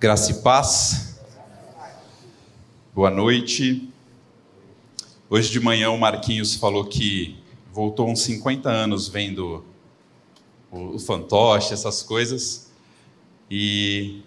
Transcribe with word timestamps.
Graça 0.00 0.30
e 0.30 0.34
paz. 0.42 1.18
Boa 2.94 3.10
noite. 3.10 3.92
Hoje 5.28 5.50
de 5.50 5.58
manhã 5.58 5.90
o 5.90 5.98
Marquinhos 5.98 6.54
falou 6.54 6.84
que 6.84 7.36
voltou 7.72 8.08
uns 8.08 8.22
50 8.22 8.70
anos 8.70 9.08
vendo 9.08 9.64
o 10.70 11.00
fantoche, 11.00 11.74
essas 11.74 12.00
coisas. 12.00 12.70
E 13.50 14.22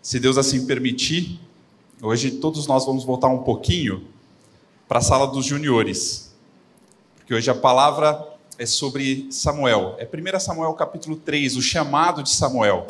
se 0.00 0.18
Deus 0.18 0.38
assim 0.38 0.64
permitir, 0.64 1.38
hoje 2.00 2.30
todos 2.30 2.66
nós 2.66 2.86
vamos 2.86 3.04
voltar 3.04 3.28
um 3.28 3.42
pouquinho 3.42 4.08
para 4.88 5.00
a 5.00 5.02
sala 5.02 5.26
dos 5.26 5.44
juniores. 5.44 6.34
Porque 7.14 7.34
hoje 7.34 7.50
a 7.50 7.54
palavra 7.54 8.26
é 8.56 8.64
sobre 8.64 9.30
Samuel. 9.30 9.96
É 9.98 10.06
1 10.06 10.40
Samuel 10.40 10.72
capítulo 10.72 11.16
3, 11.16 11.56
o 11.56 11.60
chamado 11.60 12.22
de 12.22 12.30
Samuel. 12.30 12.86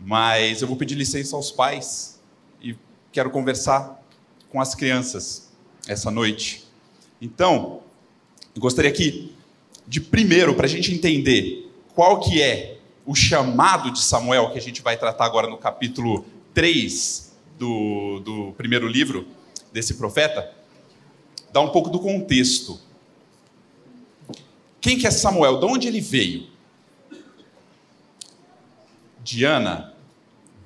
Mas 0.00 0.62
eu 0.62 0.68
vou 0.68 0.76
pedir 0.76 0.94
licença 0.94 1.36
aos 1.36 1.50
pais 1.50 2.20
e 2.62 2.76
quero 3.12 3.30
conversar 3.30 4.02
com 4.50 4.60
as 4.60 4.74
crianças 4.74 5.50
essa 5.86 6.10
noite. 6.10 6.64
Então, 7.20 7.82
eu 8.54 8.60
gostaria 8.60 8.90
aqui 8.90 9.34
de 9.86 10.00
primeiro, 10.00 10.54
para 10.54 10.66
a 10.66 10.68
gente 10.68 10.94
entender 10.94 11.70
qual 11.94 12.20
que 12.20 12.40
é 12.40 12.78
o 13.04 13.14
chamado 13.14 13.90
de 13.90 14.00
Samuel, 14.00 14.50
que 14.50 14.58
a 14.58 14.62
gente 14.62 14.82
vai 14.82 14.96
tratar 14.96 15.24
agora 15.24 15.48
no 15.48 15.58
capítulo 15.58 16.24
3 16.54 17.36
do, 17.58 18.20
do 18.20 18.52
primeiro 18.52 18.86
livro 18.86 19.26
desse 19.72 19.94
profeta, 19.94 20.52
dar 21.52 21.60
um 21.60 21.70
pouco 21.70 21.90
do 21.90 21.98
contexto. 21.98 22.80
Quem 24.80 24.98
que 24.98 25.06
é 25.06 25.10
Samuel? 25.10 25.58
De 25.58 25.66
onde 25.66 25.88
ele 25.88 26.00
veio? 26.00 26.46
Diana, 29.22 29.89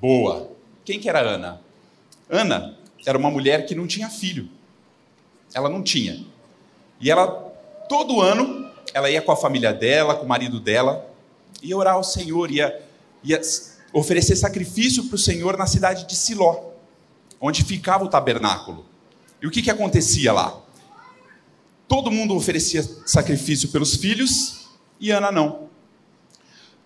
boa. 0.04 0.50
Quem 0.84 1.00
que 1.00 1.08
era 1.08 1.20
Ana? 1.20 1.62
Ana 2.28 2.76
era 3.06 3.16
uma 3.16 3.30
mulher 3.30 3.64
que 3.64 3.74
não 3.74 3.86
tinha 3.86 4.10
filho. 4.10 4.50
Ela 5.54 5.70
não 5.70 5.82
tinha. 5.82 6.26
E 7.00 7.10
ela, 7.10 7.26
todo 7.88 8.20
ano, 8.20 8.70
ela 8.92 9.08
ia 9.08 9.22
com 9.22 9.32
a 9.32 9.36
família 9.36 9.72
dela, 9.72 10.14
com 10.14 10.26
o 10.26 10.28
marido 10.28 10.60
dela, 10.60 11.10
ia 11.62 11.74
orar 11.74 11.94
ao 11.94 12.04
Senhor, 12.04 12.50
ia, 12.50 12.82
ia 13.22 13.40
oferecer 13.94 14.36
sacrifício 14.36 15.04
para 15.04 15.14
o 15.14 15.18
Senhor 15.18 15.56
na 15.56 15.66
cidade 15.66 16.06
de 16.06 16.14
Siló, 16.14 16.72
onde 17.40 17.64
ficava 17.64 18.04
o 18.04 18.08
tabernáculo. 18.08 18.84
E 19.40 19.46
o 19.46 19.50
que, 19.50 19.62
que 19.62 19.70
acontecia 19.70 20.34
lá? 20.34 20.60
Todo 21.88 22.10
mundo 22.10 22.36
oferecia 22.36 22.82
sacrifício 23.06 23.70
pelos 23.70 23.96
filhos 23.96 24.68
e 25.00 25.10
Ana 25.10 25.32
não. 25.32 25.63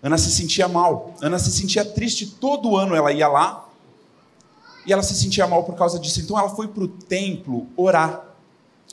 Ana 0.01 0.17
se 0.17 0.31
sentia 0.31 0.67
mal, 0.67 1.13
Ana 1.21 1.37
se 1.37 1.51
sentia 1.51 1.83
triste. 1.83 2.25
Todo 2.25 2.77
ano 2.77 2.95
ela 2.95 3.11
ia 3.11 3.27
lá 3.27 3.69
e 4.85 4.93
ela 4.93 5.03
se 5.03 5.13
sentia 5.13 5.45
mal 5.45 5.63
por 5.63 5.75
causa 5.75 5.99
disso. 5.99 6.21
Então 6.21 6.39
ela 6.39 6.49
foi 6.49 6.67
para 6.67 6.83
o 6.83 6.87
templo 6.87 7.67
orar. 7.75 8.25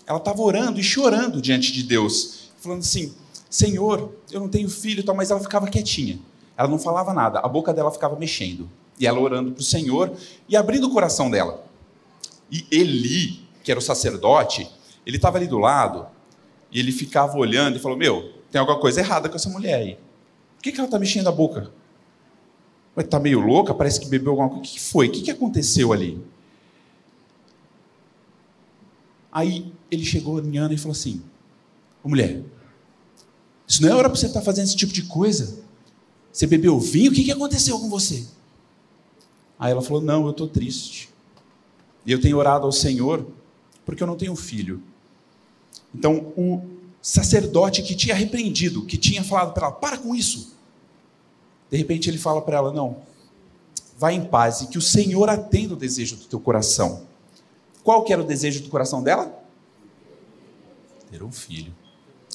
Ela 0.07 0.19
estava 0.19 0.43
orando 0.43 0.81
e 0.81 0.83
chorando 0.83 1.41
diante 1.41 1.73
de 1.73 1.85
Deus, 1.85 2.51
falando 2.59 2.81
assim: 2.81 3.15
Senhor, 3.49 4.13
eu 4.31 4.41
não 4.41 4.49
tenho 4.49 4.69
filho, 4.69 5.05
tal, 5.05 5.15
mas 5.15 5.31
ela 5.31 5.41
ficava 5.41 5.69
quietinha. 5.69 6.19
Ela 6.57 6.69
não 6.69 6.79
falava 6.79 7.13
nada, 7.13 7.39
a 7.41 7.49
boca 7.49 7.73
dela 7.73 7.91
ficava 7.91 8.17
mexendo. 8.17 8.69
E 8.99 9.07
ela 9.07 9.21
orando 9.21 9.53
para 9.53 9.61
o 9.61 9.65
Senhor 9.65 10.13
e 10.49 10.57
abrindo 10.57 10.87
o 10.87 10.91
coração 10.91 11.31
dela. 11.31 11.65
E 12.51 12.67
Eli, 12.71 13.47
que 13.63 13.71
era 13.71 13.79
o 13.79 13.83
sacerdote, 13.83 14.69
ele 15.05 15.17
estava 15.17 15.37
ali 15.37 15.47
do 15.47 15.59
lado 15.59 16.07
e 16.73 16.81
ele 16.81 16.91
ficava 16.91 17.37
olhando 17.37 17.77
e 17.77 17.79
falou: 17.79 17.97
Meu, 17.97 18.33
tem 18.51 18.59
alguma 18.59 18.81
coisa 18.81 19.01
errada 19.01 19.29
com 19.29 19.37
essa 19.37 19.51
mulher 19.51 19.75
aí 19.77 20.06
que, 20.63 20.73
que 20.73 20.79
ela 20.79 20.87
está 20.87 20.99
mexendo 20.99 21.29
a 21.29 21.33
boca? 21.33 21.73
Está 22.97 23.21
meio 23.21 23.41
louca? 23.41 23.75
Parece 23.75 24.01
que 24.01 24.09
bebeu 24.09 24.33
alguma 24.33 24.49
coisa. 24.49 24.63
O 24.63 24.67
que 24.67 24.81
foi? 24.81 25.09
O 25.09 25.13
que 25.13 25.31
aconteceu 25.31 25.93
ali? 25.93 26.23
Aí 29.31 29.71
ele 29.91 30.05
chegou 30.05 30.41
em 30.41 30.57
Ana 30.57 30.73
e 30.73 30.79
falou 30.79 30.93
assim: 30.93 31.23
Ô 32.03 32.09
mulher, 32.09 32.43
isso 33.69 33.83
não 33.83 33.91
é 33.91 33.95
hora 33.95 34.09
para 34.09 34.19
você 34.19 34.27
estar 34.27 34.41
tá 34.41 34.45
fazendo 34.45 34.65
esse 34.65 34.77
tipo 34.77 34.95
de 34.95 35.03
coisa. 35.03 35.63
Você 36.33 36.47
bebeu 36.47 36.81
vinho? 36.81 37.11
O 37.11 37.15
que, 37.15 37.25
que 37.25 37.33
aconteceu 37.33 37.79
com 37.79 37.91
você? 37.91 38.27
Aí 39.59 39.73
ela 39.73 39.83
falou: 39.83 40.01
Não, 40.01 40.25
eu 40.25 40.31
estou 40.31 40.49
triste. 40.49 41.11
E 42.07 42.13
eu 42.13 42.21
tenho 42.21 42.39
orado 42.39 42.65
ao 42.65 42.73
Senhor 42.73 43.27
porque 43.85 44.03
eu 44.03 44.07
não 44.07 44.17
tenho 44.17 44.35
filho. 44.35 44.83
Então, 45.95 46.33
o 46.37 46.63
sacerdote 47.03 47.83
que 47.83 47.95
tinha 47.95 48.15
repreendido, 48.15 48.87
que 48.87 48.97
tinha 48.97 49.23
falado 49.23 49.53
para 49.53 49.67
ela: 49.67 49.77
Para 49.77 49.99
com 49.99 50.15
isso. 50.15 50.56
De 51.71 51.77
repente 51.77 52.09
ele 52.09 52.19
fala 52.19 52.43
para 52.43 52.57
ela: 52.57 52.73
Não, 52.73 52.99
vai 53.99 54.15
em 54.15 54.25
paz 54.25 54.61
e 54.61 54.67
que 54.69 54.79
o 54.79 54.83
Senhor 54.83 55.29
atenda 55.29 55.75
o 55.75 55.77
desejo 55.77 56.17
do 56.17 56.25
teu 56.25 56.41
coração. 56.41 57.07
Qual 57.83 58.05
que 58.05 58.13
era 58.13 58.23
o 58.23 58.27
desejo 58.27 58.63
do 58.63 58.69
coração 58.69 59.03
dela? 59.03 59.43
Ter 61.11 61.23
um 61.23 61.33
filho. 61.33 61.75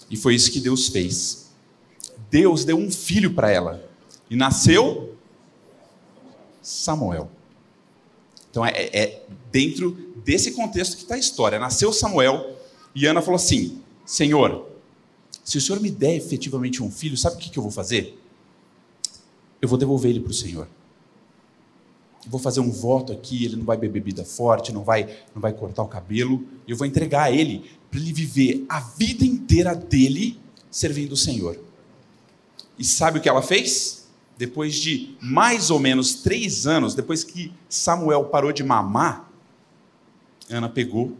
E 0.09 0.15
foi 0.15 0.35
isso 0.35 0.51
que 0.51 0.59
Deus 0.59 0.87
fez. 0.87 1.49
Deus 2.29 2.63
deu 2.63 2.77
um 2.77 2.89
filho 2.89 3.33
para 3.33 3.51
ela. 3.51 3.89
E 4.29 4.35
nasceu 4.35 5.15
Samuel. 6.61 7.29
Então 8.49 8.65
é, 8.65 8.89
é 8.93 9.23
dentro 9.51 9.91
desse 10.23 10.51
contexto 10.51 10.95
que 10.95 11.03
está 11.03 11.15
a 11.15 11.19
história. 11.19 11.59
Nasceu 11.59 11.91
Samuel 11.91 12.57
e 12.95 13.05
Ana 13.05 13.21
falou 13.21 13.35
assim: 13.35 13.81
Senhor, 14.05 14.69
se 15.43 15.57
o 15.57 15.61
Senhor 15.61 15.79
me 15.81 15.89
der 15.89 16.15
efetivamente 16.15 16.83
um 16.83 16.91
filho, 16.91 17.17
sabe 17.17 17.35
o 17.35 17.39
que, 17.39 17.49
que 17.49 17.57
eu 17.57 17.63
vou 17.63 17.71
fazer? 17.71 18.20
Eu 19.61 19.67
vou 19.67 19.77
devolver 19.77 20.11
ele 20.11 20.19
para 20.19 20.31
o 20.31 20.33
Senhor. 20.33 20.67
vou 22.27 22.39
fazer 22.39 22.59
um 22.59 22.71
voto 22.71 23.11
aqui, 23.13 23.45
ele 23.45 23.55
não 23.55 23.65
vai 23.65 23.77
beber 23.77 24.01
bebida 24.01 24.23
forte, 24.25 24.71
não 24.71 24.83
vai, 24.83 25.03
não 25.33 25.41
vai 25.41 25.53
cortar 25.53 25.83
o 25.83 25.87
cabelo. 25.87 26.43
Eu 26.67 26.75
vou 26.75 26.87
entregar 26.87 27.23
a 27.23 27.31
ele 27.31 27.69
para 27.89 27.99
ele 27.99 28.13
viver 28.13 28.65
a 28.67 28.79
vida 28.79 29.23
inteira 29.23 29.75
dele 29.75 30.39
servindo 30.69 31.11
o 31.11 31.17
Senhor. 31.17 31.59
E 32.77 32.83
sabe 32.83 33.19
o 33.19 33.21
que 33.21 33.29
ela 33.29 33.41
fez? 33.41 34.07
Depois 34.37 34.75
de 34.75 35.15
mais 35.21 35.69
ou 35.69 35.79
menos 35.79 36.15
três 36.15 36.65
anos, 36.65 36.95
depois 36.95 37.23
que 37.23 37.53
Samuel 37.69 38.25
parou 38.25 38.51
de 38.51 38.63
mamar, 38.63 39.29
Ana 40.49 40.69
pegou 40.69 41.15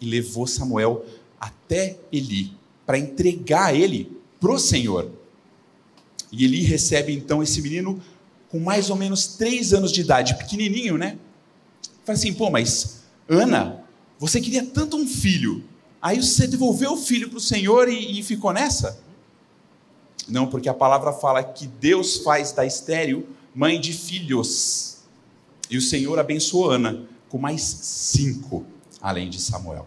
e 0.00 0.06
levou 0.06 0.46
Samuel 0.46 1.04
até 1.40 1.98
Eli 2.12 2.52
para 2.84 2.98
entregar 2.98 3.74
ele 3.74 4.18
para 4.40 4.52
o 4.52 4.58
Senhor. 4.58 5.10
E 6.30 6.44
Eli 6.44 6.62
recebe 6.62 7.12
então 7.12 7.42
esse 7.42 7.60
menino 7.62 8.00
com 8.48 8.58
mais 8.58 8.90
ou 8.90 8.96
menos 8.96 9.26
três 9.26 9.72
anos 9.72 9.92
de 9.92 10.00
idade, 10.00 10.36
pequenininho, 10.36 10.96
né? 10.96 11.18
Fala 12.04 12.18
assim, 12.18 12.32
pô, 12.32 12.50
mas 12.50 13.02
Ana, 13.28 13.84
você 14.18 14.40
queria 14.40 14.64
tanto 14.64 14.96
um 14.96 15.06
filho, 15.06 15.64
aí 16.00 16.20
você 16.22 16.46
devolveu 16.46 16.92
o 16.92 16.96
filho 16.96 17.28
para 17.28 17.38
o 17.38 17.40
Senhor 17.40 17.88
e, 17.88 18.18
e 18.18 18.22
ficou 18.22 18.52
nessa? 18.52 19.00
Não, 20.26 20.46
porque 20.46 20.68
a 20.68 20.74
palavra 20.74 21.12
fala 21.12 21.42
que 21.42 21.66
Deus 21.66 22.18
faz 22.18 22.52
da 22.52 22.64
estéreo 22.64 23.26
mãe 23.54 23.80
de 23.80 23.92
filhos. 23.92 24.98
E 25.70 25.76
o 25.76 25.82
Senhor 25.82 26.18
abençoou 26.18 26.70
Ana 26.70 27.06
com 27.28 27.38
mais 27.38 27.62
cinco, 27.62 28.64
além 29.00 29.28
de 29.28 29.40
Samuel. 29.40 29.86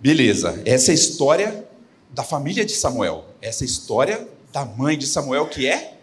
Beleza, 0.00 0.62
essa 0.64 0.90
é 0.90 0.92
a 0.92 0.94
história 0.94 1.68
da 2.12 2.22
família 2.22 2.64
de 2.64 2.72
Samuel 2.72 3.25
essa 3.40 3.64
história 3.64 4.28
da 4.52 4.64
mãe 4.64 4.96
de 4.96 5.06
Samuel, 5.06 5.48
que 5.48 5.66
é? 5.66 5.98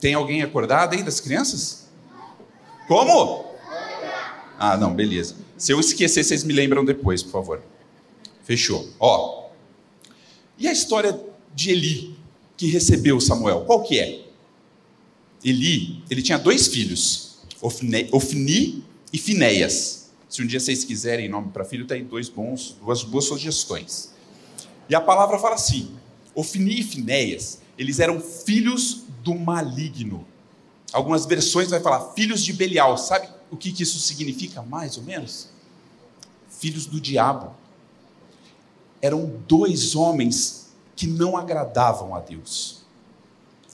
Tem 0.00 0.14
alguém 0.14 0.42
acordado 0.42 0.94
aí 0.94 1.02
das 1.02 1.20
crianças? 1.20 1.88
Como? 2.86 3.46
Ah, 4.58 4.76
não, 4.76 4.94
beleza. 4.94 5.36
Se 5.56 5.72
eu 5.72 5.80
esquecer, 5.80 6.24
vocês 6.24 6.44
me 6.44 6.52
lembram 6.52 6.84
depois, 6.84 7.22
por 7.22 7.32
favor. 7.32 7.62
Fechou. 8.44 8.88
Ó. 8.98 9.48
E 10.58 10.68
a 10.68 10.72
história 10.72 11.18
de 11.54 11.70
Eli, 11.70 12.16
que 12.56 12.66
recebeu 12.68 13.20
Samuel, 13.20 13.64
qual 13.64 13.82
que 13.82 13.98
é? 13.98 14.24
Eli, 15.44 16.02
ele 16.10 16.22
tinha 16.22 16.38
dois 16.38 16.68
filhos, 16.68 17.38
Ofni, 17.60 18.84
e 19.12 19.18
Finéias. 19.18 20.10
Se 20.28 20.42
um 20.42 20.46
dia 20.46 20.58
vocês 20.60 20.84
quiserem 20.84 21.28
nome 21.28 21.50
para 21.50 21.64
filho, 21.64 21.86
tem 21.86 22.04
dois 22.04 22.28
bons, 22.28 22.76
duas 22.80 23.02
boas 23.02 23.24
sugestões. 23.26 24.12
E 24.88 24.94
a 24.94 25.00
palavra 25.00 25.38
fala 25.38 25.54
assim: 25.54 25.96
Ofni 26.34 26.80
e 26.80 26.84
Finéias, 26.84 27.60
eles 27.78 27.98
eram 27.98 28.20
filhos 28.20 29.04
do 29.22 29.34
maligno. 29.34 30.26
Algumas 30.92 31.26
versões 31.26 31.70
vai 31.70 31.80
falar 31.80 32.12
filhos 32.12 32.44
de 32.44 32.52
Belial. 32.52 32.96
Sabe 32.96 33.28
o 33.50 33.56
que, 33.56 33.72
que 33.72 33.82
isso 33.82 33.98
significa, 33.98 34.62
mais 34.62 34.96
ou 34.96 35.02
menos? 35.02 35.48
Filhos 36.48 36.86
do 36.86 37.00
diabo. 37.00 37.54
Eram 39.02 39.40
dois 39.46 39.94
homens 39.94 40.68
que 40.94 41.06
não 41.06 41.36
agradavam 41.36 42.14
a 42.14 42.20
Deus. 42.20 42.82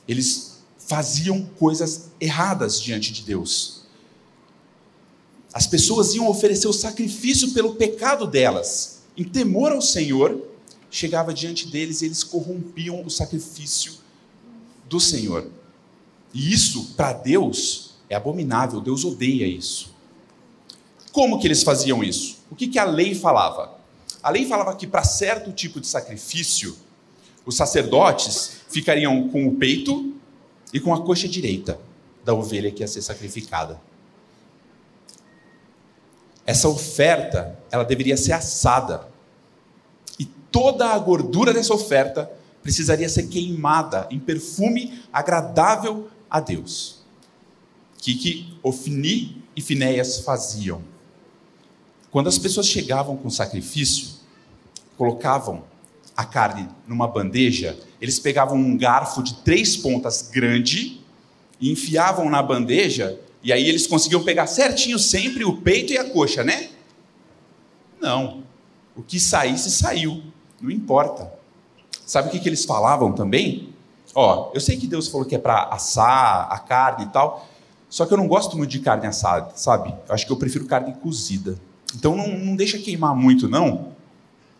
Eles 0.08 0.62
faziam 0.78 1.44
coisas 1.58 2.10
erradas 2.20 2.80
diante 2.80 3.12
de 3.12 3.22
Deus. 3.22 3.82
As 5.52 5.66
pessoas 5.66 6.14
iam 6.14 6.28
oferecer 6.28 6.66
o 6.66 6.72
sacrifício 6.72 7.52
pelo 7.52 7.74
pecado 7.74 8.26
delas, 8.26 9.02
em 9.16 9.24
temor 9.24 9.70
ao 9.70 9.82
Senhor, 9.82 10.51
chegava 10.92 11.32
diante 11.32 11.66
deles 11.66 12.02
e 12.02 12.04
eles 12.04 12.22
corrompiam 12.22 13.02
o 13.02 13.10
sacrifício 13.10 13.94
do 14.88 15.00
Senhor. 15.00 15.50
E 16.34 16.52
isso, 16.52 16.92
para 16.94 17.14
Deus, 17.14 17.94
é 18.10 18.14
abominável. 18.14 18.80
Deus 18.80 19.02
odeia 19.04 19.46
isso. 19.46 19.90
Como 21.10 21.40
que 21.40 21.46
eles 21.46 21.62
faziam 21.62 22.04
isso? 22.04 22.38
O 22.50 22.54
que, 22.54 22.68
que 22.68 22.78
a 22.78 22.84
lei 22.84 23.14
falava? 23.14 23.74
A 24.22 24.30
lei 24.30 24.46
falava 24.46 24.76
que 24.76 24.86
para 24.86 25.02
certo 25.02 25.50
tipo 25.50 25.80
de 25.80 25.86
sacrifício, 25.86 26.76
os 27.44 27.56
sacerdotes 27.56 28.60
ficariam 28.68 29.28
com 29.28 29.48
o 29.48 29.56
peito 29.56 30.14
e 30.72 30.78
com 30.78 30.94
a 30.94 31.02
coxa 31.02 31.26
direita 31.26 31.80
da 32.22 32.34
ovelha 32.34 32.70
que 32.70 32.82
ia 32.82 32.88
ser 32.88 33.02
sacrificada. 33.02 33.80
Essa 36.44 36.68
oferta, 36.68 37.58
ela 37.70 37.84
deveria 37.84 38.16
ser 38.16 38.32
assada. 38.32 39.11
Toda 40.52 40.90
a 40.90 40.98
gordura 40.98 41.52
dessa 41.52 41.74
oferta 41.74 42.30
precisaria 42.62 43.08
ser 43.08 43.26
queimada 43.26 44.06
em 44.10 44.20
perfume 44.20 45.02
agradável 45.12 46.08
a 46.30 46.38
Deus. 46.38 47.02
O 47.96 48.02
que, 48.02 48.14
que 48.14 48.58
Ofni 48.62 49.42
e 49.56 49.60
Finéias 49.60 50.20
faziam? 50.20 50.82
Quando 52.10 52.28
as 52.28 52.38
pessoas 52.38 52.66
chegavam 52.66 53.16
com 53.16 53.30
sacrifício, 53.30 54.08
colocavam 54.96 55.64
a 56.16 56.24
carne 56.24 56.68
numa 56.86 57.08
bandeja, 57.08 57.78
eles 58.00 58.18
pegavam 58.18 58.58
um 58.58 58.76
garfo 58.76 59.22
de 59.22 59.34
três 59.36 59.76
pontas 59.76 60.28
grande 60.30 61.00
e 61.60 61.70
enfiavam 61.70 62.28
na 62.28 62.42
bandeja, 62.42 63.18
e 63.42 63.52
aí 63.52 63.66
eles 63.68 63.86
conseguiam 63.86 64.22
pegar 64.22 64.46
certinho 64.46 64.98
sempre 64.98 65.44
o 65.44 65.56
peito 65.56 65.92
e 65.92 65.98
a 65.98 66.04
coxa, 66.10 66.44
né? 66.44 66.70
Não. 68.00 68.42
O 68.94 69.02
que 69.02 69.18
saísse, 69.18 69.70
saiu. 69.70 70.22
Não 70.62 70.70
importa. 70.70 71.32
Sabe 72.06 72.28
o 72.28 72.30
que, 72.30 72.38
que 72.38 72.48
eles 72.48 72.64
falavam 72.64 73.12
também? 73.12 73.74
Ó, 74.14 74.50
eu 74.54 74.60
sei 74.60 74.76
que 74.76 74.86
Deus 74.86 75.08
falou 75.08 75.26
que 75.26 75.34
é 75.34 75.38
para 75.38 75.64
assar 75.64 76.46
a 76.50 76.58
carne 76.58 77.04
e 77.06 77.08
tal, 77.08 77.46
só 77.88 78.06
que 78.06 78.12
eu 78.12 78.18
não 78.18 78.28
gosto 78.28 78.56
muito 78.56 78.70
de 78.70 78.78
carne 78.78 79.06
assada, 79.06 79.52
sabe? 79.56 79.94
Eu 80.08 80.14
acho 80.14 80.24
que 80.24 80.32
eu 80.32 80.36
prefiro 80.36 80.66
carne 80.66 80.94
cozida. 80.94 81.58
Então 81.94 82.16
não, 82.16 82.28
não 82.28 82.56
deixa 82.56 82.78
queimar 82.78 83.14
muito, 83.14 83.48
não. 83.48 83.92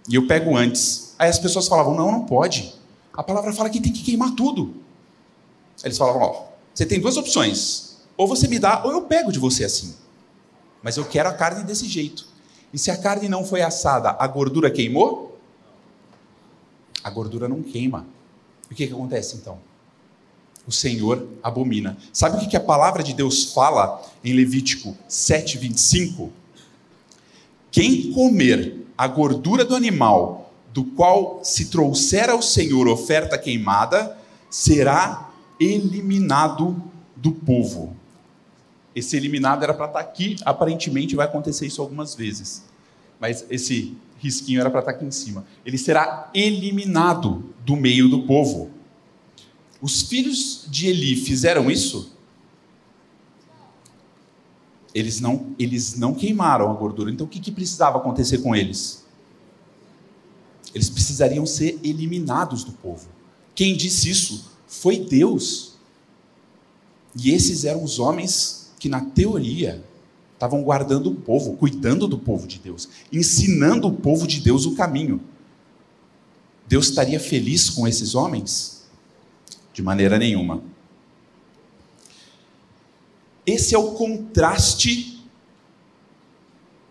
E 0.08 0.14
eu 0.14 0.26
pego 0.26 0.56
antes. 0.56 1.14
Aí 1.18 1.28
as 1.28 1.38
pessoas 1.38 1.68
falavam: 1.68 1.94
não, 1.94 2.10
não 2.10 2.26
pode. 2.26 2.74
A 3.12 3.22
palavra 3.22 3.52
fala 3.52 3.70
que 3.70 3.80
tem 3.80 3.92
que 3.92 4.02
queimar 4.02 4.34
tudo. 4.34 4.74
Eles 5.84 5.96
falavam: 5.96 6.22
ó, 6.22 6.44
você 6.74 6.84
tem 6.84 7.00
duas 7.00 7.16
opções. 7.16 7.96
Ou 8.16 8.26
você 8.26 8.46
me 8.48 8.58
dá, 8.58 8.82
ou 8.84 8.92
eu 8.92 9.02
pego 9.02 9.32
de 9.32 9.38
você 9.38 9.64
assim. 9.64 9.94
Mas 10.82 10.96
eu 10.96 11.04
quero 11.04 11.28
a 11.28 11.32
carne 11.32 11.64
desse 11.64 11.86
jeito. 11.86 12.26
E 12.72 12.78
se 12.78 12.90
a 12.90 12.96
carne 12.96 13.28
não 13.28 13.44
foi 13.44 13.62
assada, 13.62 14.16
a 14.18 14.26
gordura 14.26 14.70
queimou? 14.70 15.31
A 17.02 17.10
gordura 17.10 17.48
não 17.48 17.62
queima. 17.62 18.06
E 18.70 18.74
o 18.74 18.76
que, 18.76 18.86
que 18.86 18.92
acontece 18.92 19.36
então? 19.36 19.58
O 20.66 20.72
Senhor 20.72 21.28
abomina. 21.42 21.96
Sabe 22.12 22.36
o 22.36 22.40
que, 22.40 22.46
que 22.46 22.56
a 22.56 22.60
palavra 22.60 23.02
de 23.02 23.12
Deus 23.12 23.52
fala 23.52 24.02
em 24.22 24.32
Levítico 24.32 24.96
7, 25.08 25.58
25? 25.58 26.32
Quem 27.70 28.12
comer 28.12 28.86
a 28.96 29.08
gordura 29.08 29.64
do 29.64 29.74
animal, 29.74 30.52
do 30.72 30.84
qual 30.84 31.40
se 31.42 31.66
trouxer 31.66 32.30
ao 32.30 32.40
Senhor 32.40 32.86
oferta 32.86 33.36
queimada, 33.36 34.16
será 34.48 35.30
eliminado 35.58 36.80
do 37.16 37.32
povo. 37.32 37.96
Esse 38.94 39.16
eliminado 39.16 39.62
era 39.62 39.72
para 39.72 39.86
estar 39.86 39.98
tá 39.98 40.04
aqui, 40.04 40.36
aparentemente 40.44 41.16
vai 41.16 41.26
acontecer 41.26 41.66
isso 41.66 41.80
algumas 41.80 42.14
vezes. 42.14 42.62
Mas 43.18 43.44
esse 43.48 43.96
risquinho 44.22 44.60
era 44.60 44.70
para 44.70 44.80
estar 44.80 44.92
tá 44.92 44.96
aqui 44.96 45.04
em 45.04 45.10
cima. 45.10 45.44
Ele 45.66 45.76
será 45.76 46.30
eliminado 46.32 47.52
do 47.64 47.76
meio 47.76 48.08
do 48.08 48.22
povo. 48.22 48.70
Os 49.80 50.02
filhos 50.02 50.66
de 50.68 50.86
Eli 50.86 51.16
fizeram 51.16 51.70
isso? 51.70 52.12
Eles 54.94 55.20
não, 55.20 55.54
eles 55.58 55.96
não 55.96 56.14
queimaram 56.14 56.70
a 56.70 56.74
gordura. 56.74 57.10
Então 57.10 57.26
o 57.26 57.28
que, 57.28 57.40
que 57.40 57.50
precisava 57.50 57.98
acontecer 57.98 58.38
com 58.38 58.54
eles? 58.54 59.04
Eles 60.74 60.88
precisariam 60.88 61.44
ser 61.44 61.80
eliminados 61.82 62.62
do 62.62 62.72
povo. 62.72 63.08
Quem 63.54 63.76
disse 63.76 64.08
isso 64.08 64.52
foi 64.66 64.98
Deus. 64.98 65.72
E 67.16 67.30
esses 67.30 67.64
eram 67.64 67.82
os 67.82 67.98
homens 67.98 68.72
que, 68.78 68.88
na 68.88 69.00
teoria, 69.00 69.84
estavam 70.42 70.60
guardando 70.60 71.08
o 71.08 71.14
povo, 71.14 71.56
cuidando 71.56 72.08
do 72.08 72.18
povo 72.18 72.48
de 72.48 72.58
Deus, 72.58 72.88
ensinando 73.12 73.86
o 73.86 73.92
povo 73.92 74.26
de 74.26 74.40
Deus 74.40 74.66
o 74.66 74.74
caminho. 74.74 75.20
Deus 76.66 76.88
estaria 76.88 77.20
feliz 77.20 77.70
com 77.70 77.86
esses 77.86 78.16
homens? 78.16 78.82
De 79.72 79.80
maneira 79.82 80.18
nenhuma. 80.18 80.60
Esse 83.46 83.72
é 83.76 83.78
o 83.78 83.92
contraste 83.92 85.24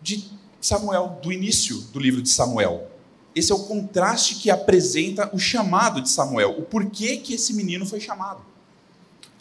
de 0.01 0.23
Samuel, 0.61 1.19
do 1.21 1.29
início 1.29 1.77
do 1.91 1.99
livro 1.99 2.21
de 2.21 2.29
Samuel. 2.29 2.89
Esse 3.35 3.51
é 3.51 3.55
o 3.55 3.63
contraste 3.63 4.35
que 4.35 4.49
apresenta 4.49 5.29
o 5.35 5.39
chamado 5.39 6.01
de 6.01 6.09
Samuel, 6.09 6.57
o 6.57 6.61
porquê 6.61 7.17
que 7.17 7.33
esse 7.33 7.53
menino 7.53 7.85
foi 7.85 7.99
chamado. 7.99 8.41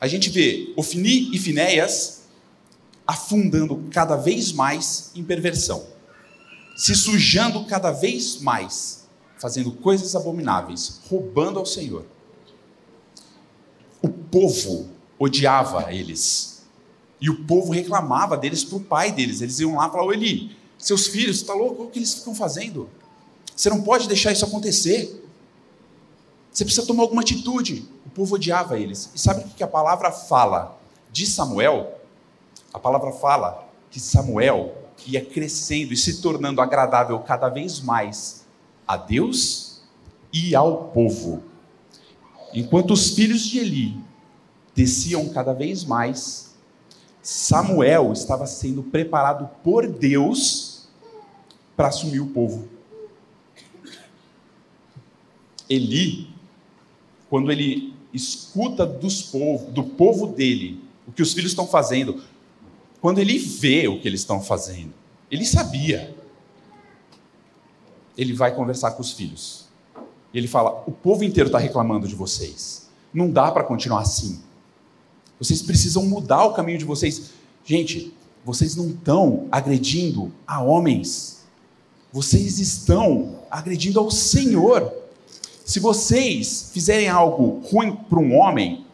A 0.01 0.09
gente 0.09 0.31
vê 0.31 0.73
Ofni 0.77 1.33
e 1.33 1.39
Finéias 1.39 2.20
afundando 3.11 3.89
cada 3.91 4.15
vez 4.15 4.53
mais 4.53 5.11
em 5.17 5.25
perversão, 5.25 5.85
se 6.77 6.95
sujando 6.95 7.65
cada 7.65 7.91
vez 7.91 8.41
mais, 8.41 9.09
fazendo 9.37 9.73
coisas 9.73 10.15
abomináveis, 10.15 11.01
roubando 11.11 11.59
ao 11.59 11.67
Senhor. 11.67 12.07
O 14.01 14.09
povo 14.09 14.91
odiava 15.19 15.93
eles, 15.93 16.63
e 17.21 17.29
o 17.29 17.45
povo 17.45 17.73
reclamava 17.73 18.37
deles 18.37 18.63
para 18.63 18.77
o 18.79 18.81
pai 18.81 19.11
deles. 19.11 19.41
Eles 19.41 19.59
iam 19.59 19.75
lá 19.75 19.89
e 19.89 19.91
falavam: 19.91 20.13
Eli, 20.13 20.57
seus 20.79 21.09
filhos, 21.09 21.39
está 21.39 21.53
louco? 21.53 21.83
O 21.83 21.91
que 21.91 21.99
eles 21.99 22.15
ficam 22.15 22.33
fazendo? 22.33 22.89
Você 23.57 23.69
não 23.69 23.83
pode 23.83 24.07
deixar 24.07 24.31
isso 24.31 24.45
acontecer. 24.45 25.29
Você 26.53 26.65
precisa 26.65 26.87
tomar 26.87 27.03
alguma 27.03 27.23
atitude. 27.23 27.89
O 28.07 28.11
povo 28.11 28.37
odiava 28.37 28.79
eles. 28.79 29.11
E 29.15 29.19
sabe 29.19 29.45
o 29.45 29.49
que 29.49 29.65
a 29.65 29.69
palavra 29.69 30.13
fala 30.13 30.81
de 31.13 31.27
Samuel? 31.27 32.00
A 32.73 32.79
palavra 32.79 33.13
fala 33.13 33.69
que 33.91 33.99
Samuel 33.99 34.75
ia 35.07 35.25
crescendo 35.25 35.93
e 35.93 35.97
se 35.97 36.21
tornando 36.21 36.61
agradável 36.61 37.19
cada 37.21 37.49
vez 37.49 37.81
mais 37.81 38.47
a 38.87 38.97
Deus 38.97 39.83
e 40.33 40.55
ao 40.55 40.85
povo. 40.89 41.43
Enquanto 42.55 42.93
os 42.93 43.11
filhos 43.11 43.43
de 43.43 43.59
Eli 43.59 44.01
desciam 44.75 45.29
cada 45.31 45.53
vez 45.53 45.85
mais 45.85 46.51
Samuel 47.23 48.13
estava 48.13 48.47
sendo 48.47 48.83
preparado 48.83 49.49
por 49.63 49.87
Deus 49.87 50.89
para 51.77 51.89
assumir 51.89 52.21
o 52.21 52.29
povo. 52.29 52.69
Eli, 55.69 56.29
quando 57.29 57.53
ele 57.53 57.95
escuta 58.13 58.85
povo, 59.31 59.71
do 59.71 59.85
povo 59.85 60.27
dele 60.29 60.83
o 61.07 61.13
que 61.13 61.23
os 61.23 61.33
filhos 61.33 61.53
estão 61.53 61.67
fazendo, 61.67 62.23
quando 63.01 63.19
ele 63.19 63.39
vê 63.39 63.89
o 63.89 64.01
que 64.01 64.07
eles 64.07 64.21
estão 64.21 64.43
fazendo, 64.43 64.93
ele 65.31 65.45
sabia. 65.45 66.15
Ele 68.17 68.33
vai 68.35 68.55
conversar 68.55 68.93
com 68.93 69.01
os 69.01 69.13
filhos. 69.13 69.69
Ele 70.35 70.47
fala: 70.47 70.83
O 70.87 70.93
povo 70.93 71.25
inteiro 71.25 71.49
está 71.49 71.59
reclamando 71.59 72.07
de 72.07 72.15
vocês. 72.15 72.89
Não 73.13 73.31
dá 73.31 73.51
para 73.51 73.65
continuar 73.65 74.01
assim. 74.01 74.41
Vocês 75.39 75.63
precisam 75.63 76.05
mudar 76.05 76.45
o 76.45 76.53
caminho 76.53 76.79
de 76.79 76.85
vocês. 76.85 77.31
Gente, 77.65 78.13
vocês 78.45 78.77
não 78.77 78.89
estão 78.89 79.49
agredindo 79.51 80.33
a 80.47 80.63
homens. 80.63 81.45
Vocês 82.13 82.59
estão 82.59 83.41
agredindo 83.51 83.99
ao 83.99 84.11
Senhor. 84.11 84.93
Se 85.65 85.79
vocês 85.81 86.71
fizerem 86.73 87.09
algo 87.09 87.61
ruim 87.69 87.95
para 87.95 88.19
um 88.19 88.37
homem, 88.37 88.85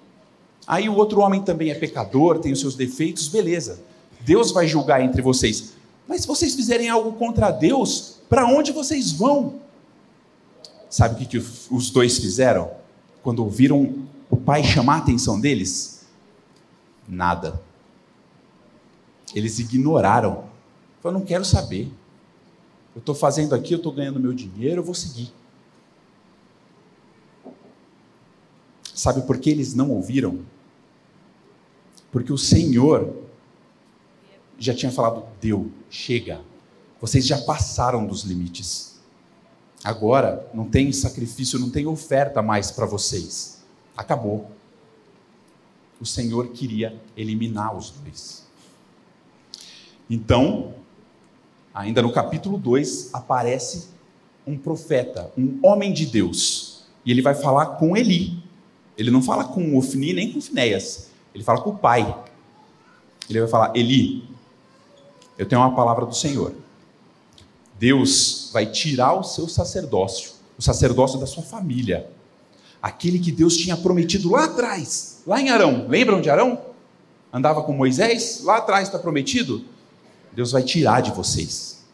aí 0.67 0.89
o 0.89 0.95
outro 0.95 1.21
homem 1.21 1.43
também 1.43 1.71
é 1.71 1.75
pecador, 1.75 2.39
tem 2.39 2.53
os 2.53 2.61
seus 2.61 2.77
defeitos, 2.77 3.29
beleza. 3.29 3.81
Deus 4.21 4.51
vai 4.53 4.67
julgar 4.67 5.03
entre 5.03 5.23
vocês. 5.23 5.75
Mas 6.07 6.23
se 6.23 6.27
vocês 6.27 6.55
fizerem 6.55 6.89
algo 6.89 7.13
contra 7.13 7.51
Deus, 7.51 8.21
para 8.29 8.47
onde 8.47 8.73
vocês 8.73 9.13
vão? 9.13 9.61
Sabe 10.89 11.15
o 11.15 11.19
que, 11.19 11.27
que 11.27 11.39
os 11.39 11.91
dois 11.91 12.19
fizeram? 12.19 12.71
Quando 13.23 13.41
ouviram 13.41 14.07
o 14.31 14.37
pai 14.37 14.63
chamar 14.63 14.95
a 14.95 14.99
atenção 14.99 15.41
deles? 15.41 16.07
Nada. 17.09 17.61
Eles 19.35 19.59
ignoraram. 19.59 20.45
Eu 21.03 21.13
não 21.13 21.21
quero 21.21 21.45
saber. 21.45 21.93
Eu 22.95 23.01
estou 23.01 23.15
fazendo 23.15 23.55
aqui, 23.55 23.75
eu 23.75 23.79
estou 23.79 23.93
ganhando 23.93 24.19
meu 24.19 24.33
dinheiro, 24.33 24.81
eu 24.81 24.85
vou 24.85 24.95
seguir. 24.95 25.33
Sabe 28.95 29.23
por 29.23 29.39
que 29.39 29.51
eles 29.51 29.75
não 29.75 29.91
ouviram? 29.91 30.41
Porque 32.11 32.33
o 32.33 32.39
Senhor 32.39 33.15
já 34.59 34.75
tinha 34.75 34.91
falado: 34.91 35.25
deu, 35.41 35.71
chega. 35.91 36.41
Vocês 37.01 37.27
já 37.27 37.39
passaram 37.39 38.07
dos 38.07 38.23
limites. 38.23 38.97
Agora 39.85 40.49
não 40.53 40.69
tem 40.69 40.91
sacrifício, 40.93 41.59
não 41.59 41.71
tem 41.71 41.87
oferta 41.87 42.43
mais 42.43 42.71
para 42.71 42.87
vocês. 42.87 43.63
Acabou. 43.97 44.51
o 46.01 46.05
Senhor 46.05 46.49
queria 46.49 47.01
eliminar 47.17 47.77
os 47.77 47.91
dois. 47.91 48.45
Então, 50.09 50.75
ainda 51.75 52.03
no 52.03 52.13
capítulo 52.13 52.59
2, 52.59 53.15
aparece 53.15 53.89
um 54.47 54.57
profeta, 54.57 55.33
um 55.37 55.59
homem 55.63 55.93
de 55.93 56.07
Deus, 56.07 56.85
e 57.05 57.11
ele 57.11 57.23
vai 57.23 57.35
falar 57.35 57.77
com 57.77 57.97
Eli. 57.97 58.43
Ele 58.97 59.11
não 59.11 59.23
fala 59.23 59.45
com 59.45 59.77
Ofni 59.77 60.13
nem 60.13 60.33
com 60.33 60.41
Finéias, 60.41 61.11
ele 61.35 61.45
fala 61.45 61.61
com 61.61 61.71
o 61.71 61.79
pai. 61.79 62.25
Ele 63.29 63.41
vai 63.41 63.49
falar: 63.49 63.77
Eli, 63.77 64.25
eu 65.39 65.47
tenho 65.47 65.61
uma 65.61 65.75
palavra 65.75 66.07
do 66.07 66.15
Senhor. 66.15 66.55
Deus 67.79 68.51
vai 68.53 68.67
tirar 68.67 69.13
o 69.15 69.23
seu 69.23 69.49
sacerdócio, 69.49 70.33
o 70.59 70.63
sacerdócio 70.63 71.19
da 71.21 71.27
sua 71.27 71.43
família, 71.43 72.11
aquele 72.81 73.19
que 73.19 73.31
Deus 73.31 73.57
tinha 73.57 73.77
prometido 73.77 74.31
lá 74.31 74.45
atrás, 74.45 75.23
lá 75.27 75.41
em 75.41 75.51
Arão. 75.51 75.87
Lembram 75.89 76.21
de 76.21 76.31
Arão? 76.31 76.61
Andava 77.33 77.63
com 77.63 77.73
Moisés? 77.73 78.41
Lá 78.43 78.59
atrás 78.59 78.89
está 78.89 78.99
prometido? 78.99 79.65
Deus 80.33 80.53
vai 80.53 80.63
tirar 80.63 81.03
de 81.03 81.11
vocês. 81.11 81.85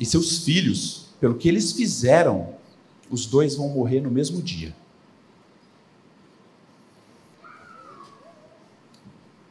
E 0.00 0.06
seus 0.06 0.38
filhos, 0.44 1.06
pelo 1.20 1.34
que 1.36 1.48
eles 1.48 1.72
fizeram, 1.72 2.54
os 3.08 3.26
dois 3.26 3.54
vão 3.54 3.68
morrer 3.68 4.00
no 4.00 4.10
mesmo 4.10 4.42
dia. 4.42 4.74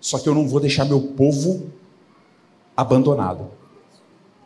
Só 0.01 0.17
que 0.19 0.27
eu 0.27 0.33
não 0.33 0.47
vou 0.47 0.59
deixar 0.59 0.83
meu 0.83 0.99
povo 0.99 1.71
abandonado. 2.81 3.47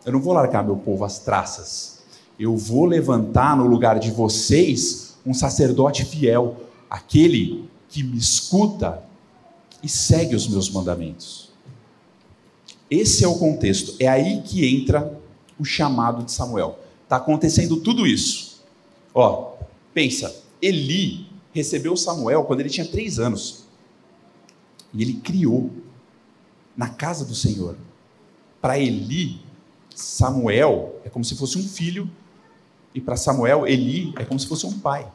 Eu 0.05 0.11
não 0.11 0.21
vou 0.21 0.33
largar 0.33 0.63
meu 0.63 0.75
povo 0.75 1.03
às 1.03 1.19
traças. 1.19 2.03
Eu 2.37 2.55
vou 2.55 2.85
levantar 2.85 3.55
no 3.57 3.65
lugar 3.65 3.97
de 3.97 4.11
vocês 4.11 5.15
um 5.25 5.33
sacerdote 5.33 6.05
fiel, 6.05 6.57
aquele 6.89 7.69
que 7.89 8.03
me 8.03 8.17
escuta 8.17 9.03
e 9.81 9.87
segue 9.87 10.35
os 10.35 10.47
meus 10.47 10.69
mandamentos. 10.69 11.49
Esse 12.91 13.23
é 13.23 13.27
o 13.27 13.39
contexto. 13.39 13.95
É 13.99 14.07
aí 14.07 14.41
que 14.41 14.65
entra 14.65 15.17
o 15.57 15.65
chamado 15.65 16.23
de 16.23 16.31
Samuel. 16.31 16.77
Está 17.03 17.15
acontecendo 17.15 17.77
tudo 17.77 18.05
isso. 18.05 18.63
Ó, 19.13 19.53
pensa, 19.93 20.43
Eli 20.61 21.27
recebeu 21.53 21.95
Samuel 21.95 22.43
quando 22.43 22.59
ele 22.59 22.69
tinha 22.69 22.85
três 22.85 23.17
anos. 23.17 23.63
E 24.93 25.01
ele 25.01 25.13
criou 25.13 25.71
na 26.75 26.89
casa 26.89 27.23
do 27.25 27.33
Senhor. 27.33 27.77
Para 28.65 28.79
Eli, 28.79 29.39
Samuel 29.93 30.99
é 31.05 31.09
como 31.09 31.23
se 31.23 31.35
fosse 31.35 31.55
um 31.55 31.61
filho, 31.61 32.09
e 32.95 32.99
para 32.99 33.15
Samuel, 33.15 33.67
Eli 33.67 34.11
é 34.17 34.25
como 34.25 34.39
se 34.39 34.47
fosse 34.47 34.65
um 34.65 34.79
pai. 34.79 35.07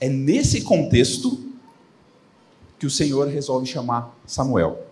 É 0.00 0.08
nesse 0.08 0.62
contexto 0.62 1.52
que 2.78 2.86
o 2.86 2.90
Senhor 2.90 3.28
resolve 3.28 3.66
chamar 3.66 4.18
Samuel. 4.24 4.82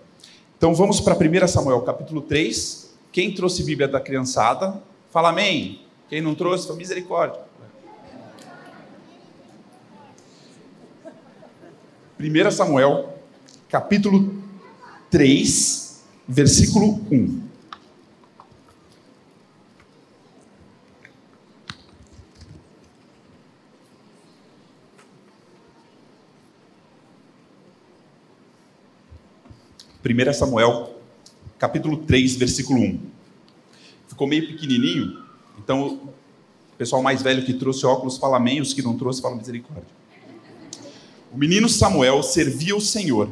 Então 0.59 0.75
vamos 0.75 1.01
para 1.01 1.17
1 1.17 1.49
Samuel 1.49 1.81
capítulo 1.81 2.21
3. 2.21 2.95
Quem 3.11 3.35
trouxe 3.35 3.63
Bíblia 3.63 3.89
da 3.89 4.03
criançada, 4.03 4.79
fala 5.11 5.31
amém. 5.31 5.81
Quem 6.11 6.21
não 6.21 6.35
trouxe, 6.35 6.71
misericórdia. 6.75 7.41
1 12.21 12.51
Samuel 12.51 13.15
capítulo 13.67 14.31
3, 15.11 15.90
versículo 16.31 17.05
1. 17.11 17.51
Primeira 30.01 30.33
Samuel, 30.33 30.95
capítulo 31.59 31.97
3, 31.97 32.37
versículo 32.37 32.81
1. 32.81 33.01
Ficou 34.09 34.29
meio 34.29 34.47
pequenininho, 34.47 35.25
então 35.59 35.95
o 35.95 36.77
pessoal 36.79 37.03
mais 37.03 37.23
velho 37.23 37.45
que 37.45 37.55
trouxe 37.55 37.85
óculos 37.85 38.19
fala 38.19 38.37
amém, 38.37 38.61
os 38.61 38.73
que 38.73 38.83
não 38.83 38.97
trouxe 38.97 39.21
fala 39.21 39.35
misericórdia. 39.35 39.85
O 41.33 41.37
menino 41.37 41.69
Samuel 41.69 42.23
servia 42.23 42.77
o 42.77 42.81
Senhor 42.81 43.29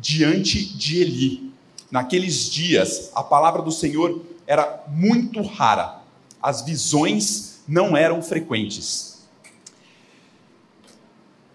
diante 0.00 0.64
de 0.76 1.02
Eli 1.02 1.47
Naqueles 1.90 2.50
dias, 2.50 3.10
a 3.14 3.22
palavra 3.22 3.62
do 3.62 3.72
Senhor 3.72 4.22
era 4.46 4.84
muito 4.88 5.42
rara, 5.42 6.02
as 6.42 6.62
visões 6.62 7.60
não 7.66 7.96
eram 7.96 8.22
frequentes. 8.22 9.18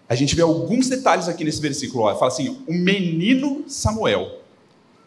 A 0.08 0.14
gente 0.14 0.34
vê 0.34 0.42
alguns 0.42 0.88
detalhes 0.88 1.28
aqui 1.28 1.44
nesse 1.44 1.60
versículo. 1.60 2.04
Fala 2.16 2.28
assim: 2.28 2.62
o 2.68 2.74
menino 2.74 3.64
Samuel 3.66 4.40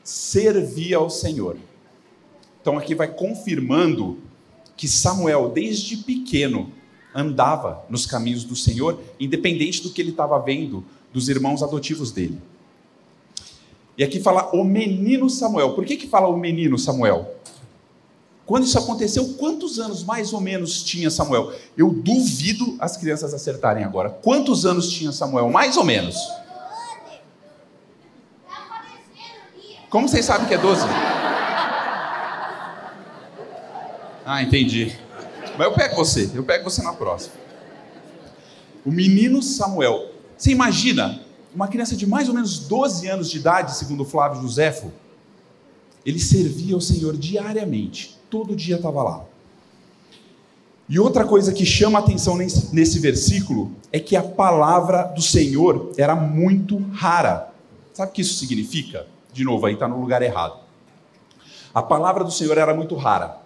servia 0.03 0.97
ao 0.97 1.09
Senhor. 1.09 1.57
Então 2.61 2.77
aqui 2.77 2.95
vai 2.95 3.07
confirmando 3.07 4.19
que 4.75 4.87
Samuel, 4.87 5.49
desde 5.49 5.97
pequeno, 5.97 6.71
andava 7.13 7.85
nos 7.89 8.05
caminhos 8.05 8.43
do 8.43 8.55
Senhor, 8.55 9.01
independente 9.19 9.81
do 9.81 9.91
que 9.91 10.01
ele 10.01 10.11
estava 10.11 10.37
vendo 10.39 10.83
dos 11.13 11.29
irmãos 11.29 11.63
adotivos 11.63 12.11
dele. 12.11 12.39
E 13.97 14.03
aqui 14.03 14.19
fala 14.19 14.55
o 14.55 14.63
menino 14.63 15.29
Samuel. 15.29 15.73
Por 15.73 15.83
que, 15.83 15.97
que 15.97 16.07
fala 16.07 16.27
o 16.27 16.37
menino 16.37 16.77
Samuel? 16.77 17.35
Quando 18.45 18.63
isso 18.63 18.77
aconteceu, 18.77 19.33
quantos 19.33 19.79
anos 19.79 20.03
mais 20.03 20.31
ou 20.31 20.39
menos 20.39 20.83
tinha 20.83 21.09
Samuel? 21.09 21.51
Eu 21.75 21.89
duvido 21.89 22.77
as 22.79 22.95
crianças 22.95 23.33
acertarem 23.33 23.83
agora. 23.83 24.09
Quantos 24.09 24.65
anos 24.65 24.89
tinha 24.89 25.11
Samuel? 25.11 25.49
Mais 25.49 25.75
ou 25.75 25.83
menos. 25.83 26.15
Como 29.89 30.07
vocês 30.07 30.23
sabem 30.25 30.47
que 30.47 30.53
é 30.53 30.57
12? 30.57 30.85
Ah, 34.25 34.43
entendi. 34.43 34.95
Mas 35.57 35.67
eu 35.67 35.73
pego 35.73 35.95
você, 35.95 36.29
eu 36.35 36.43
pego 36.43 36.69
você 36.69 36.83
na 36.83 36.93
próxima. 36.93 37.33
O 38.85 38.91
menino 38.91 39.41
Samuel. 39.41 40.11
Você 40.37 40.51
imagina 40.51 41.26
uma 41.53 41.67
criança 41.67 41.95
de 41.95 42.05
mais 42.05 42.27
ou 42.27 42.35
menos 42.35 42.59
12 42.59 43.07
anos 43.07 43.29
de 43.29 43.37
idade, 43.37 43.75
segundo 43.75 44.05
Flávio 44.05 44.41
Josefo, 44.41 44.91
ele 46.05 46.19
servia 46.19 46.75
ao 46.75 46.81
Senhor 46.81 47.17
diariamente, 47.17 48.17
todo 48.29 48.55
dia 48.55 48.77
estava 48.77 49.03
lá. 49.03 49.25
E 50.89 50.97
outra 50.99 51.25
coisa 51.25 51.51
que 51.51 51.65
chama 51.65 51.99
a 51.99 52.01
atenção 52.01 52.37
nesse, 52.37 52.73
nesse 52.73 52.99
versículo 52.99 53.71
é 53.91 53.99
que 53.99 54.15
a 54.15 54.23
palavra 54.23 55.03
do 55.03 55.21
Senhor 55.21 55.91
era 55.97 56.15
muito 56.15 56.77
rara. 56.93 57.51
Sabe 57.93 58.11
o 58.11 58.13
que 58.13 58.21
isso 58.21 58.35
significa? 58.35 59.05
De 59.33 59.43
novo, 59.43 59.65
aí 59.65 59.73
está 59.73 59.87
no 59.87 59.99
lugar 59.99 60.21
errado. 60.21 60.59
A 61.73 61.83
palavra 61.83 62.23
do 62.23 62.31
Senhor 62.31 62.57
era 62.57 62.73
muito 62.73 62.95
rara. 62.95 63.39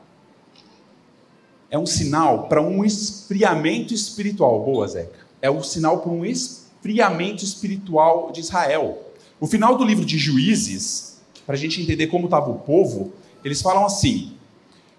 É 1.69 1.79
um 1.79 1.85
sinal 1.87 2.47
para 2.47 2.61
um 2.61 2.85
esfriamento 2.85 3.93
espiritual. 3.93 4.63
Boa, 4.63 4.87
Zeca. 4.87 5.19
É 5.41 5.49
um 5.49 5.63
sinal 5.63 5.99
para 5.99 6.11
um 6.11 6.23
esfriamento 6.23 6.70
friamente 6.81 7.45
espiritual 7.45 8.31
de 8.31 8.41
Israel. 8.41 9.11
O 9.39 9.47
final 9.47 9.77
do 9.77 9.83
livro 9.83 10.05
de 10.05 10.17
Juízes, 10.17 11.19
para 11.45 11.55
a 11.55 11.57
gente 11.57 11.81
entender 11.81 12.07
como 12.07 12.25
estava 12.25 12.49
o 12.49 12.59
povo, 12.59 13.13
eles 13.43 13.61
falam 13.61 13.85
assim: 13.85 14.33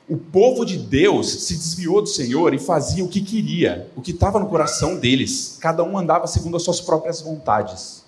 o 0.08 0.16
povo 0.16 0.64
de 0.64 0.76
Deus 0.76 1.44
se 1.44 1.54
desviou 1.54 2.02
do 2.02 2.08
Senhor 2.08 2.52
e 2.52 2.58
fazia 2.58 3.04
o 3.04 3.08
que 3.08 3.20
queria, 3.20 3.90
o 3.96 4.02
que 4.02 4.10
estava 4.10 4.38
no 4.38 4.48
coração 4.48 4.98
deles. 4.98 5.58
Cada 5.60 5.82
um 5.84 5.96
andava 5.96 6.26
segundo 6.26 6.56
as 6.56 6.62
suas 6.62 6.80
próprias 6.80 7.20
vontades. 7.20 8.04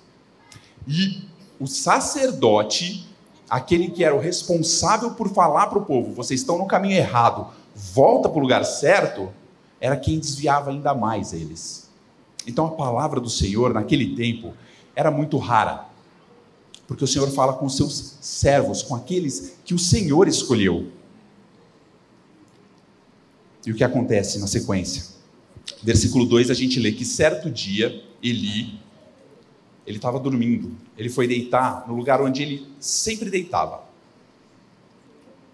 E 0.87 1.23
o 1.59 1.67
sacerdote, 1.67 3.09
aquele 3.49 3.91
que 3.91 4.05
era 4.05 4.15
o 4.15 4.21
responsável 4.21 5.13
por 5.13 5.29
falar 5.31 5.69
para 5.69 5.79
o 5.79 5.85
povo: 5.85 6.13
vocês 6.13 6.41
estão 6.41 6.59
no 6.59 6.67
caminho 6.67 6.97
errado, 6.97 7.49
volta 7.75 8.29
para 8.29 8.39
o 8.39 8.43
lugar 8.43 8.65
certo, 8.65 9.31
era 9.81 9.97
quem 9.97 10.19
desviava 10.19 10.71
ainda 10.71 10.95
mais 10.95 11.33
eles. 11.33 11.84
Então 12.47 12.67
a 12.67 12.71
palavra 12.73 13.21
do 13.21 13.31
Senhor 13.31 13.73
naquele 13.73 14.15
tempo 14.15 14.55
era 14.95 15.11
muito 15.11 15.39
rara, 15.39 15.87
porque 16.87 17.05
o 17.05 17.09
Senhor 17.09 17.31
fala 17.31 17.55
com 17.55 17.67
os 17.67 17.77
seus 17.77 18.17
servos, 18.21 18.83
com 18.83 18.95
aqueles 18.95 19.59
que 19.65 19.75
o 19.75 19.79
Senhor 19.79 20.29
escolheu. 20.29 20.91
E 23.67 23.71
o 23.71 23.75
que 23.75 23.83
acontece 23.83 24.39
na 24.39 24.47
sequência? 24.47 25.15
Versículo 25.83 26.27
2 26.27 26.51
a 26.51 26.55
gente 26.55 26.79
lê 26.79 26.93
que 26.93 27.05
certo 27.05 27.51
dia 27.51 28.05
Eli 28.23 28.85
ele 29.87 29.97
estava 29.99 30.19
dormindo, 30.19 30.73
ele 30.97 31.09
foi 31.11 31.29
deitar 31.29 31.87
no 31.87 31.95
lugar 31.95 32.21
onde 32.23 32.43
ele 32.43 32.67
sempre 32.81 33.31
deitava. 33.31 33.85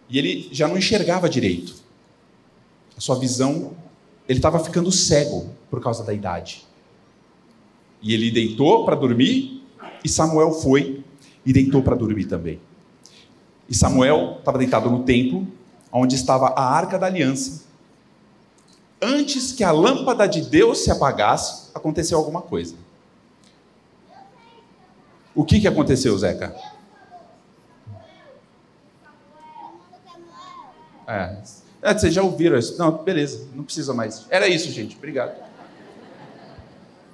E 0.09 0.19
ele 0.19 0.49
já 0.53 0.69
não 0.69 0.79
enxergava 0.79 1.29
direito. 1.29 1.75
A 2.97 3.01
sua 3.01 3.19
visão, 3.19 3.77
ele 4.29 4.39
estava 4.39 4.59
ficando 4.61 4.91
cego 4.93 5.51
por 5.69 5.81
causa 5.81 6.05
da 6.05 6.13
idade. 6.13 6.67
E 8.03 8.15
ele 8.15 8.31
deitou 8.31 8.85
para 8.85 8.97
dormir, 8.97 9.63
e 10.05 10.09
Samuel 10.09 10.53
foi 10.53 11.05
e 11.45 11.53
deitou 11.53 11.83
para 11.83 11.97
dormir 11.97 12.25
também. 12.25 12.61
E 13.69 13.75
Samuel 13.75 14.37
estava 14.39 14.59
deitado 14.59 14.91
no 14.91 15.05
templo, 15.05 15.47
onde 15.93 16.15
estava 16.15 16.49
a 16.49 16.63
arca 16.63 16.99
da 16.99 17.07
aliança. 17.07 17.65
Antes 19.01 19.53
que 19.53 19.65
a 19.65 19.71
lâmpada 19.71 20.27
de 20.27 20.43
Deus 20.43 20.81
se 20.85 20.91
apagasse, 20.91 21.71
aconteceu 21.75 22.19
alguma 22.19 22.43
coisa. 22.43 22.75
O 25.35 25.45
que, 25.45 25.61
que 25.61 25.69
aconteceu, 25.69 26.17
Zeca? 26.19 26.55
É. 31.07 31.39
é, 31.83 31.95
vocês 31.95 32.15
já 32.15 32.23
ouviram 32.23 32.57
isso? 32.57 32.79
Não, 32.79 33.03
beleza, 33.03 33.49
não 33.55 33.65
precisa 33.65 33.93
mais. 33.93 34.27
Era 34.31 34.47
isso, 34.47 34.71
gente. 34.71 34.97
Obrigado. 34.97 35.50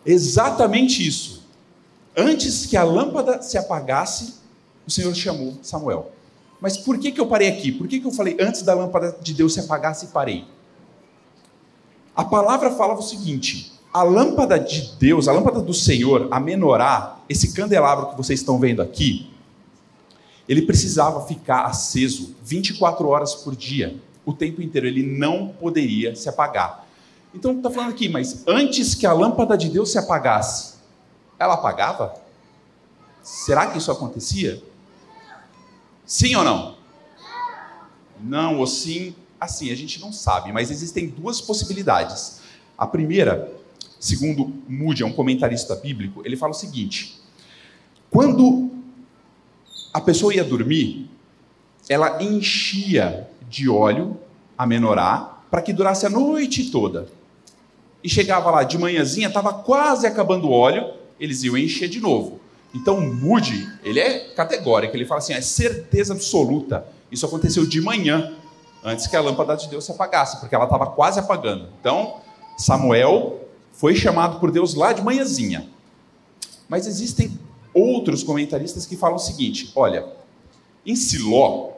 Exatamente 0.06 1.06
isso. 1.06 1.44
Antes 2.16 2.64
que 2.64 2.76
a 2.76 2.84
lâmpada 2.84 3.42
se 3.42 3.58
apagasse, 3.58 4.36
o 4.86 4.90
Senhor 4.90 5.14
chamou 5.14 5.58
Samuel. 5.62 6.12
Mas 6.60 6.78
por 6.78 6.98
que, 6.98 7.12
que 7.12 7.20
eu 7.20 7.26
parei 7.26 7.48
aqui? 7.48 7.72
Por 7.72 7.86
que, 7.88 8.00
que 8.00 8.06
eu 8.06 8.12
falei 8.12 8.36
antes 8.40 8.62
da 8.62 8.72
lâmpada 8.72 9.16
de 9.20 9.34
Deus 9.34 9.52
se 9.52 9.60
apagasse 9.60 10.06
e 10.06 10.08
parei? 10.08 10.44
A 12.14 12.24
palavra 12.24 12.70
falava 12.70 13.00
o 13.00 13.02
seguinte: 13.02 13.72
a 13.92 14.02
lâmpada 14.02 14.58
de 14.58 14.92
Deus, 14.98 15.28
a 15.28 15.32
lâmpada 15.32 15.60
do 15.60 15.74
Senhor, 15.74 16.28
a 16.30 16.40
menorá, 16.40 17.18
esse 17.28 17.52
candelabro 17.52 18.10
que 18.10 18.16
vocês 18.16 18.40
estão 18.40 18.58
vendo 18.58 18.80
aqui, 18.80 19.30
ele 20.48 20.62
precisava 20.62 21.26
ficar 21.26 21.64
aceso 21.64 22.34
24 22.42 23.06
horas 23.08 23.34
por 23.34 23.54
dia, 23.54 23.96
o 24.24 24.32
tempo 24.32 24.62
inteiro, 24.62 24.86
ele 24.86 25.02
não 25.02 25.48
poderia 25.48 26.14
se 26.14 26.28
apagar. 26.28 26.85
Então 27.36 27.52
está 27.52 27.70
falando 27.70 27.90
aqui, 27.90 28.08
mas 28.08 28.44
antes 28.48 28.94
que 28.94 29.06
a 29.06 29.12
lâmpada 29.12 29.58
de 29.58 29.68
Deus 29.68 29.92
se 29.92 29.98
apagasse, 29.98 30.76
ela 31.38 31.52
apagava? 31.52 32.14
Será 33.22 33.66
que 33.66 33.76
isso 33.76 33.92
acontecia? 33.92 34.62
Sim 36.06 36.34
ou 36.34 36.42
não? 36.42 36.76
Não 38.18 38.58
ou 38.58 38.66
sim? 38.66 39.14
Assim, 39.38 39.70
a 39.70 39.74
gente 39.74 40.00
não 40.00 40.14
sabe, 40.14 40.50
mas 40.50 40.70
existem 40.70 41.08
duas 41.08 41.38
possibilidades. 41.42 42.40
A 42.78 42.86
primeira, 42.86 43.52
segundo 44.00 44.50
Moody, 44.66 45.02
é 45.02 45.06
um 45.06 45.12
comentarista 45.12 45.76
bíblico, 45.76 46.22
ele 46.24 46.38
fala 46.38 46.52
o 46.52 46.54
seguinte: 46.54 47.20
quando 48.08 48.70
a 49.92 50.00
pessoa 50.00 50.34
ia 50.34 50.42
dormir, 50.42 51.10
ela 51.86 52.22
enchia 52.22 53.28
de 53.46 53.68
óleo 53.68 54.18
a 54.56 54.66
menorá 54.66 55.42
para 55.50 55.60
que 55.60 55.74
durasse 55.74 56.06
a 56.06 56.10
noite 56.10 56.70
toda. 56.70 57.14
E 58.06 58.08
chegava 58.08 58.52
lá 58.52 58.62
de 58.62 58.78
manhãzinha, 58.78 59.26
estava 59.26 59.52
quase 59.52 60.06
acabando 60.06 60.46
o 60.46 60.52
óleo, 60.52 60.92
eles 61.18 61.42
iam 61.42 61.58
encher 61.58 61.88
de 61.88 61.98
novo. 61.98 62.38
Então, 62.72 63.00
Moody, 63.00 63.68
ele 63.82 63.98
é 63.98 64.28
categórico, 64.28 64.96
ele 64.96 65.04
fala 65.04 65.18
assim, 65.18 65.32
é 65.32 65.40
certeza 65.40 66.14
absoluta. 66.14 66.86
Isso 67.10 67.26
aconteceu 67.26 67.66
de 67.66 67.80
manhã, 67.80 68.32
antes 68.84 69.08
que 69.08 69.16
a 69.16 69.20
lâmpada 69.20 69.56
de 69.56 69.68
Deus 69.68 69.84
se 69.84 69.90
apagasse, 69.90 70.38
porque 70.38 70.54
ela 70.54 70.66
estava 70.66 70.86
quase 70.86 71.18
apagando. 71.18 71.68
Então, 71.80 72.18
Samuel 72.56 73.40
foi 73.72 73.96
chamado 73.96 74.38
por 74.38 74.52
Deus 74.52 74.74
lá 74.74 74.92
de 74.92 75.02
manhãzinha. 75.02 75.68
Mas 76.68 76.86
existem 76.86 77.36
outros 77.74 78.22
comentaristas 78.22 78.86
que 78.86 78.96
falam 78.96 79.16
o 79.16 79.18
seguinte: 79.18 79.72
olha, 79.74 80.06
em 80.86 80.94
Siló, 80.94 81.70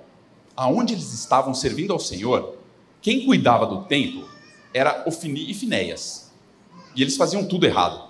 aonde 0.54 0.92
eles 0.92 1.11
estavam 1.14 1.54
servindo 1.54 1.94
ao 1.94 1.99
Senhor, 1.99 2.54
quem 3.00 3.25
cuidava 3.25 3.64
do 3.64 3.85
templo 3.85 4.28
era 4.72 5.04
Ofni 5.06 5.50
e 5.50 5.54
Finéias. 5.54 6.30
E 6.94 7.02
eles 7.02 7.16
faziam 7.16 7.44
tudo 7.44 7.66
errado. 7.66 8.08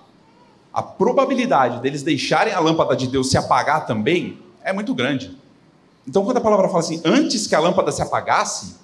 A 0.73 0.81
probabilidade 0.81 1.81
deles 1.81 2.03
deixarem 2.03 2.53
a 2.53 2.59
lâmpada 2.59 2.95
de 2.95 3.07
Deus 3.07 3.29
se 3.29 3.37
apagar 3.37 3.85
também 3.85 4.39
é 4.63 4.71
muito 4.71 4.93
grande. 4.93 5.37
Então, 6.07 6.23
quando 6.23 6.37
a 6.37 6.41
palavra 6.41 6.67
fala 6.67 6.79
assim, 6.79 7.01
antes 7.05 7.47
que 7.47 7.55
a 7.55 7.59
lâmpada 7.59 7.91
se 7.91 8.01
apagasse, 8.01 8.75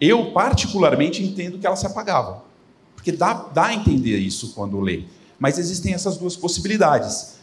eu 0.00 0.32
particularmente 0.32 1.22
entendo 1.22 1.58
que 1.58 1.66
ela 1.66 1.76
se 1.76 1.86
apagava. 1.86 2.44
Porque 2.94 3.12
dá, 3.12 3.32
dá 3.34 3.66
a 3.66 3.74
entender 3.74 4.18
isso 4.18 4.52
quando 4.52 4.80
lê. 4.80 5.04
Mas 5.38 5.58
existem 5.58 5.94
essas 5.94 6.16
duas 6.16 6.36
possibilidades. 6.36 7.36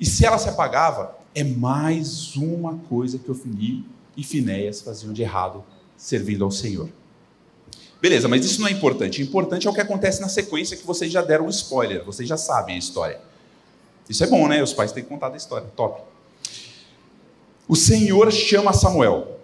E 0.00 0.06
se 0.06 0.24
ela 0.24 0.38
se 0.38 0.48
apagava, 0.48 1.16
é 1.34 1.44
mais 1.44 2.36
uma 2.36 2.78
coisa 2.88 3.18
que 3.18 3.30
Ofni 3.30 3.84
e 4.16 4.22
Finéias 4.22 4.80
faziam 4.80 5.12
de 5.12 5.22
errado 5.22 5.64
servindo 5.96 6.44
ao 6.44 6.50
Senhor. 6.50 6.88
Beleza, 8.06 8.28
mas 8.28 8.44
isso 8.44 8.60
não 8.60 8.68
é 8.68 8.70
importante. 8.70 9.20
O 9.20 9.24
importante 9.24 9.66
é 9.66 9.70
o 9.70 9.74
que 9.74 9.80
acontece 9.80 10.20
na 10.20 10.28
sequência 10.28 10.76
que 10.76 10.86
vocês 10.86 11.10
já 11.10 11.22
deram 11.22 11.46
um 11.46 11.50
spoiler, 11.50 12.04
vocês 12.04 12.28
já 12.28 12.36
sabem 12.36 12.76
a 12.76 12.78
história. 12.78 13.18
Isso 14.08 14.22
é 14.22 14.28
bom, 14.28 14.46
né? 14.46 14.62
Os 14.62 14.72
pais 14.72 14.92
têm 14.92 15.02
contado 15.02 15.34
a 15.34 15.36
história. 15.36 15.66
Top. 15.74 16.02
O 17.66 17.74
Senhor 17.74 18.30
chama 18.30 18.72
Samuel. 18.72 19.40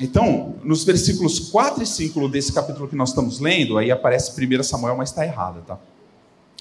Então, 0.00 0.54
nos 0.62 0.84
versículos 0.84 1.50
4 1.50 1.82
e 1.82 1.86
5 1.86 2.28
desse 2.28 2.52
capítulo 2.52 2.86
que 2.86 2.94
nós 2.94 3.08
estamos 3.08 3.40
lendo, 3.40 3.76
aí 3.76 3.90
aparece 3.90 4.30
1 4.40 4.62
Samuel, 4.62 4.96
mas 4.96 5.08
está 5.08 5.24
errada, 5.24 5.60
tá? 5.62 5.76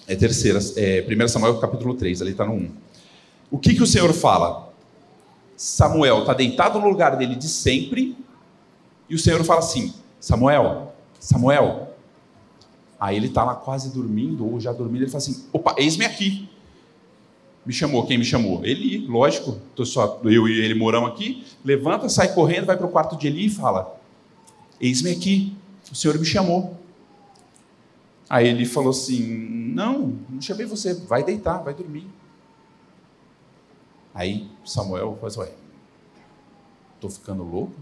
É 0.08 0.15
terceira, 0.15 0.58
é 0.76 1.06
1 1.08 1.28
Samuel 1.28 1.60
capítulo 1.60 1.93
3, 1.93 2.23
ali 2.23 2.32
está 2.32 2.43
no 2.43 2.54
1. 2.54 2.71
O 3.52 3.60
que, 3.60 3.76
que 3.76 3.84
o 3.84 3.88
Senhor 3.88 4.12
fala? 4.13 4.73
Samuel 5.56 6.21
está 6.21 6.34
deitado 6.34 6.80
no 6.80 6.89
lugar 6.89 7.15
dele 7.17 7.36
de 7.36 7.47
sempre, 7.47 8.17
e 9.08 9.13
o 9.13 9.19
Senhor 9.19 9.43
fala 9.43 9.60
assim: 9.60 9.93
Samuel, 10.19 10.92
Samuel. 11.23 11.95
Aí 12.99 13.15
ele 13.15 13.27
está 13.27 13.43
lá 13.43 13.55
quase 13.55 13.93
dormindo, 13.93 14.45
ou 14.45 14.59
já 14.59 14.73
dormindo, 14.73 15.03
ele 15.03 15.12
fala 15.12 15.23
assim: 15.23 15.45
opa, 15.53 15.73
eis-me 15.77 16.05
aqui. 16.05 16.49
Me 17.65 17.71
chamou, 17.71 18.05
quem 18.05 18.17
me 18.17 18.25
chamou? 18.25 18.65
Eli, 18.65 19.07
lógico, 19.07 19.57
tô 19.73 19.86
só 19.86 20.19
eu 20.25 20.49
e 20.49 20.59
ele 20.59 20.73
moramos 20.73 21.12
aqui. 21.12 21.45
Levanta, 21.63 22.09
sai 22.09 22.33
correndo, 22.33 22.65
vai 22.65 22.75
para 22.75 22.86
o 22.86 22.89
quarto 22.89 23.17
de 23.17 23.27
Eli 23.27 23.45
e 23.45 23.49
fala: 23.49 23.97
Eis-me 24.81 25.12
aqui, 25.12 25.55
o 25.89 25.95
Senhor 25.95 26.17
me 26.19 26.25
chamou. 26.25 26.77
Aí 28.29 28.49
ele 28.49 28.65
falou 28.65 28.89
assim: 28.89 29.23
Não, 29.73 30.17
não 30.29 30.41
chamei 30.41 30.65
você, 30.65 30.93
vai 30.93 31.23
deitar, 31.23 31.63
vai 31.63 31.73
dormir. 31.73 32.05
Aí 34.13 34.47
Samuel 34.65 35.15
falou 35.15 35.27
assim, 35.27 35.39
ué, 35.39 35.51
estou 36.95 37.09
ficando 37.09 37.43
louco? 37.43 37.73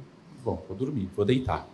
Bom, 0.44 0.64
vou 0.68 0.78
dormir, 0.78 1.10
vou 1.16 1.26
deitar. 1.26 1.68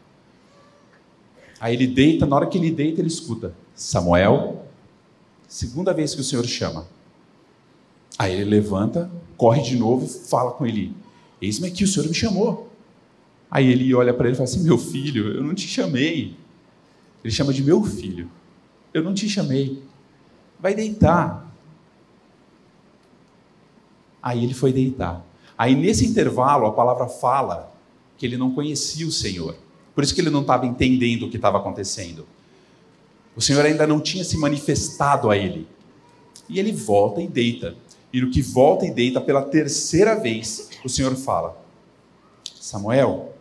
Aí 1.59 1.73
ele 1.73 1.87
deita, 1.87 2.25
na 2.25 2.35
hora 2.35 2.47
que 2.47 2.57
ele 2.57 2.71
deita, 2.71 3.01
ele 3.01 3.07
escuta, 3.07 3.53
Samuel, 3.73 4.65
segunda 5.47 5.93
vez 5.93 6.13
que 6.13 6.21
o 6.21 6.23
Senhor 6.23 6.45
chama. 6.45 6.87
Aí 8.17 8.33
ele 8.33 8.45
levanta, 8.45 9.09
corre 9.35 9.61
de 9.61 9.75
novo 9.75 10.05
e 10.05 10.09
fala 10.09 10.51
com 10.51 10.65
ele, 10.65 10.95
eis-me 11.41 11.67
aqui, 11.67 11.83
o 11.83 11.87
Senhor 11.87 12.07
me 12.07 12.13
chamou. 12.13 12.71
Aí 13.49 13.67
ele 13.67 13.93
olha 13.93 14.13
para 14.13 14.27
ele 14.27 14.35
e 14.35 14.37
fala 14.37 14.49
assim, 14.49 14.63
meu 14.63 14.77
filho, 14.77 15.33
eu 15.33 15.43
não 15.43 15.55
te 15.55 15.67
chamei. 15.67 16.35
Ele 17.23 17.33
chama 17.33 17.53
de 17.53 17.63
meu 17.63 17.83
filho. 17.83 18.29
Eu 18.93 19.03
não 19.03 19.13
te 19.13 19.29
chamei. 19.29 19.81
Vai 20.59 20.73
deitar. 20.73 21.47
Aí 24.21 24.43
ele 24.43 24.53
foi 24.53 24.73
deitar. 24.73 25.25
Aí 25.57 25.75
nesse 25.75 26.05
intervalo 26.05 26.65
a 26.65 26.71
palavra 26.71 27.07
fala 27.07 27.73
que 28.17 28.25
ele 28.25 28.37
não 28.37 28.53
conhecia 28.53 29.07
o 29.07 29.11
Senhor. 29.11 29.55
Por 29.97 30.03
isso 30.03 30.13
que 30.13 30.21
ele 30.21 30.29
não 30.29 30.41
estava 30.41 30.67
entendendo 30.67 31.23
o 31.23 31.29
que 31.31 31.37
estava 31.37 31.57
acontecendo. 31.57 32.27
O 33.35 33.41
Senhor 33.41 33.65
ainda 33.65 33.87
não 33.87 33.99
tinha 33.99 34.23
se 34.23 34.37
manifestado 34.37 35.27
a 35.27 35.35
ele. 35.35 35.67
E 36.47 36.59
ele 36.59 36.71
volta 36.71 37.19
e 37.19 37.27
deita. 37.27 37.75
E 38.13 38.21
no 38.21 38.29
que 38.29 38.39
volta 38.39 38.85
e 38.85 38.91
deita 38.91 39.19
pela 39.19 39.41
terceira 39.41 40.13
vez, 40.13 40.69
o 40.85 40.87
Senhor 40.87 41.15
fala: 41.15 41.59
Samuel, 42.61 43.33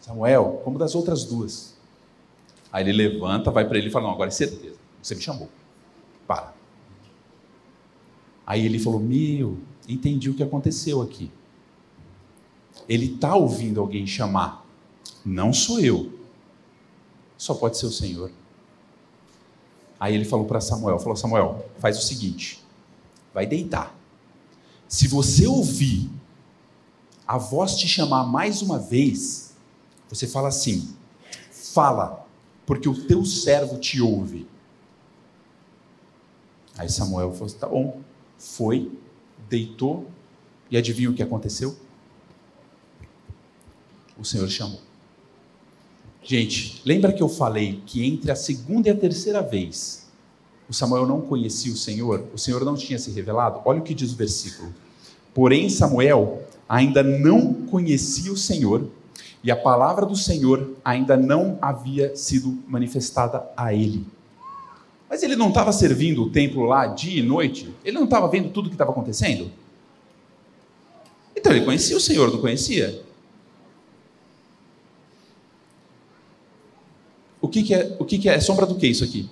Samuel, 0.00 0.60
como 0.64 0.80
das 0.80 0.96
outras 0.96 1.24
duas. 1.24 1.76
Aí 2.72 2.82
ele 2.82 2.92
levanta, 2.92 3.52
vai 3.52 3.64
para 3.64 3.78
ele 3.78 3.86
e 3.86 3.90
fala: 3.92 4.08
Não, 4.08 4.14
agora 4.14 4.30
é 4.30 4.32
certeza, 4.32 4.74
você 5.00 5.14
me 5.14 5.22
chamou. 5.22 5.48
Para. 6.26 6.52
Aí 8.44 8.66
ele 8.66 8.80
falou: 8.80 8.98
Meu, 8.98 9.58
entendi 9.88 10.28
o 10.28 10.34
que 10.34 10.42
aconteceu 10.42 11.00
aqui. 11.02 11.30
Ele 12.88 13.14
está 13.14 13.36
ouvindo 13.36 13.80
alguém 13.80 14.08
chamar. 14.08 14.59
Não 15.24 15.52
sou 15.52 15.80
eu. 15.80 16.18
Só 17.36 17.54
pode 17.54 17.78
ser 17.78 17.86
o 17.86 17.92
Senhor. 17.92 18.30
Aí 19.98 20.14
ele 20.14 20.24
falou 20.24 20.46
para 20.46 20.60
Samuel, 20.60 20.98
falou: 20.98 21.16
Samuel, 21.16 21.66
faz 21.78 21.98
o 21.98 22.02
seguinte, 22.02 22.64
vai 23.34 23.46
deitar. 23.46 23.94
Se 24.88 25.06
você 25.06 25.46
ouvir 25.46 26.10
a 27.26 27.38
voz 27.38 27.76
te 27.76 27.86
chamar 27.86 28.24
mais 28.24 28.62
uma 28.62 28.78
vez, 28.78 29.54
você 30.08 30.26
fala 30.26 30.48
assim: 30.48 30.94
fala, 31.50 32.26
porque 32.66 32.88
o 32.88 33.06
teu 33.06 33.24
servo 33.24 33.78
te 33.78 34.00
ouve. 34.00 34.48
Aí 36.76 36.88
Samuel 36.88 37.32
falou: 37.32 37.54
tá 37.54 37.68
bom, 37.68 38.00
foi, 38.38 38.90
deitou, 39.48 40.10
e 40.70 40.76
adivinha 40.76 41.10
o 41.10 41.14
que 41.14 41.22
aconteceu? 41.22 41.76
O 44.18 44.24
Senhor 44.24 44.48
chamou. 44.48 44.89
Gente, 46.22 46.82
lembra 46.84 47.12
que 47.12 47.22
eu 47.22 47.28
falei 47.28 47.82
que 47.86 48.06
entre 48.06 48.30
a 48.30 48.36
segunda 48.36 48.88
e 48.88 48.92
a 48.92 48.96
terceira 48.96 49.42
vez 49.42 50.08
o 50.68 50.72
Samuel 50.72 51.06
não 51.06 51.20
conhecia 51.20 51.72
o 51.72 51.76
Senhor, 51.76 52.24
o 52.32 52.38
Senhor 52.38 52.64
não 52.64 52.76
tinha 52.76 52.98
se 52.98 53.10
revelado? 53.10 53.60
Olha 53.64 53.80
o 53.80 53.82
que 53.82 53.94
diz 53.94 54.12
o 54.12 54.16
versículo. 54.16 54.72
Porém, 55.34 55.68
Samuel 55.68 56.44
ainda 56.68 57.02
não 57.02 57.54
conhecia 57.66 58.32
o 58.32 58.36
Senhor 58.36 58.86
e 59.42 59.50
a 59.50 59.56
palavra 59.56 60.06
do 60.06 60.14
Senhor 60.14 60.76
ainda 60.84 61.16
não 61.16 61.58
havia 61.60 62.14
sido 62.14 62.58
manifestada 62.68 63.44
a 63.56 63.74
ele. 63.74 64.06
Mas 65.08 65.24
ele 65.24 65.34
não 65.34 65.48
estava 65.48 65.72
servindo 65.72 66.22
o 66.22 66.30
templo 66.30 66.64
lá 66.64 66.86
dia 66.86 67.18
e 67.18 67.22
noite? 67.22 67.74
Ele 67.84 67.96
não 67.96 68.04
estava 68.04 68.28
vendo 68.28 68.50
tudo 68.50 68.66
o 68.66 68.68
que 68.68 68.74
estava 68.74 68.92
acontecendo? 68.92 69.50
Então 71.34 71.50
ele 71.50 71.64
conhecia 71.64 71.96
o 71.96 72.00
Senhor, 72.00 72.30
não 72.30 72.40
conhecia? 72.40 73.02
Que, 77.50 77.62
que 77.62 77.74
é? 77.74 77.96
O 77.98 78.04
que, 78.04 78.18
que 78.18 78.28
é? 78.28 78.34
é 78.34 78.40
sombra 78.40 78.64
do 78.64 78.76
que 78.76 78.86
isso 78.86 79.04
aqui? 79.04 79.28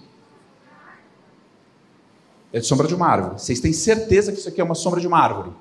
É 2.52 2.60
sombra 2.60 2.86
de 2.86 2.94
uma 2.94 3.06
árvore. 3.06 3.38
Vocês 3.38 3.60
têm 3.60 3.72
certeza 3.72 4.32
que 4.32 4.38
isso 4.38 4.48
aqui 4.48 4.60
é 4.60 4.64
uma 4.64 4.74
sombra 4.74 5.00
de 5.00 5.06
uma 5.06 5.18
árvore? 5.18 5.52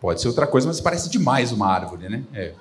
Pode 0.00 0.20
ser 0.20 0.28
outra 0.28 0.46
coisa, 0.46 0.66
mas 0.66 0.80
parece 0.80 1.08
demais 1.08 1.52
uma 1.52 1.68
árvore, 1.68 2.08
né? 2.08 2.24
É. 2.34 2.54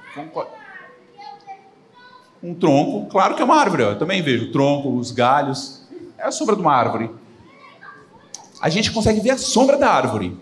Um 2.42 2.54
tronco, 2.54 3.08
claro 3.10 3.36
que 3.36 3.42
é 3.42 3.46
uma 3.46 3.56
árvore. 3.56 3.84
Eu 3.84 4.00
também 4.00 4.22
vejo 4.22 4.46
o 4.46 4.52
tronco, 4.52 4.96
os 4.96 5.12
galhos. 5.12 5.84
É 6.18 6.24
a 6.24 6.32
sombra 6.32 6.56
de 6.56 6.62
uma 6.62 6.74
árvore. 6.74 7.10
A 8.62 8.70
gente 8.70 8.92
consegue 8.92 9.20
ver 9.20 9.32
a 9.32 9.38
sombra 9.38 9.78
da 9.78 9.90
árvore, 9.90 10.38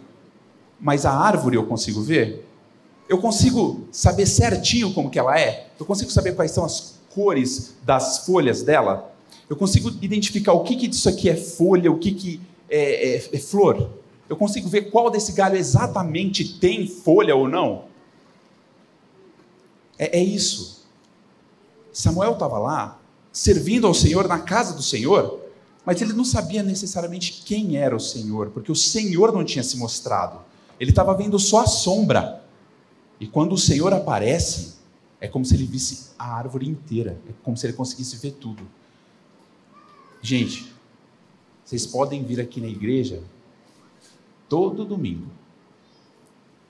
mas 0.80 1.06
a 1.06 1.12
árvore 1.12 1.56
eu 1.56 1.66
consigo 1.66 2.02
ver? 2.02 2.48
Eu 3.08 3.18
consigo 3.20 3.88
saber 3.92 4.26
certinho 4.26 4.94
como 4.94 5.10
que 5.10 5.20
ela 5.20 5.40
é? 5.40 5.68
Eu 5.80 5.86
consigo 5.86 6.12
saber 6.12 6.36
quais 6.36 6.52
são 6.52 6.64
as 6.64 6.96
cores 7.14 7.76
das 7.84 8.26
folhas 8.26 8.64
dela? 8.64 9.14
Eu 9.50 9.56
consigo 9.56 9.90
identificar 10.02 10.54
o 10.54 10.64
que, 10.64 10.76
que 10.76 10.88
disso 10.88 11.10
aqui 11.10 11.30
é 11.30 11.36
folha, 11.36 11.92
o 11.92 12.00
que, 12.00 12.12
que 12.14 12.42
é, 12.70 13.16
é, 13.16 13.30
é 13.34 13.40
flor? 13.40 13.90
Eu 14.30 14.36
consigo 14.36 14.68
ver 14.70 14.90
qual 14.90 15.10
desse 15.10 15.34
galho 15.34 15.58
exatamente 15.58 16.58
tem 16.60 16.88
folha 16.88 17.36
ou 17.36 17.48
não? 17.48 17.86
É, 19.98 20.18
é 20.20 20.24
isso. 20.24 20.84
Samuel 21.92 22.34
estava 22.34 22.58
lá, 22.58 23.00
servindo 23.32 23.86
ao 23.86 23.94
Senhor 23.94 24.28
na 24.28 24.40
casa 24.40 24.74
do 24.74 24.82
Senhor, 24.82 25.40
mas 25.86 26.02
ele 26.02 26.14
não 26.14 26.26
sabia 26.26 26.64
necessariamente 26.64 27.44
quem 27.46 27.78
era 27.78 27.96
o 27.96 28.00
Senhor, 28.00 28.50
porque 28.50 28.72
o 28.72 28.76
Senhor 28.76 29.32
não 29.32 29.44
tinha 29.44 29.64
se 29.64 29.78
mostrado. 29.78 30.40
Ele 30.80 30.90
estava 30.90 31.14
vendo 31.14 31.38
só 31.38 31.62
a 31.62 31.68
sombra. 31.68 32.43
E 33.20 33.28
quando 33.28 33.54
o 33.54 33.58
Senhor 33.58 33.94
aparece, 33.94 34.76
é 35.20 35.28
como 35.28 35.46
se 35.46 35.56
ele 35.56 35.66
visse 35.66 36.12
a 36.20 36.36
árvore 36.36 36.68
inteira, 36.68 37.18
é 37.30 37.34
como 37.44 37.56
se 37.56 37.66
ele 37.66 37.74
conseguisse 37.74 38.18
ver 38.18 38.32
tudo. 38.32 38.64
Gente, 40.22 40.74
vocês 41.64 41.86
podem 41.86 42.24
vir 42.24 42.40
aqui 42.40 42.60
na 42.60 42.68
igreja 42.68 43.24
todo 44.50 44.86
domingo 44.86 45.28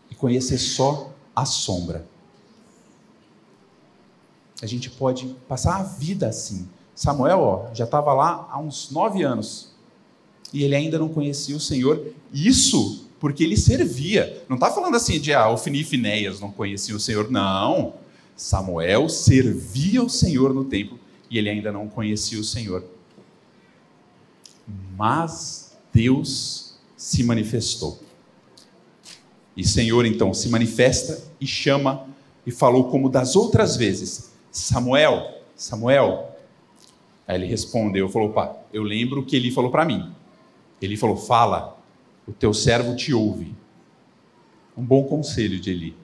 e 0.10 0.16
conhecer 0.16 0.58
só 0.58 1.12
a 1.36 1.46
sombra. 1.46 2.08
A 4.62 4.66
gente 4.66 4.90
pode 4.90 5.36
passar 5.48 5.80
a 5.80 5.84
vida 5.84 6.28
assim. 6.28 6.70
Samuel 6.96 7.40
ó, 7.40 7.74
já 7.74 7.86
estava 7.86 8.14
lá 8.14 8.48
há 8.52 8.60
uns 8.60 8.92
nove 8.92 9.24
anos 9.24 9.74
e 10.54 10.64
ele 10.64 10.76
ainda 10.76 11.00
não 11.00 11.10
conhecia 11.10 11.56
o 11.56 11.60
Senhor. 11.60 12.14
Isso 12.32 13.03
porque 13.24 13.42
ele 13.42 13.56
servia. 13.56 14.44
Não 14.50 14.58
está 14.58 14.70
falando 14.70 14.98
assim 14.98 15.18
de 15.18 15.32
ah, 15.32 15.48
Ofni 15.48 15.80
e 15.80 15.84
Finéias 15.86 16.42
não 16.42 16.52
conheciam 16.52 16.98
o 16.98 17.00
Senhor. 17.00 17.32
Não. 17.32 17.94
Samuel 18.36 19.08
servia 19.08 20.04
o 20.04 20.10
Senhor 20.10 20.54
no 20.54 20.66
templo 20.66 21.00
e 21.32 21.38
ele 21.38 21.50
ainda 21.50 21.72
não 21.72 21.88
conhecia 21.88 22.38
o 22.38 22.44
Senhor. 22.44 22.84
Mas 24.98 25.78
Deus 25.94 26.78
se 26.98 27.24
manifestou. 27.24 27.98
E 29.56 29.66
Senhor 29.66 30.06
então 30.06 30.34
se 30.34 30.50
manifesta 30.50 31.24
e 31.40 31.48
chama 31.48 32.06
e 32.46 32.52
falou 32.52 32.90
como 32.90 33.08
das 33.08 33.38
outras 33.38 33.78
vezes: 33.78 34.34
Samuel, 34.52 35.44
Samuel. 35.56 36.36
Aí 37.26 37.38
ele 37.38 37.46
respondeu, 37.46 38.10
falou: 38.10 38.34
"Pá, 38.34 38.54
eu 38.74 38.84
lembro 38.84 39.24
que 39.24 39.38
ele 39.38 39.50
falou 39.50 39.72
para 39.72 39.86
mim. 39.86 40.12
Ele 40.82 40.98
falou: 40.98 41.16
"Fala, 41.16 41.82
o 42.28 42.32
teu 42.32 42.54
servo 42.54 42.96
te 42.96 43.14
ouve." 43.14 43.54
Um 44.78 44.84
bom 44.84 45.04
conselho 45.04 45.60
de 45.60 45.70
Eli. 45.70 45.96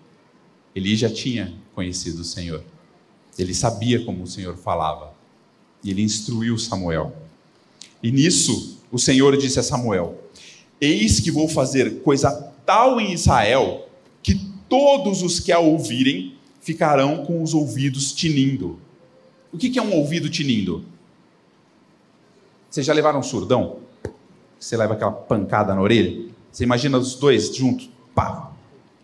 Eli 0.76 0.96
já 0.96 1.10
tinha 1.10 1.54
conhecido 1.74 2.22
o 2.22 2.26
Senhor. 2.26 2.64
Ele 3.38 3.54
sabia 3.54 4.04
como 4.04 4.24
o 4.24 4.28
Senhor 4.28 4.56
falava. 4.56 5.14
E 5.84 5.90
ele 5.90 6.02
instruiu 6.02 6.58
Samuel. 6.58 7.16
E 8.04 8.12
nisso, 8.12 8.78
o 8.92 9.00
Senhor 9.00 9.36
disse 9.38 9.60
a 9.60 9.64
Samuel: 9.64 10.22
Eis 10.80 11.20
que 11.20 11.32
vou 11.32 11.48
fazer 11.48 12.02
coisa 12.02 12.32
tal 12.66 13.00
em 13.00 13.14
Israel 13.14 13.90
que 14.22 14.36
todos 14.68 15.24
os 15.24 15.40
que 15.40 15.52
a 15.52 15.60
ouvirem 15.60 16.36
ficarão 16.62 17.26
com 17.26 17.42
os 17.42 17.54
ouvidos 17.54 18.14
tinindo. 18.14 18.80
O 19.52 19.58
que 19.58 19.80
é 19.80 19.82
um 19.82 19.94
ouvido 19.94 20.30
tinindo? 20.30 20.86
Vocês 22.70 22.86
já 22.86 22.94
levaram 22.94 23.24
surdão? 23.24 23.80
Você 24.60 24.76
leva 24.76 24.94
aquela 24.94 25.12
pancada 25.12 25.74
na 25.74 25.82
orelha? 25.82 26.30
Você 26.52 26.64
imagina 26.64 26.98
os 26.98 27.16
dois 27.16 27.56
juntos, 27.56 27.90
pá, 28.14 28.52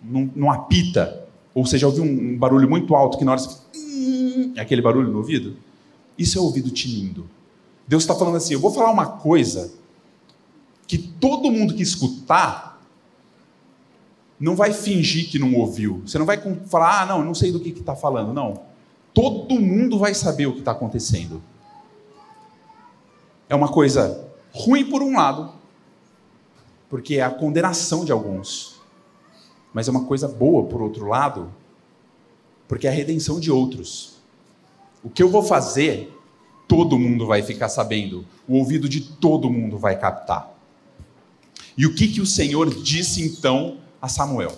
não, 0.04 0.30
não 0.36 0.52
apita. 0.52 1.26
Ou 1.54 1.66
você 1.66 1.78
já 1.78 1.88
ouviu 1.88 2.04
um 2.04 2.38
barulho 2.38 2.70
muito 2.70 2.94
alto 2.96 3.18
que 3.18 3.24
na 3.24 3.32
hora 3.32 3.42
você 3.42 3.58
hum", 3.76 4.54
é 4.56 4.62
aquele 4.62 4.82
barulho 4.82 5.10
no 5.10 5.20
ouvido? 5.20 5.56
Isso 6.18 6.38
é 6.38 6.42
ouvido 6.42 6.70
tinindo. 6.70 7.30
Deus 7.88 8.04
está 8.04 8.14
falando 8.14 8.38
assim: 8.38 8.54
eu 8.54 8.60
vou 8.60 8.74
falar 8.74 8.92
uma 8.92 9.06
coisa 9.06 9.74
que 10.88 10.98
todo 10.98 11.52
mundo 11.52 11.74
que 11.74 11.82
escutar 11.82 12.82
não 14.40 14.56
vai 14.56 14.74
fingir 14.74 15.30
que 15.30 15.40
não 15.40 15.54
ouviu. 15.54 16.02
Você 16.06 16.18
não 16.18 16.26
vai 16.26 16.38
falar, 16.66 17.02
ah, 17.02 17.06
não, 17.06 17.24
não 17.24 17.34
sei 17.34 17.52
do 17.52 17.60
que 17.60 17.70
está 17.70 17.96
falando. 17.96 18.34
Não. 18.34 18.62
Todo 19.14 19.60
mundo 19.60 19.98
vai 19.98 20.14
saber 20.14 20.46
o 20.46 20.54
que 20.54 20.60
está 20.60 20.72
acontecendo. 20.72 21.42
É 23.48 23.56
uma 23.56 23.70
coisa 23.70 24.25
ruim 24.56 24.86
por 24.86 25.04
um 25.04 25.16
lado, 25.16 25.52
porque 26.90 27.16
é 27.16 27.22
a 27.22 27.30
condenação 27.30 28.06
de 28.06 28.12
alguns. 28.12 28.80
Mas 29.74 29.88
é 29.90 29.92
uma 29.92 30.06
coisa 30.06 30.28
boa 30.28 30.64
por 30.64 30.82
outro 30.82 31.06
lado, 31.06 31.54
porque 32.68 32.88
é 32.88 32.90
a 32.90 32.94
redenção 32.94 33.40
de 33.40 33.52
outros. 33.52 34.16
O 35.04 35.10
que 35.10 35.22
eu 35.22 35.30
vou 35.30 35.44
fazer 35.44 36.12
todo 36.68 36.98
mundo 36.98 37.28
vai 37.28 37.44
ficar 37.44 37.70
sabendo, 37.70 38.26
o 38.48 38.56
ouvido 38.56 38.88
de 38.88 39.02
todo 39.02 39.50
mundo 39.50 39.78
vai 39.78 40.00
captar. 40.00 40.52
E 41.78 41.86
o 41.86 41.94
que, 41.94 42.08
que 42.08 42.22
o 42.22 42.26
Senhor 42.26 42.74
disse 42.82 43.22
então 43.22 43.78
a 44.02 44.08
Samuel? 44.08 44.58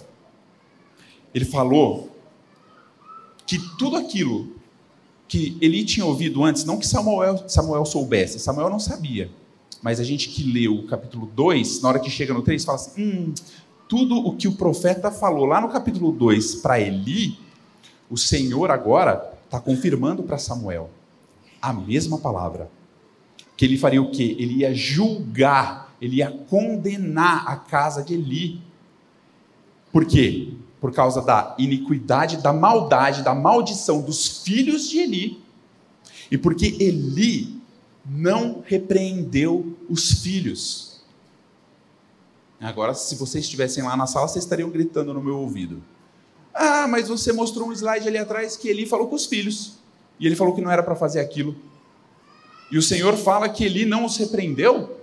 Ele 1.34 1.44
falou 1.44 2.16
que 3.46 3.58
tudo 3.78 3.98
aquilo 3.98 4.56
que 5.28 5.58
ele 5.60 5.84
tinha 5.84 6.06
ouvido 6.06 6.44
antes, 6.44 6.64
não 6.64 6.78
que 6.78 6.88
Samuel, 6.88 7.50
Samuel 7.50 7.84
soubesse, 7.84 8.40
Samuel 8.40 8.70
não 8.70 8.80
sabia, 8.80 9.30
mas 9.82 10.00
a 10.00 10.04
gente 10.04 10.30
que 10.30 10.44
leu 10.44 10.76
o 10.76 10.88
capítulo 10.88 11.30
2, 11.34 11.82
na 11.82 11.90
hora 11.90 12.00
que 12.00 12.10
chega 12.10 12.34
no 12.34 12.42
3, 12.42 12.64
fala 12.66 12.78
assim: 12.78 13.02
hum, 13.02 13.34
tudo 13.88 14.16
o 14.18 14.36
que 14.36 14.48
o 14.48 14.54
profeta 14.54 15.12
falou 15.12 15.46
lá 15.46 15.62
no 15.62 15.70
capítulo 15.70 16.12
2 16.12 16.56
para 16.56 16.80
Eli, 16.80 17.40
o 18.10 18.18
Senhor 18.18 18.72
agora 18.72 19.34
está 19.46 19.60
confirmando 19.60 20.24
para 20.24 20.38
Samuel 20.38 20.90
a 21.62 21.74
mesma 21.74 22.18
palavra. 22.18 22.70
Que 23.56 23.66
ele 23.66 23.78
faria 23.78 24.02
o 24.02 24.12
quê? 24.12 24.36
Ele 24.38 24.58
ia 24.58 24.74
julgar, 24.74 25.96
ele 26.02 26.18
ia 26.18 26.30
condenar 26.32 27.48
a 27.48 27.56
casa 27.56 28.04
de 28.04 28.14
Eli. 28.14 28.62
Por 29.92 30.06
quê? 30.06 30.54
Por 30.80 30.94
causa 30.94 31.22
da 31.22 31.56
iniquidade, 31.58 32.38
da 32.38 32.54
maldade, 32.54 33.24
da 33.24 33.34
maldição 33.34 34.02
dos 34.02 34.44
filhos 34.44 34.90
de 34.90 35.00
Eli. 35.00 35.44
E 36.30 36.38
porque 36.38 36.78
Eli 36.80 37.57
não 38.10 38.64
repreendeu 38.66 39.78
os 39.90 40.22
filhos. 40.22 41.02
Agora, 42.60 42.94
se 42.94 43.16
vocês 43.16 43.44
estivessem 43.44 43.84
lá 43.84 43.96
na 43.96 44.08
sala, 44.08 44.28
vocês 44.28 44.44
estariam 44.44 44.70
gritando 44.70 45.14
no 45.14 45.22
meu 45.22 45.38
ouvido. 45.38 45.84
Ah, 46.54 46.88
mas 46.88 47.08
você 47.08 47.32
mostrou 47.32 47.68
um 47.68 47.74
slide 47.74 48.08
ali 48.08 48.18
atrás 48.18 48.58
que 48.58 48.68
Eli 48.68 48.86
falou 48.86 49.08
com 49.08 49.16
os 49.16 49.26
filhos. 49.26 49.78
E 50.20 50.26
ele 50.26 50.36
falou 50.36 50.56
que 50.56 50.62
não 50.62 50.72
era 50.72 50.82
para 50.82 50.96
fazer 50.96 51.20
aquilo. 51.20 51.56
E 52.72 52.78
o 52.78 52.82
Senhor 52.82 53.16
fala 53.16 53.48
que 53.48 53.64
Eli 53.64 53.86
não 53.86 54.06
os 54.06 54.18
repreendeu? 54.18 55.00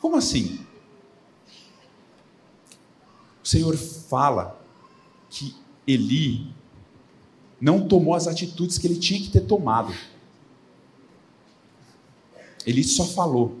Como 0.00 0.16
assim? 0.16 0.60
O 3.42 3.48
Senhor 3.48 3.76
fala 3.76 4.60
que 5.30 5.56
Eli 5.86 6.52
não 7.60 7.88
tomou 7.88 8.14
as 8.14 8.26
atitudes 8.26 8.76
que 8.76 8.86
ele 8.86 8.96
tinha 8.96 9.20
que 9.20 9.30
ter 9.30 9.40
tomado. 9.40 9.94
Ele 12.70 12.84
só 12.84 13.04
falou, 13.04 13.54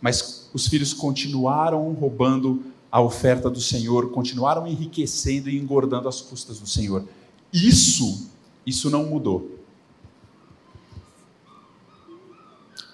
mas 0.00 0.48
os 0.54 0.66
filhos 0.66 0.92
continuaram 0.92 1.92
roubando 1.92 2.62
a 2.90 3.00
oferta 3.00 3.50
do 3.50 3.60
Senhor, 3.60 4.10
continuaram 4.10 4.66
enriquecendo 4.66 5.48
e 5.48 5.58
engordando 5.58 6.08
as 6.08 6.20
custas 6.20 6.60
do 6.60 6.66
Senhor. 6.66 7.06
Isso 7.52 8.30
isso 8.64 8.88
não 8.88 9.04
mudou. 9.04 9.58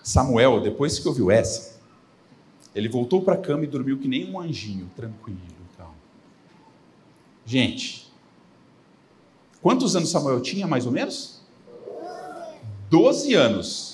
Samuel, 0.02 0.60
depois 0.60 0.98
que 0.98 1.06
ouviu 1.06 1.30
essa, 1.30 1.78
ele 2.74 2.88
voltou 2.88 3.20
para 3.20 3.34
a 3.34 3.38
cama 3.38 3.64
e 3.64 3.66
dormiu 3.66 3.98
que 3.98 4.08
nem 4.08 4.30
um 4.30 4.40
anjinho, 4.40 4.90
tranquilo. 4.96 5.38
Então. 5.74 5.90
Gente, 7.44 8.10
quantos 9.60 9.94
anos 9.94 10.08
Samuel 10.08 10.40
tinha, 10.40 10.66
mais 10.66 10.86
ou 10.86 10.92
menos? 10.92 11.42
12 12.88 13.34
anos, 13.34 13.87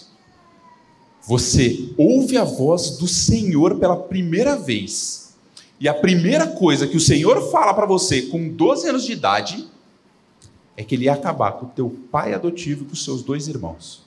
você 1.27 1.93
ouve 1.97 2.37
a 2.37 2.45
voz 2.45 2.99
do 2.99 3.09
Senhor 3.09 3.79
pela 3.79 3.97
primeira 3.97 4.57
vez, 4.57 5.35
e 5.81 5.89
a 5.89 5.95
primeira 5.95 6.47
coisa 6.47 6.87
que 6.87 6.97
o 6.97 7.01
Senhor 7.01 7.51
fala 7.51 7.75
para 7.75 7.87
você 7.87 8.23
com 8.23 8.49
12 8.49 8.89
anos 8.89 9.05
de 9.05 9.13
idade 9.13 9.69
é 10.77 10.85
que 10.85 10.95
ele 10.95 11.05
ia 11.05 11.13
acabar 11.13 11.53
com 11.53 11.67
o 11.67 11.71
teu 11.71 11.91
pai 12.11 12.35
adotivo 12.35 12.83
e 12.83 12.87
com 12.87 12.93
os 12.93 13.05
seus 13.05 13.23
dois 13.23 13.49
irmãos. 13.49 14.05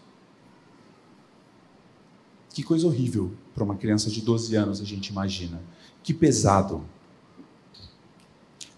Que 2.53 2.63
coisa 2.63 2.87
horrível 2.87 3.31
para 3.53 3.63
uma 3.63 3.75
criança 3.75 4.09
de 4.09 4.21
12 4.21 4.55
anos, 4.55 4.81
a 4.81 4.85
gente 4.85 5.07
imagina. 5.07 5.61
Que 6.03 6.13
pesado. 6.13 6.83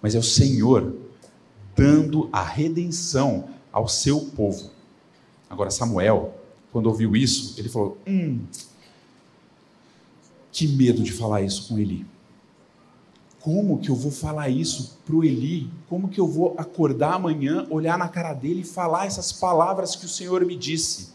Mas 0.01 0.15
é 0.15 0.19
o 0.19 0.23
Senhor 0.23 0.95
dando 1.75 2.29
a 2.31 2.43
redenção 2.43 3.49
ao 3.71 3.87
seu 3.87 4.19
povo. 4.35 4.71
Agora, 5.49 5.71
Samuel, 5.71 6.38
quando 6.71 6.87
ouviu 6.87 7.15
isso, 7.15 7.59
ele 7.59 7.69
falou: 7.69 7.97
Hum, 8.07 8.41
que 10.51 10.67
medo 10.67 11.01
de 11.01 11.11
falar 11.11 11.41
isso 11.41 11.67
com 11.67 11.79
Eli. 11.79 12.05
Como 13.39 13.79
que 13.79 13.89
eu 13.89 13.95
vou 13.95 14.11
falar 14.11 14.49
isso 14.49 14.99
para 15.05 15.15
o 15.15 15.23
Eli? 15.23 15.71
Como 15.87 16.09
que 16.09 16.19
eu 16.19 16.27
vou 16.27 16.55
acordar 16.57 17.13
amanhã, 17.13 17.65
olhar 17.69 17.97
na 17.97 18.09
cara 18.09 18.33
dele 18.33 18.61
e 18.61 18.65
falar 18.65 19.05
essas 19.05 19.31
palavras 19.31 19.95
que 19.95 20.05
o 20.05 20.09
Senhor 20.09 20.45
me 20.45 20.57
disse? 20.57 21.13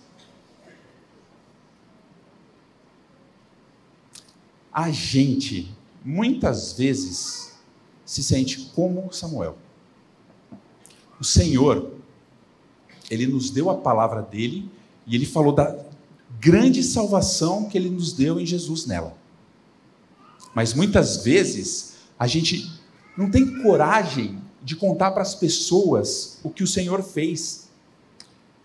A 4.73 4.91
gente, 4.91 5.73
muitas 6.05 6.73
vezes, 6.73 7.53
se 8.05 8.23
sente 8.25 8.73
como 8.75 9.13
Samuel. 9.13 9.57
O 11.21 11.25
Senhor, 11.25 11.93
ele 13.11 13.27
nos 13.27 13.51
deu 13.51 13.71
a 13.71 13.77
palavra 13.77 14.23
dele 14.23 14.69
e 15.07 15.15
ele 15.15 15.27
falou 15.27 15.53
da 15.53 15.77
grande 16.41 16.83
salvação 16.83 17.69
que 17.69 17.77
ele 17.77 17.91
nos 17.91 18.13
deu 18.13 18.41
em 18.41 18.47
Jesus 18.47 18.87
nela. 18.87 19.17
Mas 20.55 20.73
muitas 20.73 21.25
vezes 21.25 21.95
a 22.19 22.27
gente 22.27 22.71
não 23.17 23.31
tem 23.31 23.63
coragem 23.63 24.41
de 24.63 24.77
contar 24.77 25.11
para 25.11 25.23
as 25.23 25.35
pessoas 25.35 26.39
o 26.43 26.51
que 26.51 26.63
o 26.63 26.67
Senhor 26.67 27.03
fez. 27.03 27.69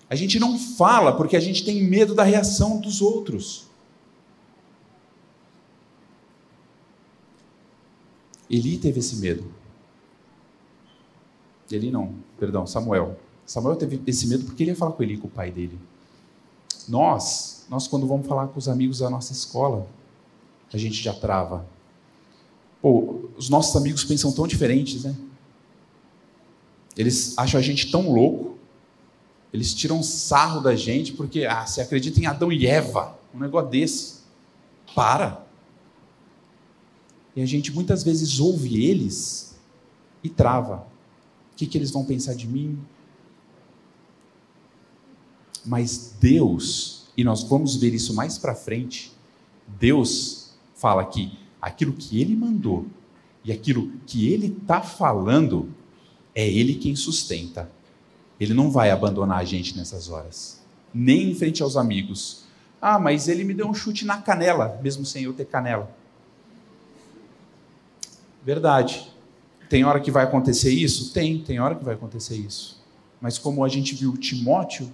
A 0.10 0.16
gente 0.16 0.40
não 0.40 0.58
fala 0.58 1.16
porque 1.16 1.36
a 1.36 1.40
gente 1.40 1.64
tem 1.64 1.84
medo 1.84 2.16
da 2.16 2.24
reação 2.24 2.80
dos 2.80 3.02
outros. 3.02 3.68
Eli 8.50 8.78
teve 8.78 9.00
esse 9.00 9.18
medo. 9.18 9.52
Eli 11.70 11.92
não, 11.92 12.16
perdão, 12.40 12.66
Samuel. 12.66 13.20
Samuel 13.46 13.76
teve 13.76 14.02
esse 14.08 14.28
medo 14.28 14.46
porque 14.46 14.64
ele 14.64 14.72
ia 14.72 14.76
falar 14.76 14.94
com 14.94 15.04
Eli, 15.04 15.18
com 15.18 15.28
o 15.28 15.32
pai 15.32 15.52
dele. 15.52 15.78
Nós, 16.88 17.66
nós 17.70 17.88
quando 17.88 18.08
vamos 18.08 18.28
falar 18.28 18.48
com 18.48 18.58
os 18.58 18.68
amigos 18.68 19.00
da 19.00 19.10
nossa 19.10 19.32
escola, 19.32 19.88
a 20.74 20.78
gente 20.78 21.02
já 21.02 21.14
trava. 21.14 21.66
Pô, 22.82 23.30
os 23.38 23.50
nossos 23.50 23.76
amigos 23.76 24.04
pensam 24.04 24.32
tão 24.32 24.48
diferentes, 24.48 25.04
né? 25.04 25.16
Eles 26.96 27.38
acham 27.38 27.60
a 27.60 27.64
gente 27.64 27.92
tão 27.92 28.12
louco. 28.12 28.58
Eles 29.54 29.74
tiram 29.74 30.04
sarro 30.04 30.62
da 30.62 30.76
gente 30.76 31.14
porque, 31.14 31.46
ah, 31.46 31.66
você 31.66 31.82
acredita 31.82 32.20
em 32.20 32.26
Adão 32.26 32.52
e 32.52 32.68
Eva, 32.68 33.18
um 33.34 33.40
negócio 33.40 33.70
desse. 33.70 34.20
Para. 34.96 35.46
E 37.36 37.42
a 37.42 37.46
gente 37.46 37.72
muitas 37.72 38.04
vezes 38.04 38.40
ouve 38.40 38.84
eles 38.84 39.56
e 40.24 40.30
trava. 40.30 40.88
O 41.54 41.56
que, 41.56 41.66
que 41.66 41.78
eles 41.78 41.92
vão 41.92 42.06
pensar 42.06 42.36
de 42.36 42.48
mim? 42.48 42.80
Mas 45.66 46.16
Deus, 46.20 47.08
e 47.16 47.24
nós 47.24 47.44
vamos 47.44 47.76
ver 47.76 47.94
isso 47.94 48.14
mais 48.14 48.38
para 48.38 48.56
frente, 48.56 49.12
Deus 49.80 50.54
fala 50.76 51.06
que 51.06 51.38
aquilo 51.62 51.94
que 51.94 52.22
Ele 52.22 52.36
mandou 52.36 52.86
e 53.44 53.52
aquilo 53.52 53.92
que 54.06 54.32
Ele 54.32 54.48
está 54.62 54.82
falando, 54.82 55.70
é 56.34 56.48
Ele 56.48 56.76
quem 56.76 56.96
sustenta. 56.96 57.70
Ele 58.40 58.54
não 58.54 58.72
vai 58.72 58.90
abandonar 58.90 59.40
a 59.40 59.44
gente 59.44 59.76
nessas 59.76 60.10
horas, 60.10 60.62
nem 60.94 61.32
em 61.32 61.36
frente 61.36 61.62
aos 61.62 61.76
amigos. 61.76 62.44
Ah, 62.82 62.98
mas 62.98 63.28
ele 63.28 63.44
me 63.44 63.54
deu 63.54 63.68
um 63.68 63.74
chute 63.74 64.06
na 64.06 64.22
canela, 64.22 64.80
mesmo 64.82 65.06
sem 65.06 65.24
eu 65.24 65.34
ter 65.34 65.46
canela. 65.46 65.94
Verdade. 68.44 69.12
Tem 69.70 69.84
hora 69.84 70.00
que 70.00 70.10
vai 70.10 70.24
acontecer 70.24 70.72
isso? 70.72 71.14
Tem, 71.14 71.40
tem 71.44 71.60
hora 71.60 71.76
que 71.76 71.84
vai 71.84 71.94
acontecer 71.94 72.38
isso. 72.38 72.82
Mas 73.20 73.38
como 73.38 73.64
a 73.64 73.70
gente 73.70 73.94
viu 73.94 74.16
Timóteo, 74.18 74.92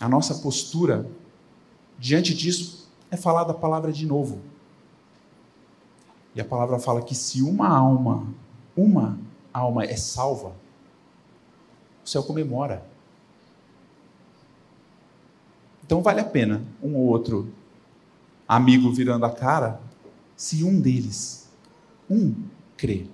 a 0.00 0.08
nossa 0.08 0.34
postura 0.36 1.08
diante 1.98 2.34
disso 2.34 2.88
é 3.10 3.16
falar 3.16 3.44
da 3.44 3.54
palavra 3.54 3.92
de 3.92 4.06
novo. 4.06 4.40
E 6.34 6.40
a 6.40 6.44
palavra 6.44 6.78
fala 6.78 7.02
que 7.02 7.14
se 7.14 7.42
uma 7.42 7.68
alma, 7.68 8.26
uma 8.76 9.18
alma 9.52 9.84
é 9.84 9.96
salva, 9.96 10.54
o 12.04 12.08
céu 12.08 12.22
comemora. 12.22 12.86
Então 15.84 16.02
vale 16.02 16.20
a 16.20 16.24
pena 16.24 16.62
um 16.82 16.94
ou 16.94 17.06
outro 17.06 17.52
amigo 18.46 18.92
virando 18.92 19.24
a 19.24 19.30
cara 19.30 19.80
se 20.36 20.62
um 20.62 20.80
deles 20.80 21.48
um 22.08 22.34
crê. 22.76 23.06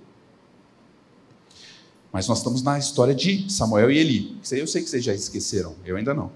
Mas 2.11 2.27
nós 2.27 2.37
estamos 2.37 2.61
na 2.61 2.79
história 2.79 3.13
de 3.13 3.51
Samuel 3.51 3.91
e 3.91 3.97
Eli. 3.97 4.39
Eu 4.51 4.67
sei 4.67 4.81
que 4.81 4.89
vocês 4.89 5.03
já 5.03 5.13
esqueceram, 5.13 5.75
eu 5.83 5.97
ainda 5.97 6.13
não. 6.13 6.31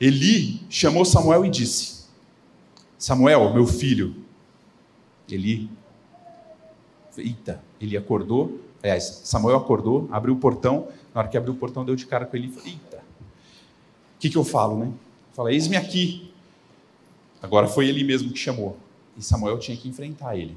Eli 0.00 0.60
chamou 0.70 1.04
Samuel 1.04 1.44
e 1.44 1.50
disse: 1.50 2.04
Samuel, 2.96 3.52
meu 3.52 3.66
filho. 3.66 4.14
Eli. 5.28 5.68
Eita, 7.16 7.62
ele 7.80 7.96
acordou. 7.96 8.60
Aliás, 8.82 9.22
Samuel 9.24 9.58
acordou, 9.58 10.08
abriu 10.10 10.34
o 10.34 10.38
portão. 10.38 10.88
Na 11.14 11.20
hora 11.20 11.28
que 11.28 11.36
abriu 11.36 11.52
o 11.52 11.56
portão, 11.56 11.84
deu 11.84 11.94
de 11.94 12.06
cara 12.06 12.24
com 12.24 12.36
ele 12.36 12.46
e 12.46 12.50
falou: 12.50 12.68
Eita, 12.68 12.96
o 12.96 14.18
que, 14.18 14.30
que 14.30 14.38
eu 14.38 14.44
falo, 14.44 14.78
né? 14.78 14.92
Fala, 15.34 15.52
eis-me 15.52 15.76
aqui. 15.76 16.32
Agora 17.42 17.66
foi 17.66 17.88
ele 17.88 18.02
mesmo 18.04 18.32
que 18.32 18.38
chamou. 18.38 18.76
E 19.16 19.22
Samuel 19.22 19.58
tinha 19.58 19.76
que 19.76 19.88
enfrentar 19.88 20.36
ele. 20.36 20.56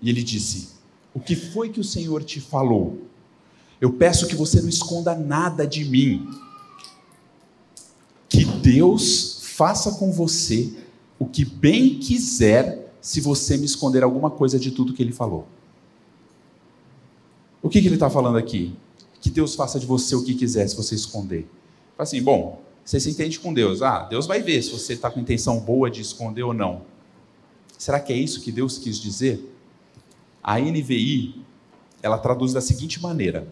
E 0.00 0.08
ele 0.08 0.22
disse: 0.22 0.70
O 1.12 1.20
que 1.20 1.34
foi 1.34 1.68
que 1.68 1.80
o 1.80 1.84
Senhor 1.84 2.22
te 2.22 2.40
falou? 2.40 3.02
Eu 3.80 3.92
peço 3.92 4.28
que 4.28 4.36
você 4.36 4.60
não 4.60 4.68
esconda 4.68 5.16
nada 5.16 5.66
de 5.66 5.84
mim. 5.84 6.28
Que 8.32 8.46
Deus 8.46 9.40
faça 9.42 9.92
com 9.98 10.10
você 10.10 10.72
o 11.18 11.26
que 11.26 11.44
bem 11.44 11.98
quiser, 11.98 12.90
se 12.98 13.20
você 13.20 13.58
me 13.58 13.66
esconder 13.66 14.02
alguma 14.02 14.30
coisa 14.30 14.58
de 14.58 14.70
tudo 14.70 14.94
que 14.94 15.02
ele 15.02 15.12
falou. 15.12 15.46
O 17.60 17.68
que, 17.68 17.82
que 17.82 17.88
ele 17.88 17.96
está 17.96 18.08
falando 18.08 18.38
aqui? 18.38 18.74
Que 19.20 19.28
Deus 19.28 19.54
faça 19.54 19.78
de 19.78 19.84
você 19.84 20.16
o 20.16 20.24
que 20.24 20.34
quiser, 20.34 20.66
se 20.66 20.74
você 20.74 20.94
esconder. 20.94 21.46
Assim, 21.98 22.22
bom, 22.22 22.62
você 22.82 22.98
se 22.98 23.10
entende 23.10 23.38
com 23.38 23.52
Deus. 23.52 23.82
Ah, 23.82 24.04
Deus 24.04 24.26
vai 24.26 24.40
ver 24.40 24.62
se 24.62 24.70
você 24.70 24.94
está 24.94 25.10
com 25.10 25.20
intenção 25.20 25.60
boa 25.60 25.90
de 25.90 26.00
esconder 26.00 26.42
ou 26.42 26.54
não. 26.54 26.86
Será 27.76 28.00
que 28.00 28.14
é 28.14 28.16
isso 28.16 28.40
que 28.40 28.50
Deus 28.50 28.78
quis 28.78 28.98
dizer? 28.98 29.46
A 30.42 30.58
NVI, 30.58 31.44
ela 32.02 32.16
traduz 32.16 32.54
da 32.54 32.62
seguinte 32.62 33.02
maneira: 33.02 33.46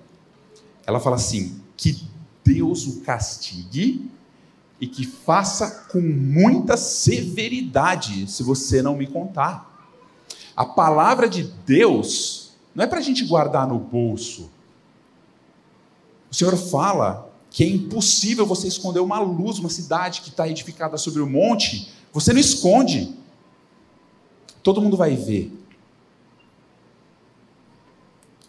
ela 0.87 0.99
fala 0.99 1.17
assim, 1.17 1.61
que 1.77 2.03
Deus 2.43 2.87
o 2.87 3.03
castigue 3.03 4.11
e 4.81 4.87
que 4.87 5.07
faça 5.07 5.89
com 5.91 6.01
muita 6.01 6.77
severidade, 6.77 8.31
se 8.31 8.43
você 8.43 8.81
não 8.81 8.97
me 8.97 9.07
contar. 9.07 9.69
A 10.57 10.65
palavra 10.65 11.29
de 11.29 11.45
Deus 11.67 12.53
não 12.75 12.85
é 12.85 12.87
para 12.87 12.99
a 12.99 13.03
gente 13.03 13.25
guardar 13.25 13.69
no 13.69 13.79
bolso. 13.79 14.51
O 16.31 16.35
Senhor 16.35 16.57
fala 16.57 17.31
que 17.51 17.65
é 17.65 17.69
impossível 17.69 18.47
você 18.47 18.69
esconder 18.69 19.01
uma 19.01 19.21
luz, 19.21 19.59
uma 19.59 19.69
cidade 19.69 20.23
que 20.23 20.31
está 20.31 20.49
edificada 20.49 20.97
sobre 20.97 21.21
o 21.21 21.29
monte, 21.29 21.93
você 22.13 22.33
não 22.33 22.41
esconde. 22.41 23.15
Todo 24.63 24.81
mundo 24.81 24.97
vai 24.97 25.17
ver. 25.17 25.53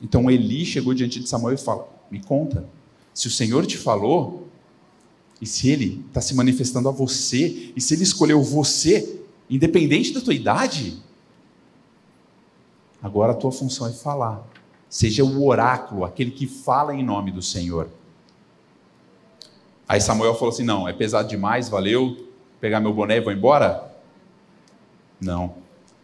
Então 0.02 0.30
Eli 0.30 0.66
chegou 0.66 0.94
diante 0.94 1.20
de 1.20 1.28
Samuel 1.28 1.56
e 1.56 1.58
fala: 1.58 1.88
Me 2.10 2.24
conta, 2.24 2.68
se 3.14 3.28
o 3.28 3.32
Senhor 3.32 3.66
te 3.66 3.78
falou, 3.78 4.48
e 5.42 5.46
se 5.48 5.70
ele 5.70 6.06
está 6.08 6.22
se 6.22 6.36
manifestando 6.36 6.88
a 6.88 6.92
você, 6.92 7.74
e 7.76 7.82
se 7.82 7.96
ele 7.96 8.04
escolheu 8.04 8.44
você, 8.44 9.20
independente 9.50 10.14
da 10.14 10.22
tua 10.22 10.36
idade, 10.36 11.02
agora 13.02 13.32
a 13.32 13.36
tua 13.36 13.52
função 13.52 13.88
é 13.88 13.92
falar. 13.92 14.48
Seja 14.88 15.24
o 15.24 15.48
oráculo, 15.48 16.06
aquele 16.06 16.30
que 16.30 16.46
fala 16.46 16.94
em 16.94 17.04
nome 17.04 17.32
do 17.32 17.42
Senhor. 17.42 17.90
Aí 19.88 20.00
Samuel 20.00 20.36
falou 20.36 20.50
assim: 20.50 20.64
Não, 20.64 20.88
é 20.88 20.94
pesado 20.94 21.28
demais, 21.28 21.68
valeu, 21.68 22.28
pegar 22.60 22.80
meu 22.80 22.94
boné 22.94 23.18
e 23.18 23.22
vou 23.22 23.34
embora? 23.34 23.92
Não. 25.20 25.56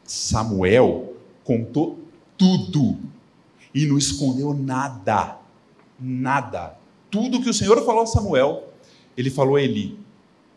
Samuel 0.03 1.13
contou 1.43 1.99
tudo 2.37 2.97
e 3.73 3.85
não 3.85 3.97
escondeu 3.97 4.53
nada. 4.53 5.37
Nada. 5.99 6.77
Tudo 7.11 7.41
que 7.41 7.49
o 7.49 7.53
Senhor 7.53 7.83
falou 7.85 8.03
a 8.03 8.07
Samuel, 8.07 8.66
ele 9.17 9.31
falou 9.31 9.55
a 9.55 9.61
Eli: 9.61 9.99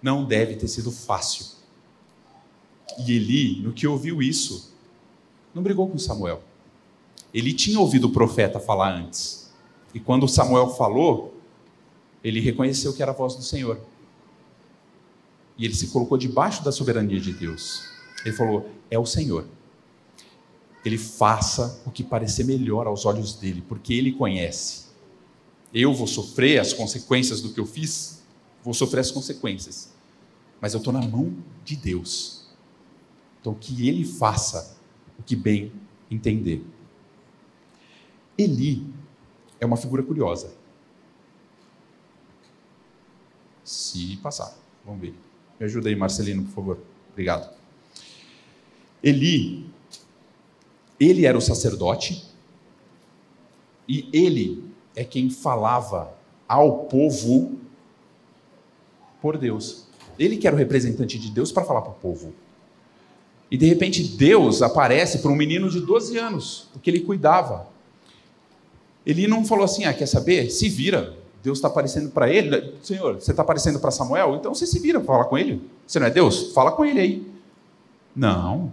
Não 0.03 0.25
deve 0.25 0.55
ter 0.55 0.69
sido 0.69 0.93
fácil. 0.93 1.47
E 2.99 3.13
Eli, 3.13 3.63
no 3.63 3.73
que 3.73 3.87
ouviu 3.87 4.23
isso, 4.23 4.75
não 5.55 5.63
brigou 5.63 5.89
com 5.89 5.99
Samuel. 5.99 6.43
Ele 7.33 7.53
tinha 7.53 7.81
ouvido 7.81 8.09
o 8.09 8.13
profeta 8.13 8.61
falar 8.61 8.93
antes. 8.93 9.51
E 9.95 9.99
quando 9.99 10.29
Samuel 10.29 10.69
falou, 10.71 11.35
ele 12.23 12.41
reconheceu 12.41 12.93
que 12.93 13.03
era 13.03 13.13
a 13.13 13.15
voz 13.15 13.35
do 13.35 13.43
Senhor. 13.43 13.81
E 15.57 15.65
ele 15.65 15.75
se 15.75 15.89
colocou 15.89 16.19
debaixo 16.19 16.63
da 16.63 16.73
soberania 16.73 17.21
de 17.21 17.33
Deus. 17.33 17.83
Ele 18.25 18.35
falou: 18.35 18.69
É 18.91 18.99
o 18.99 19.07
Senhor. 19.07 19.47
Ele 20.85 20.99
faça 20.99 21.83
o 21.87 21.91
que 21.91 22.03
parecer 22.03 22.45
melhor 22.45 22.87
aos 22.87 23.05
olhos 23.05 23.35
dele, 23.35 23.63
porque 23.69 23.93
ele 23.93 24.13
conhece. 24.13 24.87
Eu 25.73 25.93
vou 25.95 26.07
sofrer 26.07 26.59
as 26.59 26.73
consequências 26.73 27.41
do 27.41 27.53
que 27.53 27.61
eu 27.61 27.67
fiz, 27.67 28.20
vou 28.63 28.75
sofrer 28.75 29.01
as 29.01 29.11
consequências. 29.11 29.93
Mas 30.61 30.75
eu 30.75 30.79
estou 30.79 30.93
na 30.93 31.01
mão 31.01 31.35
de 31.65 31.77
Deus. 31.77 32.47
Então, 33.41 33.55
que 33.55 33.89
ele 33.89 34.05
faça 34.05 34.77
o 35.19 35.23
que 35.23 35.35
bem 35.35 35.73
entender. 36.11 36.65
Eli 38.37 38.87
é 39.59 39.67
uma 39.67 39.77
figura 39.77 40.03
curiosa. 40.03 40.53
Se 43.65 44.17
passar, 44.17 44.57
vamos 44.85 45.01
ver. 45.01 45.15
Me 45.59 45.67
ajuda 45.67 45.89
aí, 45.89 45.97
Marcelino, 45.97 46.43
por 46.45 46.53
favor. 46.53 46.79
Obrigado. 47.13 47.55
Eli, 49.03 49.71
ele 50.99 51.25
era 51.25 51.37
o 51.37 51.41
sacerdote 51.41 52.27
e 53.89 54.09
ele 54.13 54.71
é 54.95 55.05
quem 55.05 55.31
falava 55.31 56.15
ao 56.47 56.85
povo 56.85 57.59
por 59.21 59.39
Deus. 59.39 59.85
Ele 60.19 60.37
que 60.37 60.47
era 60.47 60.55
o 60.55 60.59
representante 60.59 61.19
de 61.19 61.31
Deus 61.31 61.51
para 61.51 61.65
falar 61.65 61.83
para 61.83 61.93
o 61.93 61.95
povo. 61.95 62.33
E 63.51 63.57
de 63.57 63.67
repente 63.67 64.03
Deus 64.03 64.63
aparece 64.63 65.19
para 65.19 65.31
um 65.31 65.35
menino 65.35 65.69
de 65.69 65.81
12 65.81 66.19
anos, 66.19 66.69
porque 66.73 66.89
ele 66.89 67.01
cuidava. 67.01 67.69
Ele 69.05 69.27
não 69.27 69.45
falou 69.45 69.65
assim: 69.65 69.85
ah, 69.85 69.95
quer 69.95 70.07
saber? 70.07 70.51
Se 70.51 70.69
vira. 70.69 71.19
Deus 71.43 71.59
está 71.59 71.69
aparecendo 71.69 72.11
para 72.11 72.31
ele. 72.31 72.75
Senhor, 72.83 73.15
você 73.15 73.31
está 73.31 73.43
aparecendo 73.43 73.81
para 73.81 73.91
Samuel? 73.91 74.37
Então 74.37 74.55
você 74.55 74.67
se 74.67 74.79
vira 74.79 75.01
para 75.01 75.15
falar 75.15 75.25
com 75.25 75.39
ele. 75.39 75.63
Você 75.87 75.99
não 75.99 76.07
é 76.07 76.11
Deus? 76.11 76.53
Fala 76.53 76.73
com 76.73 76.85
ele 76.85 77.01
aí. 77.01 77.27
Não. 78.15 78.73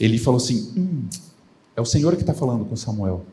Ele 0.00 0.18
falou 0.18 0.38
assim: 0.38 0.72
hum, 0.76 1.08
é 1.76 1.80
o 1.80 1.84
Senhor 1.84 2.16
que 2.16 2.22
está 2.22 2.34
falando 2.34 2.64
com 2.64 2.74
Samuel. 2.74 3.24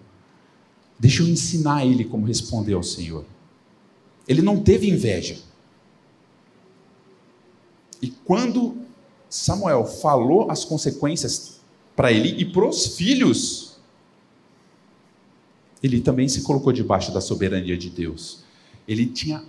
Deixa 0.99 1.23
eu 1.23 1.27
ensinar 1.27 1.85
ele 1.85 2.05
como 2.05 2.27
responder 2.27 2.73
ao 2.73 2.83
Senhor. 2.83 3.25
Ele 4.27 4.41
não 4.41 4.61
teve 4.61 4.89
inveja. 4.89 5.37
E 8.01 8.09
quando 8.09 8.77
Samuel 9.29 9.85
falou 9.85 10.49
as 10.49 10.65
consequências 10.65 11.61
para 11.95 12.11
ele 12.11 12.29
e 12.41 12.45
para 12.45 12.67
os 12.67 12.97
filhos, 12.97 13.77
ele 15.83 16.01
também 16.01 16.27
se 16.27 16.41
colocou 16.41 16.73
debaixo 16.73 17.13
da 17.13 17.21
soberania 17.21 17.77
de 17.77 17.89
Deus. 17.89 18.43
Ele 18.87 19.05
tinha 19.05 19.43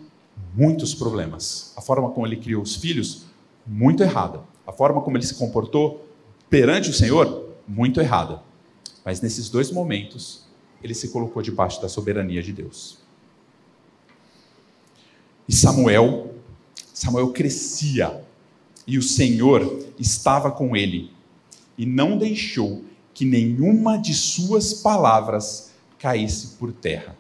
muitos 0.55 0.95
problemas. 0.95 1.73
A 1.77 1.81
forma 1.81 2.11
como 2.11 2.27
ele 2.27 2.37
criou 2.37 2.62
os 2.62 2.77
filhos, 2.77 3.25
muito 3.67 4.03
errada. 4.03 4.41
A 4.67 4.73
forma 4.73 5.01
como 5.01 5.17
ele 5.17 5.27
se 5.27 5.35
comportou 5.35 6.07
perante 6.49 6.91
o 6.91 6.95
Senhor, 6.95 7.51
muito 7.67 8.01
errada. 8.01 8.43
Mas 9.05 9.21
nesses 9.21 9.49
dois 9.49 9.71
momentos, 9.71 10.45
ele 10.83 10.95
se 10.95 11.09
colocou 11.09 11.43
debaixo 11.43 11.81
da 11.81 11.88
soberania 11.88 12.43
de 12.43 12.53
Deus. 12.53 12.99
E 15.49 15.53
Samuel, 15.53 16.35
Samuel 16.93 17.33
crescia 17.33 18.23
e 18.87 18.99
o 18.99 19.03
Senhor 19.03 19.85
estava 19.99 20.51
com 20.51 20.77
ele 20.77 21.11
e 21.77 21.87
não 21.87 22.18
deixou 22.18 22.85
que 23.14 23.25
nenhuma 23.25 23.97
de 23.97 24.14
suas 24.14 24.75
palavras 24.75 25.71
caísse 25.99 26.57
por 26.59 26.73
terra. 26.73 27.16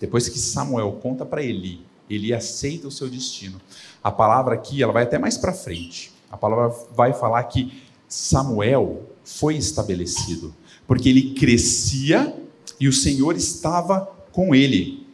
Depois 0.00 0.28
que 0.28 0.38
Samuel 0.38 0.98
conta 1.02 1.24
para 1.24 1.42
Eli, 1.42 1.84
ele 2.10 2.34
aceita 2.34 2.88
o 2.88 2.90
seu 2.90 3.08
destino. 3.08 3.60
A 4.02 4.10
palavra 4.10 4.54
aqui, 4.54 4.82
ela 4.82 4.92
vai 4.92 5.04
até 5.04 5.18
mais 5.18 5.38
para 5.38 5.52
frente. 5.52 6.12
A 6.30 6.36
palavra 6.36 6.76
vai 6.94 7.12
falar 7.12 7.44
que 7.44 7.82
Samuel 8.08 9.08
foi 9.24 9.56
estabelecido 9.56 10.54
porque 10.86 11.08
ele 11.08 11.34
crescia 11.34 12.36
e 12.78 12.88
o 12.88 12.92
Senhor 12.92 13.36
estava 13.36 14.00
com 14.32 14.54
ele. 14.54 15.06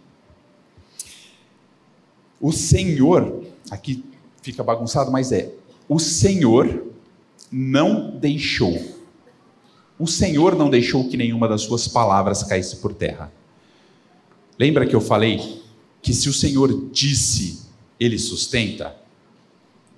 O 2.40 2.52
Senhor, 2.52 3.44
aqui 3.70 4.02
fica 4.50 4.62
bagunçado, 4.62 5.10
mas 5.10 5.30
é: 5.30 5.52
o 5.88 5.98
Senhor 5.98 6.86
não 7.52 8.16
deixou. 8.16 8.96
O 9.98 10.06
Senhor 10.06 10.54
não 10.56 10.70
deixou 10.70 11.08
que 11.08 11.16
nenhuma 11.16 11.48
das 11.48 11.62
suas 11.62 11.86
palavras 11.86 12.42
caísse 12.42 12.76
por 12.76 12.94
terra. 12.94 13.32
Lembra 14.58 14.86
que 14.86 14.94
eu 14.94 15.00
falei 15.00 15.62
que 16.00 16.14
se 16.14 16.28
o 16.28 16.32
Senhor 16.32 16.88
disse, 16.90 17.66
ele 17.98 18.18
sustenta? 18.18 18.96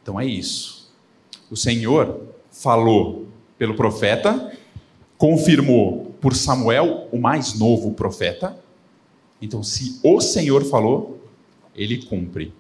Então 0.03 0.19
é 0.19 0.27
isso. 0.27 0.91
O 1.51 1.57
Senhor 1.57 2.21
falou 2.51 3.29
pelo 3.59 3.75
profeta, 3.75 4.53
confirmou 5.17 6.15
por 6.21 6.35
Samuel, 6.35 7.09
o 7.13 7.19
mais 7.19 7.59
novo 7.59 7.93
profeta. 7.93 8.59
Então, 9.41 9.63
se 9.63 10.01
o 10.03 10.21
Senhor 10.21 10.65
falou, 10.65 11.23
ele 11.75 12.05
cumpre. 12.05 12.53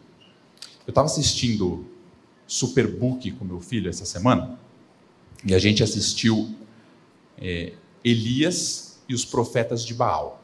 Eu 0.86 0.90
estava 0.90 1.06
assistindo 1.06 1.86
Superbook 2.46 3.30
com 3.32 3.44
meu 3.44 3.60
filho 3.60 3.88
essa 3.88 4.04
semana 4.04 4.58
e 5.44 5.54
a 5.54 5.58
gente 5.58 5.82
assistiu 5.82 6.54
é, 7.38 7.72
Elias 8.04 8.98
e 9.08 9.14
os 9.14 9.24
profetas 9.24 9.84
de 9.84 9.94
Baal. 9.94 10.40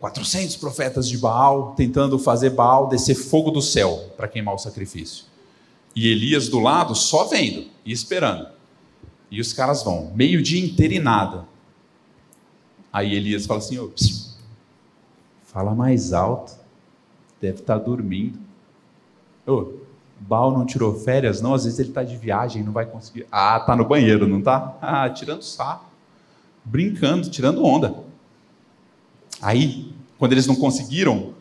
400 0.00 0.56
profetas 0.56 1.08
de 1.08 1.16
Baal 1.16 1.74
tentando 1.74 2.18
fazer 2.18 2.50
Baal 2.50 2.88
descer 2.88 3.14
fogo 3.14 3.50
do 3.50 3.62
céu 3.62 4.12
para 4.16 4.28
queimar 4.28 4.54
o 4.54 4.58
sacrifício. 4.58 5.24
E 5.94 6.08
Elias 6.08 6.48
do 6.48 6.58
lado 6.58 6.94
só 6.94 7.24
vendo 7.24 7.70
e 7.84 7.92
esperando. 7.92 8.48
E 9.30 9.40
os 9.40 9.52
caras 9.52 9.82
vão, 9.82 10.12
meio-dia 10.14 10.64
inteiro 10.64 10.94
e 10.94 10.98
nada. 10.98 11.46
Aí 12.92 13.14
Elias 13.14 13.46
fala 13.46 13.58
assim: 13.58 13.78
fala 15.44 15.74
mais 15.74 16.12
alto, 16.12 16.52
deve 17.44 17.60
estar 17.60 17.78
tá 17.78 17.84
dormindo. 17.84 18.38
Ô, 19.46 19.72
Baal 20.20 20.52
não 20.52 20.64
tirou 20.64 20.94
férias, 20.94 21.40
não? 21.40 21.54
Às 21.54 21.64
vezes 21.64 21.78
ele 21.78 21.90
está 21.90 22.02
de 22.02 22.16
viagem, 22.16 22.62
não 22.62 22.72
vai 22.72 22.86
conseguir. 22.86 23.26
Ah, 23.30 23.60
tá 23.60 23.76
no 23.76 23.84
banheiro, 23.84 24.26
não 24.26 24.40
tá? 24.40 24.76
Ah, 24.80 25.08
tirando 25.10 25.42
sarro, 25.42 25.84
brincando, 26.64 27.28
tirando 27.28 27.64
onda. 27.64 27.94
Aí, 29.42 29.92
quando 30.18 30.32
eles 30.32 30.46
não 30.46 30.56
conseguiram, 30.56 31.34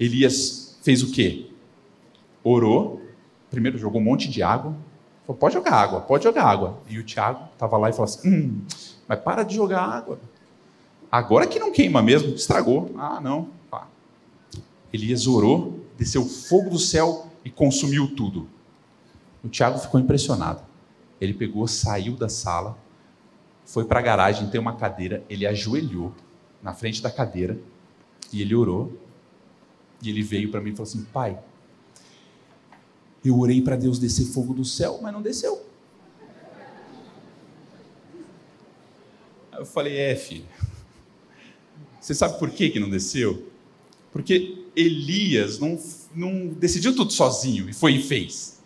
Elias 0.00 0.78
fez 0.82 1.02
o 1.02 1.12
quê? 1.12 1.50
Orou, 2.42 3.00
primeiro 3.50 3.78
jogou 3.78 4.00
um 4.00 4.04
monte 4.04 4.28
de 4.28 4.42
água, 4.42 4.74
Falou, 5.26 5.38
pode 5.40 5.54
jogar 5.54 5.72
água, 5.72 6.00
pode 6.00 6.22
jogar 6.22 6.44
água. 6.44 6.78
E 6.88 6.98
o 7.00 7.02
Tiago 7.02 7.48
estava 7.52 7.76
lá 7.76 7.90
e 7.90 7.92
falou 7.92 8.04
assim: 8.04 8.28
hum, 8.28 8.60
mas 9.08 9.18
para 9.18 9.42
de 9.42 9.56
jogar 9.56 9.82
água. 9.82 10.20
Agora 11.10 11.46
que 11.46 11.58
não 11.58 11.72
queima 11.72 12.00
mesmo, 12.00 12.34
estragou. 12.34 12.90
Ah, 12.96 13.20
não. 13.20 13.48
Elias 14.96 15.26
orou, 15.26 15.80
desceu 15.96 16.24
fogo 16.24 16.70
do 16.70 16.78
céu 16.78 17.30
e 17.44 17.50
consumiu 17.50 18.14
tudo. 18.14 18.48
O 19.44 19.48
Tiago 19.48 19.78
ficou 19.78 20.00
impressionado. 20.00 20.62
Ele 21.20 21.32
pegou, 21.32 21.66
saiu 21.68 22.16
da 22.16 22.28
sala, 22.28 22.76
foi 23.64 23.84
para 23.84 24.00
a 24.00 24.02
garagem, 24.02 24.48
tem 24.50 24.60
uma 24.60 24.76
cadeira, 24.76 25.24
ele 25.28 25.46
ajoelhou 25.46 26.12
na 26.62 26.74
frente 26.74 27.02
da 27.02 27.10
cadeira 27.10 27.58
e 28.32 28.42
ele 28.42 28.54
orou. 28.54 29.00
E 30.02 30.10
ele 30.10 30.22
veio 30.22 30.50
para 30.50 30.60
mim 30.60 30.70
e 30.70 30.72
falou 30.72 30.88
assim: 30.88 31.04
Pai, 31.04 31.38
eu 33.24 33.38
orei 33.38 33.62
para 33.62 33.76
Deus 33.76 33.98
descer 33.98 34.26
fogo 34.26 34.52
do 34.52 34.64
céu, 34.64 34.98
mas 35.02 35.12
não 35.12 35.22
desceu. 35.22 35.64
Eu 39.52 39.64
falei, 39.64 39.96
é, 39.96 40.14
filho. 40.14 40.44
Você 41.98 42.14
sabe 42.14 42.38
por 42.38 42.50
que 42.50 42.78
não 42.78 42.90
desceu? 42.90 43.50
Porque 44.12 44.65
Elias 44.76 45.58
não, 45.58 45.78
não 46.14 46.48
decidiu 46.48 46.94
tudo 46.94 47.10
sozinho 47.10 47.68
e 47.70 47.72
foi 47.72 47.94
e 47.94 48.02
fez. 48.02 48.60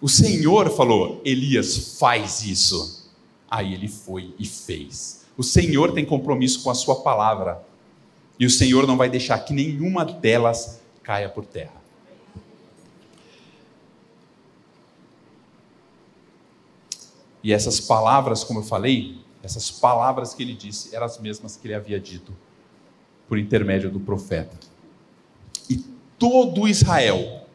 O 0.00 0.08
Senhor 0.08 0.70
falou: 0.70 1.20
Elias, 1.24 1.98
faz 1.98 2.44
isso. 2.44 3.10
Aí 3.50 3.74
ele 3.74 3.88
foi 3.88 4.32
e 4.38 4.46
fez. 4.46 5.26
O 5.36 5.42
Senhor 5.42 5.92
tem 5.92 6.04
compromisso 6.04 6.62
com 6.62 6.70
a 6.70 6.74
sua 6.74 7.02
palavra. 7.02 7.60
E 8.38 8.46
o 8.46 8.50
Senhor 8.50 8.86
não 8.86 8.96
vai 8.96 9.10
deixar 9.10 9.38
que 9.40 9.52
nenhuma 9.52 10.04
delas 10.04 10.80
caia 11.02 11.28
por 11.28 11.44
terra. 11.44 11.80
E 17.42 17.52
essas 17.52 17.80
palavras, 17.80 18.44
como 18.44 18.60
eu 18.60 18.64
falei, 18.64 19.18
essas 19.42 19.70
palavras 19.70 20.32
que 20.32 20.42
ele 20.42 20.54
disse 20.54 20.94
eram 20.94 21.06
as 21.06 21.18
mesmas 21.18 21.56
que 21.56 21.66
ele 21.66 21.74
havia 21.74 21.98
dito 21.98 22.32
por 23.30 23.38
intermédio 23.38 23.88
do 23.92 24.00
profeta. 24.00 24.58
E 25.70 25.84
todo 26.18 26.66
Israel, 26.66 27.46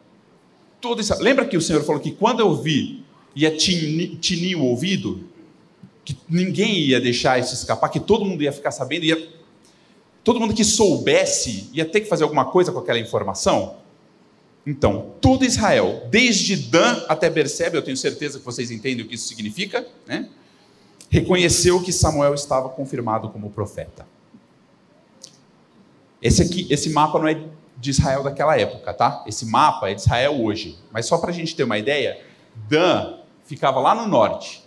todo 0.79 1.01
Israel, 1.01 1.21
lembra 1.21 1.45
que 1.45 1.57
o 1.57 1.61
Senhor 1.61 1.83
falou 1.83 2.01
que 2.01 2.13
quando 2.13 2.39
eu 2.39 2.55
vi 2.55 3.03
ia 3.35 3.53
tinir, 3.57 4.55
o 4.55 4.63
ouvido, 4.63 5.25
que 6.05 6.15
ninguém 6.29 6.79
ia 6.79 7.01
deixar 7.01 7.37
isso 7.39 7.53
escapar, 7.53 7.89
que 7.89 7.99
todo 7.99 8.23
mundo 8.23 8.41
ia 8.41 8.53
ficar 8.53 8.71
sabendo, 8.71 9.03
ia, 9.03 9.27
todo 10.23 10.39
mundo 10.39 10.53
que 10.53 10.63
soubesse 10.63 11.69
ia 11.73 11.83
ter 11.83 11.99
que 11.99 12.07
fazer 12.07 12.23
alguma 12.23 12.45
coisa 12.45 12.71
com 12.71 12.79
aquela 12.79 12.97
informação? 12.97 13.75
Então, 14.65 15.11
todo 15.19 15.43
Israel, 15.43 16.07
desde 16.09 16.55
Dan 16.55 17.03
até 17.09 17.29
Berseba, 17.29 17.75
eu 17.75 17.81
tenho 17.81 17.97
certeza 17.97 18.39
que 18.39 18.45
vocês 18.45 18.71
entendem 18.71 19.03
o 19.03 19.09
que 19.09 19.15
isso 19.15 19.27
significa, 19.27 19.85
né? 20.07 20.29
reconheceu 21.09 21.83
que 21.83 21.91
Samuel 21.91 22.33
estava 22.33 22.69
confirmado 22.69 23.27
como 23.27 23.49
profeta. 23.49 24.14
Esse 26.25 26.41
aqui, 26.41 26.65
esse 26.71 26.89
mapa 26.89 27.19
não 27.19 27.27
é 27.27 27.39
de 27.77 27.91
Israel 27.91 28.23
daquela 28.23 28.59
época, 28.59 28.91
tá? 28.95 29.23
Esse 29.27 29.45
mapa 29.45 29.91
é 29.91 29.93
de 29.93 30.01
Israel 30.01 30.41
hoje. 30.41 30.75
Mas 30.91 31.05
só 31.05 31.19
para 31.19 31.29
a 31.29 31.33
gente 31.33 31.55
ter 31.55 31.63
uma 31.63 31.77
ideia, 31.77 32.19
Dan 32.67 33.19
ficava 33.43 33.79
lá 33.79 33.93
no 33.93 34.07
norte, 34.07 34.63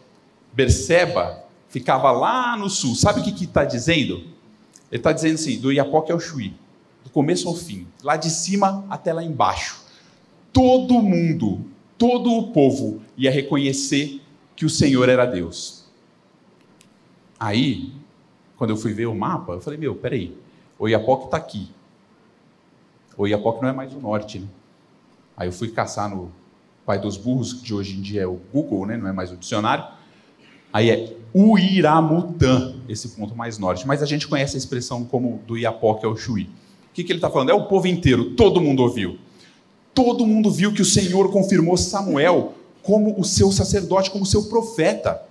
Berseba 0.53 1.43
ficava 1.69 2.13
lá 2.13 2.57
no 2.57 2.71
sul. 2.71 2.95
Sabe 2.95 3.19
o 3.19 3.25
que 3.25 3.45
está 3.45 3.65
dizendo? 3.65 4.19
Ele 4.89 5.01
está 5.01 5.11
dizendo 5.11 5.35
assim, 5.35 5.59
do 5.59 5.73
Iapoque 5.73 6.13
ao 6.13 6.21
Chuí, 6.21 6.55
do 7.03 7.11
começo 7.11 7.49
ao 7.49 7.57
fim, 7.57 7.89
lá 8.05 8.17
de 8.17 8.31
cima 8.31 8.87
até 8.89 9.13
lá 9.13 9.25
embaixo. 9.25 9.83
Todo 10.53 11.03
mundo, 11.03 11.67
todo 11.99 12.35
o 12.35 12.53
povo 12.53 13.03
ia 13.17 13.33
reconhecer 13.33 14.23
que 14.55 14.65
o 14.65 14.71
Senhor 14.71 15.09
era 15.09 15.27
Deus. 15.27 15.87
Aí, 17.37 17.93
quando 18.57 18.71
eu 18.71 18.77
fui 18.77 18.93
ver 18.93 19.07
o 19.07 19.15
mapa, 19.15 19.55
eu 19.55 19.61
falei, 19.61 19.77
meu, 19.77 19.97
peraí, 19.97 20.39
o 20.79 20.89
Iapoque 20.89 21.27
está 21.27 21.37
aqui. 21.37 21.69
O 23.17 23.27
Iapoque 23.27 23.63
não 23.63 23.69
é 23.69 23.73
mais 23.73 23.93
o 23.93 23.99
norte, 23.99 24.39
né? 24.39 24.47
Aí 25.37 25.49
eu 25.49 25.53
fui 25.53 25.69
caçar 25.69 26.09
no 26.09 26.31
pai 26.85 26.99
dos 26.99 27.17
burros, 27.17 27.53
que 27.53 27.63
de 27.63 27.75
hoje 27.75 27.97
em 27.97 28.01
dia 28.01 28.23
é 28.23 28.27
o 28.27 28.41
Google, 28.53 28.87
né? 28.87 28.97
não 28.97 29.09
é 29.09 29.13
mais 29.13 29.31
o 29.31 29.37
dicionário. 29.37 29.85
Aí 30.73 30.91
é 30.91 31.17
Uiramutã, 31.35 32.75
esse 32.89 33.11
ponto 33.11 33.37
mais 33.37 33.59
norte. 33.59 33.87
Mas 33.87 34.03
a 34.03 34.07
gente 34.07 34.27
conhece 34.27 34.57
a 34.57 34.59
expressão 34.59 35.05
como 35.05 35.41
do 35.47 35.57
Iapoque 35.57 36.07
ao 36.07 36.17
Chuí. 36.17 36.45
O 36.45 36.95
que, 36.95 37.05
que 37.05 37.13
ele 37.13 37.19
está 37.19 37.31
falando? 37.31 37.51
É 37.51 37.55
o 37.55 37.67
povo 37.67 37.87
inteiro, 37.87 38.35
todo 38.35 38.61
mundo 38.61 38.83
ouviu. 38.83 39.19
Todo 39.95 40.27
mundo 40.27 40.51
viu 40.51 40.73
que 40.73 40.83
o 40.83 40.85
Senhor 40.85 41.31
confirmou 41.31 41.77
Samuel 41.77 42.55
como 42.83 43.19
o 43.21 43.25
seu 43.25 43.53
sacerdote, 43.53 44.11
como 44.11 44.25
o 44.25 44.27
seu 44.27 44.45
profeta. 44.45 45.23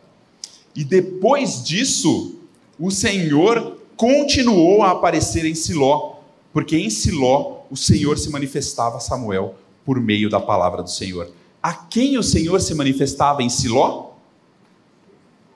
E 0.75 0.83
depois 0.83 1.63
disso, 1.63 2.35
o 2.79 2.91
Senhor 2.91 3.76
continuou 3.97 4.83
a 4.83 4.91
aparecer 4.91 5.45
em 5.45 5.55
Siló, 5.55 6.17
porque 6.53 6.77
em 6.77 6.89
Siló 6.89 7.63
o 7.69 7.75
Senhor 7.75 8.17
se 8.17 8.29
manifestava 8.29 8.97
a 8.97 8.99
Samuel 9.01 9.55
por 9.83 9.99
meio 9.99 10.29
da 10.29 10.39
palavra 10.39 10.81
do 10.81 10.89
Senhor. 10.89 11.31
A 11.61 11.73
quem 11.73 12.17
o 12.17 12.23
Senhor 12.23 12.61
se 12.61 12.73
manifestava 12.73 13.43
em 13.43 13.49
Siló? 13.49 14.11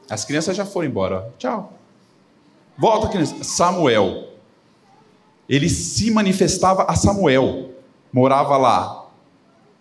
As 0.09 0.25
crianças 0.25 0.57
já 0.57 0.65
foram 0.65 0.89
embora. 0.89 1.33
Tchau. 1.37 1.73
Volta, 2.77 3.07
criança. 3.07 3.41
Samuel. 3.43 4.29
Ele 5.47 5.69
se 5.69 6.11
manifestava 6.11 6.83
a 6.83 6.95
Samuel. 6.95 7.71
Morava 8.11 8.57
lá 8.57 9.01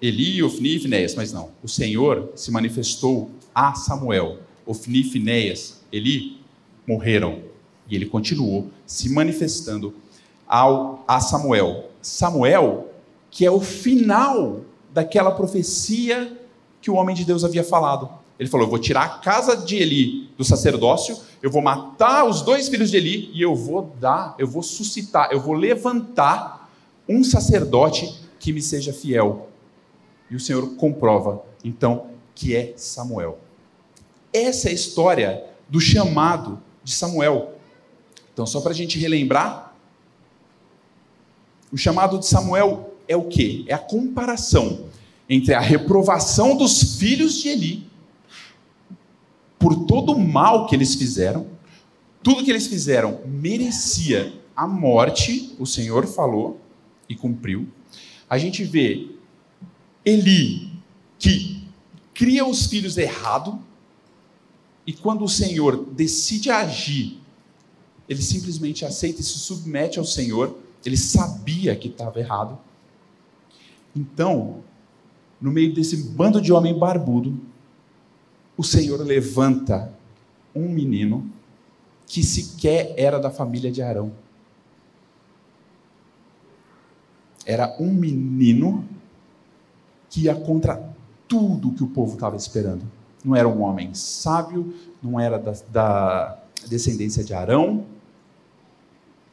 Eli, 0.00 0.42
Ofni 0.42 0.76
e 0.76 0.78
Finéias, 0.78 1.14
mas 1.14 1.32
não. 1.32 1.50
O 1.62 1.68
Senhor 1.68 2.30
se 2.34 2.50
manifestou 2.50 3.30
a 3.54 3.74
Samuel. 3.74 4.38
Ofni 4.64 5.00
e 5.00 5.04
Finéias, 5.04 5.82
Eli, 5.92 6.40
morreram. 6.86 7.49
E 7.90 7.96
ele 7.96 8.06
continuou 8.06 8.70
se 8.86 9.08
manifestando 9.10 9.92
ao, 10.46 11.04
a 11.06 11.20
Samuel. 11.20 11.90
Samuel, 12.00 12.88
que 13.30 13.44
é 13.44 13.50
o 13.50 13.60
final 13.60 14.60
daquela 14.92 15.32
profecia 15.32 16.38
que 16.80 16.90
o 16.90 16.94
homem 16.94 17.14
de 17.14 17.24
Deus 17.24 17.44
havia 17.44 17.64
falado. 17.64 18.08
Ele 18.38 18.48
falou: 18.48 18.66
Eu 18.66 18.70
vou 18.70 18.78
tirar 18.78 19.02
a 19.02 19.08
casa 19.18 19.56
de 19.56 19.76
Eli 19.76 20.30
do 20.38 20.44
sacerdócio, 20.44 21.18
eu 21.42 21.50
vou 21.50 21.60
matar 21.60 22.24
os 22.24 22.40
dois 22.42 22.68
filhos 22.68 22.90
de 22.90 22.96
Eli 22.96 23.30
e 23.34 23.42
eu 23.42 23.54
vou 23.54 23.92
dar, 24.00 24.34
eu 24.38 24.46
vou 24.46 24.62
suscitar, 24.62 25.28
eu 25.30 25.40
vou 25.40 25.52
levantar 25.52 26.70
um 27.08 27.22
sacerdote 27.22 28.18
que 28.38 28.52
me 28.52 28.62
seja 28.62 28.92
fiel. 28.92 29.48
E 30.30 30.36
o 30.36 30.40
Senhor 30.40 30.76
comprova, 30.76 31.42
então, 31.62 32.06
que 32.34 32.54
é 32.54 32.72
Samuel. 32.76 33.38
Essa 34.32 34.68
é 34.68 34.70
a 34.70 34.74
história 34.74 35.44
do 35.68 35.80
chamado 35.80 36.60
de 36.82 36.92
Samuel. 36.92 37.54
Então, 38.40 38.46
só 38.46 38.62
para 38.62 38.70
a 38.70 38.74
gente 38.74 38.98
relembrar, 38.98 39.74
o 41.70 41.76
chamado 41.76 42.18
de 42.18 42.26
Samuel 42.26 42.94
é 43.06 43.14
o 43.14 43.24
quê? 43.24 43.66
É 43.68 43.74
a 43.74 43.78
comparação 43.78 44.86
entre 45.28 45.52
a 45.52 45.60
reprovação 45.60 46.56
dos 46.56 46.98
filhos 46.98 47.34
de 47.34 47.50
Eli, 47.50 47.86
por 49.58 49.84
todo 49.84 50.12
o 50.12 50.18
mal 50.18 50.66
que 50.66 50.74
eles 50.74 50.94
fizeram, 50.94 51.48
tudo 52.22 52.42
que 52.42 52.50
eles 52.50 52.66
fizeram 52.66 53.20
merecia 53.26 54.32
a 54.56 54.66
morte, 54.66 55.54
o 55.58 55.66
Senhor 55.66 56.06
falou 56.06 56.58
e 57.10 57.14
cumpriu. 57.14 57.68
A 58.26 58.38
gente 58.38 58.64
vê 58.64 59.06
Eli, 60.02 60.80
que 61.18 61.62
cria 62.14 62.46
os 62.46 62.68
filhos 62.68 62.96
errado, 62.96 63.60
e 64.86 64.94
quando 64.94 65.26
o 65.26 65.28
Senhor 65.28 65.84
decide 65.92 66.50
agir, 66.50 67.19
ele 68.10 68.20
simplesmente 68.20 68.84
aceita 68.84 69.20
e 69.20 69.24
se 69.24 69.38
submete 69.38 70.00
ao 70.00 70.04
Senhor, 70.04 70.58
ele 70.84 70.96
sabia 70.96 71.76
que 71.76 71.86
estava 71.86 72.18
errado. 72.18 72.58
Então, 73.94 74.64
no 75.40 75.52
meio 75.52 75.72
desse 75.72 75.96
bando 75.96 76.40
de 76.40 76.52
homem 76.52 76.76
barbudo, 76.76 77.38
o 78.56 78.64
Senhor 78.64 79.00
levanta 79.00 79.94
um 80.52 80.68
menino 80.68 81.30
que 82.04 82.24
sequer 82.24 82.94
era 82.96 83.20
da 83.20 83.30
família 83.30 83.70
de 83.70 83.80
Arão. 83.80 84.10
Era 87.46 87.76
um 87.78 87.92
menino 87.92 88.88
que 90.08 90.22
ia 90.22 90.34
contra 90.34 90.92
tudo 91.28 91.72
que 91.72 91.84
o 91.84 91.88
povo 91.88 92.14
estava 92.14 92.34
esperando. 92.34 92.82
Não 93.24 93.36
era 93.36 93.46
um 93.46 93.62
homem 93.62 93.94
sábio, 93.94 94.74
não 95.00 95.20
era 95.20 95.38
da, 95.38 95.52
da 95.70 96.42
descendência 96.68 97.22
de 97.22 97.32
Arão, 97.32 97.86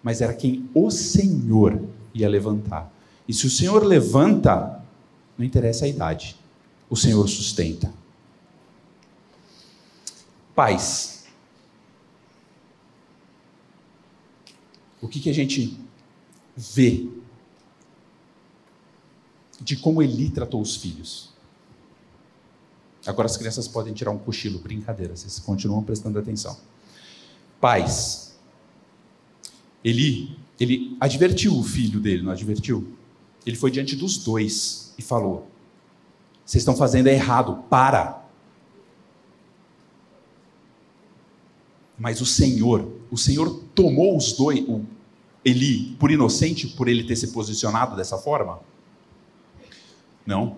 mas 0.08 0.22
era 0.22 0.34
quem 0.34 0.70
o 0.74 0.90
Senhor 0.90 1.84
ia 2.14 2.30
levantar. 2.30 2.90
E 3.28 3.34
se 3.34 3.46
o 3.46 3.50
Senhor 3.50 3.84
levanta, 3.84 4.82
não 5.38 5.46
interessa 5.46 5.84
a 5.84 5.88
idade, 5.90 6.38
o 6.90 6.96
Senhor 6.96 7.28
sustenta. 7.28 7.94
Pais, 10.56 11.26
o 15.02 15.10
que, 15.10 15.20
que 15.20 15.30
a 15.30 15.34
gente 15.34 15.78
vê 16.56 17.10
de 19.60 19.76
como 19.76 20.02
Eli 20.02 20.30
tratou 20.30 20.62
os 20.62 20.78
filhos? 20.78 21.34
Agora 23.06 23.26
as 23.26 23.36
crianças 23.36 23.68
podem 23.68 23.94
tirar 23.94 24.12
um 24.12 24.18
cochilo, 24.18 24.58
brincadeira, 24.60 25.18
vocês 25.18 25.38
continuam 25.38 25.84
prestando 25.84 26.18
atenção. 26.18 26.58
Pais, 27.60 28.27
Eli, 29.88 30.38
ele 30.60 30.98
advertiu 31.00 31.58
o 31.58 31.64
filho 31.64 32.02
dele, 32.02 32.22
não 32.22 32.34
advertiu? 32.34 32.86
Ele 33.46 33.56
foi 33.56 33.72
diante 33.72 33.96
dos 33.96 34.18
dois 34.18 34.94
e 34.98 35.02
falou: 35.02 35.50
Vocês 36.46 36.62
estão 36.62 36.76
fazendo 36.76 37.08
errado, 37.08 37.64
para. 37.70 38.22
Mas 41.98 42.20
o 42.20 42.26
Senhor, 42.26 42.92
o 43.10 43.18
Senhor 43.18 43.64
tomou 43.74 44.18
os 44.18 44.34
dois, 44.34 44.60
o 44.68 44.84
Eli, 45.46 45.96
por 45.98 46.12
inocente, 46.12 46.68
por 46.68 46.90
ele 46.90 47.06
ter 47.06 47.16
se 47.16 47.30
posicionado 47.30 47.96
dessa 47.96 48.18
forma? 48.18 48.60
Não. 50.26 50.58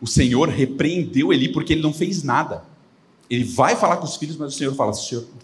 O 0.00 0.06
Senhor 0.06 0.48
repreendeu 0.48 1.30
Eli 1.30 1.52
porque 1.52 1.74
ele 1.74 1.82
não 1.82 1.92
fez 1.92 2.22
nada. 2.22 2.64
Ele 3.28 3.44
vai 3.44 3.76
falar 3.76 3.98
com 3.98 4.06
os 4.06 4.16
filhos, 4.16 4.38
mas 4.38 4.54
o 4.54 4.56
Senhor 4.56 4.74
fala: 4.74 4.92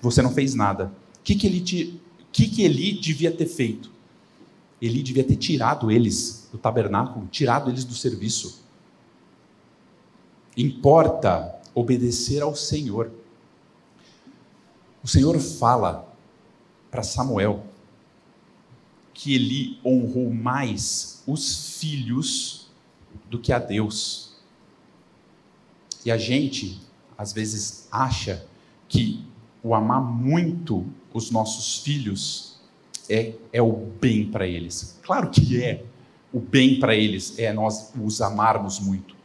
você 0.00 0.22
não 0.22 0.32
fez 0.32 0.54
nada. 0.54 0.90
O 1.18 1.22
que, 1.22 1.34
que 1.34 1.46
ele 1.46 1.60
te, 1.60 1.99
que, 2.32 2.48
que 2.48 2.62
Eli 2.62 2.92
devia 2.92 3.30
ter 3.30 3.46
feito? 3.46 3.90
Eli 4.80 5.02
devia 5.02 5.24
ter 5.24 5.36
tirado 5.36 5.90
eles 5.90 6.48
do 6.50 6.58
tabernáculo, 6.58 7.26
tirado 7.28 7.70
eles 7.70 7.84
do 7.84 7.94
serviço. 7.94 8.62
Importa 10.56 11.60
obedecer 11.74 12.42
ao 12.42 12.54
Senhor. 12.54 13.10
O 15.02 15.08
Senhor 15.08 15.38
fala 15.38 16.08
para 16.90 17.02
Samuel 17.02 17.64
que 19.12 19.34
Eli 19.34 19.78
honrou 19.84 20.32
mais 20.32 21.22
os 21.26 21.78
filhos 21.78 22.68
do 23.28 23.38
que 23.38 23.52
a 23.52 23.58
Deus. 23.58 24.34
E 26.04 26.10
a 26.10 26.16
gente, 26.16 26.80
às 27.18 27.32
vezes, 27.32 27.86
acha 27.92 28.46
que 28.88 29.24
o 29.62 29.74
amar 29.74 30.02
muito 30.02 30.86
os 31.12 31.30
nossos 31.30 31.78
filhos 31.78 32.56
é, 33.08 33.34
é 33.52 33.60
o 33.60 33.72
bem 33.72 34.30
para 34.30 34.46
eles. 34.46 34.98
Claro 35.02 35.30
que 35.30 35.62
é. 35.62 35.84
O 36.32 36.38
bem 36.38 36.78
para 36.78 36.94
eles 36.94 37.34
é 37.38 37.52
nós 37.52 37.90
os 38.00 38.20
amarmos 38.20 38.78
muito. 38.78 39.16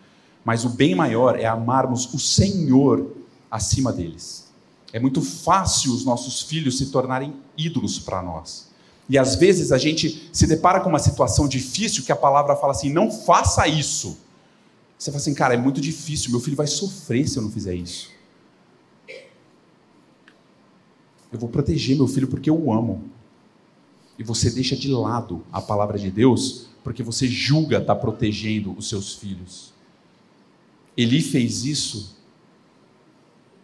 Mas 0.43 0.65
o 0.65 0.69
bem 0.69 0.95
maior 0.95 1.39
é 1.39 1.45
amarmos 1.45 2.11
o 2.13 2.19
Senhor 2.19 3.15
acima 3.49 3.93
deles. 3.93 4.51
É 4.91 4.99
muito 4.99 5.21
fácil 5.21 5.93
os 5.93 6.03
nossos 6.03 6.41
filhos 6.41 6.77
se 6.77 6.87
tornarem 6.87 7.35
ídolos 7.57 7.99
para 7.99 8.21
nós. 8.23 8.69
E 9.07 9.17
às 9.17 9.35
vezes 9.35 9.71
a 9.71 9.77
gente 9.77 10.29
se 10.33 10.47
depara 10.47 10.79
com 10.79 10.89
uma 10.89 10.99
situação 10.99 11.47
difícil 11.47 12.03
que 12.03 12.11
a 12.11 12.15
palavra 12.15 12.55
fala 12.55 12.71
assim: 12.71 12.89
não 12.89 13.11
faça 13.11 13.67
isso. 13.67 14.17
Você 14.97 15.11
fala 15.11 15.21
assim, 15.21 15.33
cara, 15.33 15.53
é 15.53 15.57
muito 15.57 15.81
difícil, 15.81 16.31
meu 16.31 16.39
filho 16.39 16.55
vai 16.55 16.67
sofrer 16.67 17.27
se 17.27 17.37
eu 17.37 17.43
não 17.43 17.51
fizer 17.51 17.75
isso. 17.75 18.09
Eu 21.35 21.39
vou 21.39 21.49
proteger 21.49 21.97
meu 21.97 22.07
filho 22.07 22.29
porque 22.29 22.49
eu 22.49 22.57
o 22.57 22.71
amo. 22.71 23.03
E 24.17 24.23
você 24.23 24.49
deixa 24.49 24.73
de 24.73 24.87
lado 24.87 25.43
a 25.51 25.61
palavra 25.61 25.99
de 25.99 26.09
Deus 26.09 26.67
porque 26.81 27.03
você 27.03 27.27
julga 27.27 27.79
estar 27.79 27.93
tá 27.93 27.99
protegendo 27.99 28.71
os 28.77 28.87
seus 28.87 29.15
filhos. 29.15 29.73
Eli 30.95 31.21
fez 31.21 31.65
isso 31.65 32.15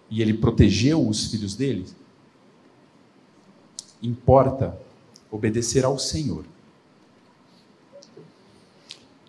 e 0.10 0.22
ele 0.22 0.34
protegeu 0.34 1.08
os 1.08 1.28
filhos 1.28 1.56
dele. 1.56 1.86
Importa 4.04 4.78
obedecer 5.32 5.86
ao 5.86 5.98
Senhor. 5.98 6.44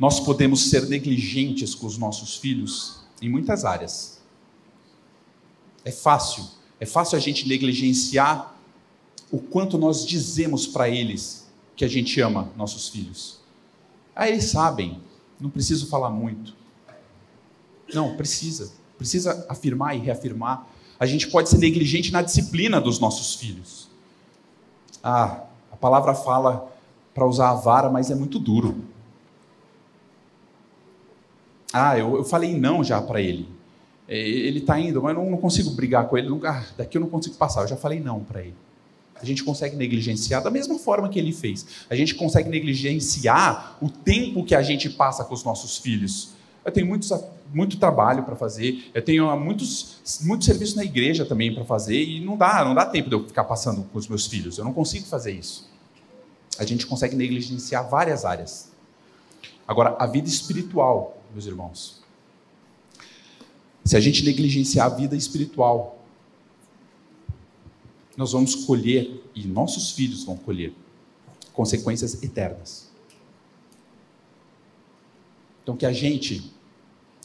Nós 0.01 0.19
podemos 0.19 0.69
ser 0.69 0.89
negligentes 0.89 1.77
com 1.77 1.87
os 1.87 1.97
nossos 1.97 2.37
filhos 2.37 3.05
em 3.21 3.29
muitas 3.29 3.65
áreas. 3.65 4.21
É 5.85 5.93
fácil, 5.93 6.45
é 6.83 6.85
fácil 6.85 7.17
a 7.17 7.21
gente 7.21 7.47
negligenciar 7.47 8.57
o 9.31 9.39
quanto 9.39 9.79
nós 9.79 10.05
dizemos 10.05 10.67
para 10.67 10.89
eles 10.89 11.49
que 11.77 11.85
a 11.85 11.89
gente 11.89 12.21
ama 12.21 12.51
nossos 12.57 12.89
filhos. 12.89 13.39
Ah, 14.17 14.29
eles 14.29 14.47
sabem, 14.47 15.01
não 15.41 15.49
preciso 15.49 15.87
falar 15.87 16.11
muito. 16.11 16.57
Não, 17.95 18.17
precisa. 18.17 18.73
Precisa 18.99 19.47
afirmar 19.49 19.95
e 19.95 20.01
reafirmar. 20.01 20.67
A 20.99 21.07
gente 21.07 21.29
pode 21.29 21.51
ser 21.51 21.59
negligente 21.59 22.11
na 22.11 22.21
disciplina 22.21 22.81
dos 22.81 22.99
nossos 22.99 23.37
filhos. 23.37 23.89
Ah, 25.05 25.45
a 25.71 25.77
palavra 25.77 26.17
fala 26.17 26.69
para 27.15 27.25
usar 27.25 27.51
a 27.51 27.55
vara, 27.55 27.91
mas 27.91 28.11
é 28.11 28.17
muito 28.17 28.41
duro. 28.41 28.75
Ah, 31.73 31.97
eu, 31.97 32.17
eu 32.17 32.25
falei 32.25 32.59
não 32.59 32.83
já 32.83 33.01
para 33.01 33.21
ele. 33.21 33.49
É, 34.09 34.19
ele 34.19 34.59
está 34.59 34.79
indo, 34.79 35.01
mas 35.03 35.17
eu 35.17 35.25
não, 35.25 35.37
consigo 35.37 35.71
brigar 35.71 36.09
com 36.09 36.19
ele. 36.19 36.29
Ah, 36.45 36.65
daqui 36.77 36.97
eu 36.97 37.01
não 37.01 37.09
consigo 37.09 37.37
passar. 37.37 37.63
Eu 37.63 37.69
já 37.69 37.77
falei 37.77 38.01
não 38.01 38.21
para 38.21 38.43
ele. 38.43 38.55
A 39.23 39.25
gente 39.25 39.45
consegue 39.45 39.77
negligenciar 39.77 40.43
da 40.43 40.51
mesma 40.51 40.79
forma 40.79 41.09
que 41.09 41.19
ele 41.19 41.33
fez. 41.33 41.65
A 41.89 41.95
gente 41.95 42.15
consegue 42.17 42.49
negligenciar 42.49 43.79
o 43.81 43.89
tempo 43.89 44.45
que 44.45 44.55
a 44.55 44.63
gente 44.63 44.91
passa 44.91 45.25
com 45.25 45.33
os 45.33 45.45
nossos 45.45 45.79
filhos. 45.79 46.31
Eu 46.65 46.73
tenho 46.73 46.87
muito 46.87 47.77
trabalho 47.77 48.25
para 48.25 48.35
fazer, 48.37 48.91
eu 48.95 49.03
tenho 49.03 49.37
muitos, 49.39 50.21
muitos 50.23 50.47
serviços 50.47 50.75
na 50.75 50.85
igreja 50.85 51.25
também 51.25 51.55
para 51.55 51.65
fazer 51.65 52.03
e 52.03 52.21
não 52.25 52.37
dá, 52.37 52.65
não 52.65 52.75
dá 52.75 52.85
tempo 52.85 53.09
de 53.09 53.15
eu 53.15 53.25
ficar 53.27 53.45
passando 53.45 53.83
com 53.85 53.99
os 53.99 54.09
meus 54.09 54.27
filhos. 54.27 54.59
Eu 54.59 54.65
não 54.65 54.73
consigo 54.73 55.07
fazer 55.07 55.33
isso. 55.33 55.71
A 56.59 56.65
gente 56.65 56.87
consegue 56.87 57.17
negligenciar 57.17 57.89
várias 57.89 58.25
áreas. 58.25 58.71
Agora, 59.67 59.97
a 59.99 60.07
vida 60.07 60.29
espiritual, 60.29 61.23
meus 61.33 61.47
irmãos. 61.47 62.02
Se 63.85 63.97
a 63.97 64.01
gente 64.01 64.25
negligenciar 64.25 64.87
a 64.87 64.95
vida 64.95 65.17
espiritual, 65.17 66.05
nós 68.17 68.33
vamos 68.33 68.55
colher, 68.55 69.23
e 69.35 69.47
nossos 69.47 69.91
filhos 69.91 70.25
vão 70.25 70.37
colher, 70.37 70.73
consequências 71.53 72.23
eternas. 72.23 72.91
Então, 75.63 75.77
que 75.77 75.87
a 75.87 75.93
gente 75.93 76.53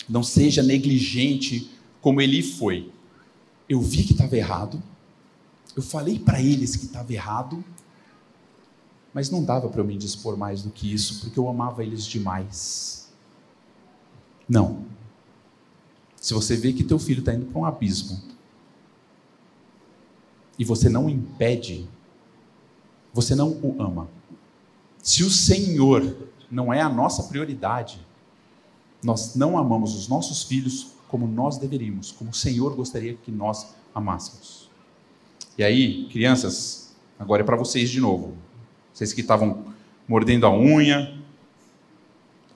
não 0.08 0.24
seja 0.24 0.64
negligente 0.64 1.70
como 2.02 2.22
ele 2.22 2.42
foi. 2.42 2.92
Eu 3.68 3.82
vi 3.82 4.04
que 4.04 4.14
estava 4.14 4.38
errado, 4.38 4.82
eu 5.76 5.82
falei 5.82 6.18
para 6.18 6.42
eles 6.42 6.76
que 6.76 6.86
estava 6.86 7.12
errado, 7.14 7.64
mas 9.14 9.30
não 9.30 9.44
dava 9.44 9.68
para 9.68 9.82
eu 9.82 9.86
me 9.86 9.98
dispor 9.98 10.38
mais 10.38 10.62
do 10.64 10.70
que 10.70 10.92
isso, 10.92 11.20
porque 11.22 11.38
eu 11.38 11.48
amava 11.50 11.84
eles 11.84 12.06
demais. 12.06 13.10
Não. 14.48 14.86
Se 16.28 16.34
você 16.34 16.58
vê 16.58 16.74
que 16.74 16.84
teu 16.84 17.00
filho 17.00 17.20
está 17.20 17.34
indo 17.34 17.46
para 17.46 17.58
um 17.58 17.64
abismo 17.64 18.22
e 20.60 20.66
você 20.66 20.90
não 20.90 21.10
impede, 21.10 21.88
você 23.14 23.34
não 23.34 23.52
o 23.64 23.82
ama. 23.82 24.10
Se 25.02 25.24
o 25.24 25.30
Senhor 25.30 26.18
não 26.52 26.74
é 26.74 26.82
a 26.82 26.90
nossa 26.90 27.24
prioridade, 27.24 28.06
nós 29.02 29.36
não 29.36 29.58
amamos 29.58 29.96
os 29.96 30.10
nossos 30.10 30.44
filhos 30.44 30.88
como 31.08 31.26
nós 31.26 31.58
deveríamos, 31.58 32.12
como 32.12 32.32
o 32.32 32.36
Senhor 32.36 32.76
gostaria 32.76 33.14
que 33.14 33.32
nós 33.32 33.74
amássemos. 33.96 34.70
E 35.58 35.64
aí, 35.64 36.10
crianças, 36.10 36.94
agora 37.18 37.42
é 37.42 37.46
para 37.46 37.56
vocês 37.56 37.90
de 37.90 38.02
novo. 38.02 38.36
Vocês 38.94 39.14
que 39.14 39.22
estavam 39.22 39.64
mordendo 40.06 40.46
a 40.46 40.52
unha, 40.54 41.18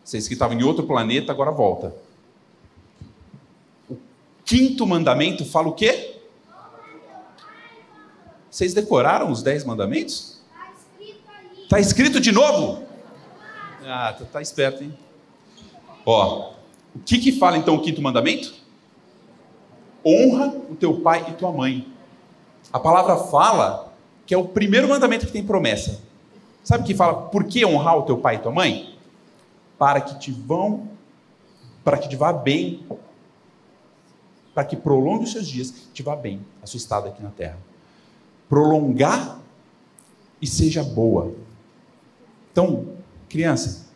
vocês 0.04 0.28
que 0.28 0.34
estavam 0.34 0.60
em 0.60 0.64
outro 0.64 0.86
planeta, 0.86 1.32
agora 1.32 1.52
volta. 1.52 2.11
O 4.52 4.54
quinto 4.54 4.86
mandamento 4.86 5.46
fala 5.46 5.70
o 5.70 5.72
quê? 5.72 6.18
Vocês 8.50 8.74
decoraram 8.74 9.32
os 9.32 9.42
dez 9.42 9.64
mandamentos? 9.64 10.42
Está 11.64 11.80
escrito 11.80 12.20
de 12.20 12.34
novo? 12.34 12.84
Ah, 13.86 14.14
tá, 14.18 14.26
tá 14.26 14.42
esperto, 14.42 14.84
hein? 14.84 14.94
Ó, 16.06 16.52
o 16.94 17.00
que 17.00 17.18
que 17.18 17.32
fala 17.32 17.58
então 17.58 17.76
o 17.76 17.82
quinto 17.82 18.02
mandamento? 18.02 18.54
Honra 20.06 20.48
o 20.70 20.76
teu 20.76 21.00
pai 21.00 21.26
e 21.30 21.34
tua 21.34 21.54
mãe. 21.54 21.88
A 22.74 22.80
palavra 22.80 23.16
fala 23.16 23.94
que 24.26 24.34
é 24.34 24.38
o 24.38 24.50
primeiro 24.50 24.90
mandamento 24.90 25.26
que 25.26 25.32
tem 25.32 25.46
promessa. 25.46 26.02
Sabe 26.62 26.84
que 26.84 26.94
fala 26.94 27.14
por 27.14 27.46
que 27.46 27.66
honrar 27.66 27.98
o 27.98 28.04
teu 28.04 28.18
pai 28.18 28.36
e 28.36 28.40
tua 28.40 28.52
mãe? 28.52 28.92
para 29.82 30.00
que 30.00 30.20
te 30.20 30.32
vão, 30.32 30.90
para 31.84 31.98
que 31.98 32.08
te 32.08 32.16
vá 32.16 32.32
bem, 32.32 32.86
para 34.54 34.66
que 34.66 34.76
prolongue 34.76 35.24
os 35.24 35.32
seus 35.32 35.48
dias, 35.48 35.74
te 35.94 36.04
vá 36.04 36.16
bem 36.16 36.46
a 36.62 36.68
sua 36.68 36.78
estada 36.78 37.10
aqui 37.10 37.24
na 37.24 37.30
terra. 37.30 37.58
Prolongar 38.50 39.40
e 40.42 40.48
seja 40.48 40.84
boa. 40.84 41.34
Então, 42.52 42.96
criança, 43.30 43.88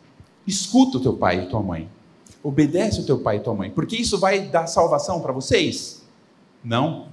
escuta 0.46 0.96
o 0.96 1.00
teu 1.00 1.16
pai 1.16 1.42
e 1.42 1.48
tua 1.48 1.62
mãe. 1.62 1.90
Obedece 2.42 3.00
o 3.00 3.04
teu 3.06 3.18
pai 3.18 3.36
e 3.36 3.40
tua 3.40 3.54
mãe. 3.54 3.70
Porque 3.70 3.96
isso 3.96 4.18
vai 4.18 4.48
dar 4.48 4.66
salvação 4.66 5.20
para 5.20 5.32
vocês? 5.32 6.02
Não. 6.64 7.08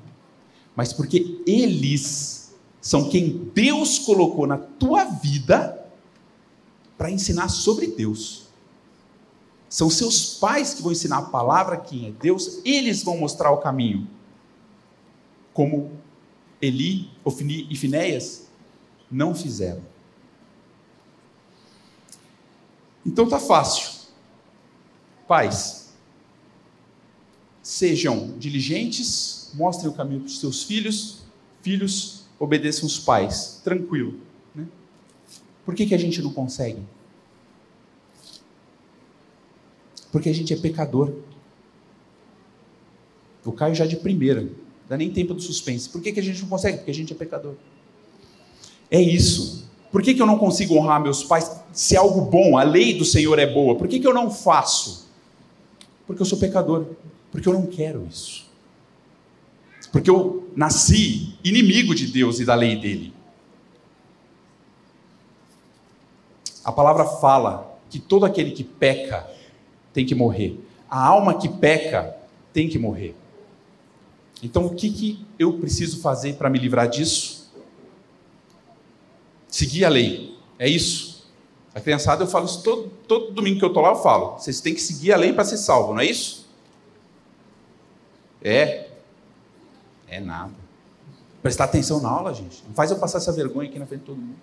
Mas 0.75 0.93
porque 0.93 1.41
eles 1.45 2.53
são 2.79 3.09
quem 3.09 3.49
Deus 3.53 3.99
colocou 3.99 4.47
na 4.47 4.57
tua 4.57 5.05
vida 5.05 5.85
para 6.97 7.11
ensinar 7.11 7.49
sobre 7.49 7.87
Deus. 7.87 8.42
São 9.73 9.89
seus 9.89 10.35
pais 10.35 10.75
que 10.75 10.83
vão 10.83 10.91
ensinar 10.91 11.17
a 11.17 11.21
palavra, 11.23 11.77
quem 11.77 12.05
é 12.05 12.11
Deus, 12.11 12.61
eles 12.63 13.01
vão 13.01 13.17
mostrar 13.17 13.49
o 13.49 13.57
caminho. 13.57 14.07
Como 15.51 15.91
Eli, 16.61 17.09
Ofni 17.25 17.65
e 17.71 17.75
Finéias 17.75 18.51
não 19.09 19.33
fizeram. 19.33 19.81
Então 23.03 23.27
tá 23.27 23.39
fácil. 23.39 23.89
Pais, 25.27 25.91
sejam 27.63 28.37
diligentes, 28.37 29.53
mostrem 29.55 29.89
o 29.89 29.95
caminho 29.95 30.19
para 30.19 30.27
os 30.27 30.39
seus 30.39 30.61
filhos, 30.61 31.23
filhos, 31.63 32.25
obedeçam 32.37 32.85
os 32.85 32.99
pais, 32.99 33.59
tranquilo. 33.63 34.19
Né? 34.53 34.67
Por 35.65 35.73
que, 35.73 35.87
que 35.87 35.95
a 35.95 35.99
gente 35.99 36.21
não 36.21 36.31
consegue? 36.31 36.83
Porque 40.13 40.29
a 40.29 40.33
gente 40.33 40.53
é 40.53 40.55
pecador. 40.55 41.11
O 43.43 43.51
Caio 43.51 43.73
já 43.73 43.87
de 43.87 43.95
primeira, 43.95 44.47
dá 44.87 44.95
nem 44.95 45.09
tempo 45.09 45.33
do 45.33 45.41
suspense. 45.41 45.89
Por 45.89 46.01
que, 46.01 46.11
que 46.11 46.19
a 46.19 46.23
gente 46.23 46.39
não 46.43 46.47
consegue? 46.47 46.77
Porque 46.77 46.91
a 46.91 46.93
gente 46.93 47.11
é 47.11 47.15
pecador. 47.15 47.55
É 48.91 49.01
isso. 49.01 49.67
Por 49.91 50.03
que, 50.03 50.13
que 50.13 50.21
eu 50.21 50.27
não 50.27 50.37
consigo 50.37 50.75
honrar 50.75 51.01
meus 51.01 51.23
pais 51.23 51.51
se 51.73 51.95
é 51.95 51.97
algo 51.97 52.21
bom, 52.21 52.59
a 52.59 52.63
lei 52.63 52.95
do 52.95 53.03
Senhor 53.03 53.39
é 53.39 53.47
boa? 53.47 53.75
Por 53.75 53.87
que, 53.87 53.99
que 53.99 54.05
eu 54.05 54.13
não 54.13 54.29
faço? 54.29 55.09
Porque 56.05 56.21
eu 56.21 56.25
sou 56.27 56.37
pecador. 56.37 56.85
Porque 57.31 57.49
eu 57.49 57.53
não 57.53 57.65
quero 57.65 58.05
isso. 58.07 58.45
Porque 59.91 60.11
eu 60.11 60.47
nasci 60.55 61.33
inimigo 61.43 61.95
de 61.95 62.05
Deus 62.05 62.39
e 62.39 62.45
da 62.45 62.53
lei 62.53 62.75
dele. 62.75 63.11
A 66.63 66.71
palavra 66.71 67.03
fala 67.03 67.79
que 67.89 67.97
todo 67.97 68.25
aquele 68.25 68.51
que 68.51 68.63
peca 68.63 69.32
tem 69.93 70.05
que 70.05 70.15
morrer. 70.15 70.59
A 70.89 71.05
alma 71.05 71.39
que 71.39 71.47
peca 71.47 72.15
tem 72.51 72.67
que 72.67 72.77
morrer. 72.77 73.15
Então, 74.41 74.65
o 74.65 74.75
que, 74.75 74.89
que 74.89 75.25
eu 75.39 75.53
preciso 75.53 76.01
fazer 76.01 76.33
para 76.33 76.49
me 76.49 76.59
livrar 76.59 76.89
disso? 76.89 77.49
Seguir 79.47 79.85
a 79.85 79.89
lei. 79.89 80.37
É 80.59 80.67
isso. 80.67 81.31
A 81.73 81.79
criançada, 81.79 82.23
eu 82.23 82.27
falo 82.27 82.45
isso 82.45 82.61
todo, 82.61 82.89
todo 83.07 83.31
domingo 83.31 83.59
que 83.59 83.65
eu 83.65 83.69
estou 83.69 83.81
lá, 83.81 83.89
eu 83.89 83.95
falo. 83.95 84.37
Vocês 84.37 84.59
têm 84.59 84.73
que 84.73 84.81
seguir 84.81 85.13
a 85.13 85.17
lei 85.17 85.31
para 85.31 85.45
ser 85.45 85.57
salvo, 85.57 85.93
não 85.93 86.01
é 86.01 86.05
isso? 86.05 86.47
É. 88.43 88.89
É 90.07 90.19
nada. 90.19 90.53
Prestar 91.41 91.65
atenção 91.65 92.01
na 92.01 92.09
aula, 92.09 92.33
gente. 92.33 92.63
Não 92.67 92.73
faz 92.73 92.91
eu 92.91 92.99
passar 92.99 93.17
essa 93.17 93.31
vergonha 93.31 93.69
aqui 93.69 93.79
na 93.79 93.85
frente 93.85 94.01
de 94.01 94.05
todo 94.05 94.17
mundo. 94.17 94.37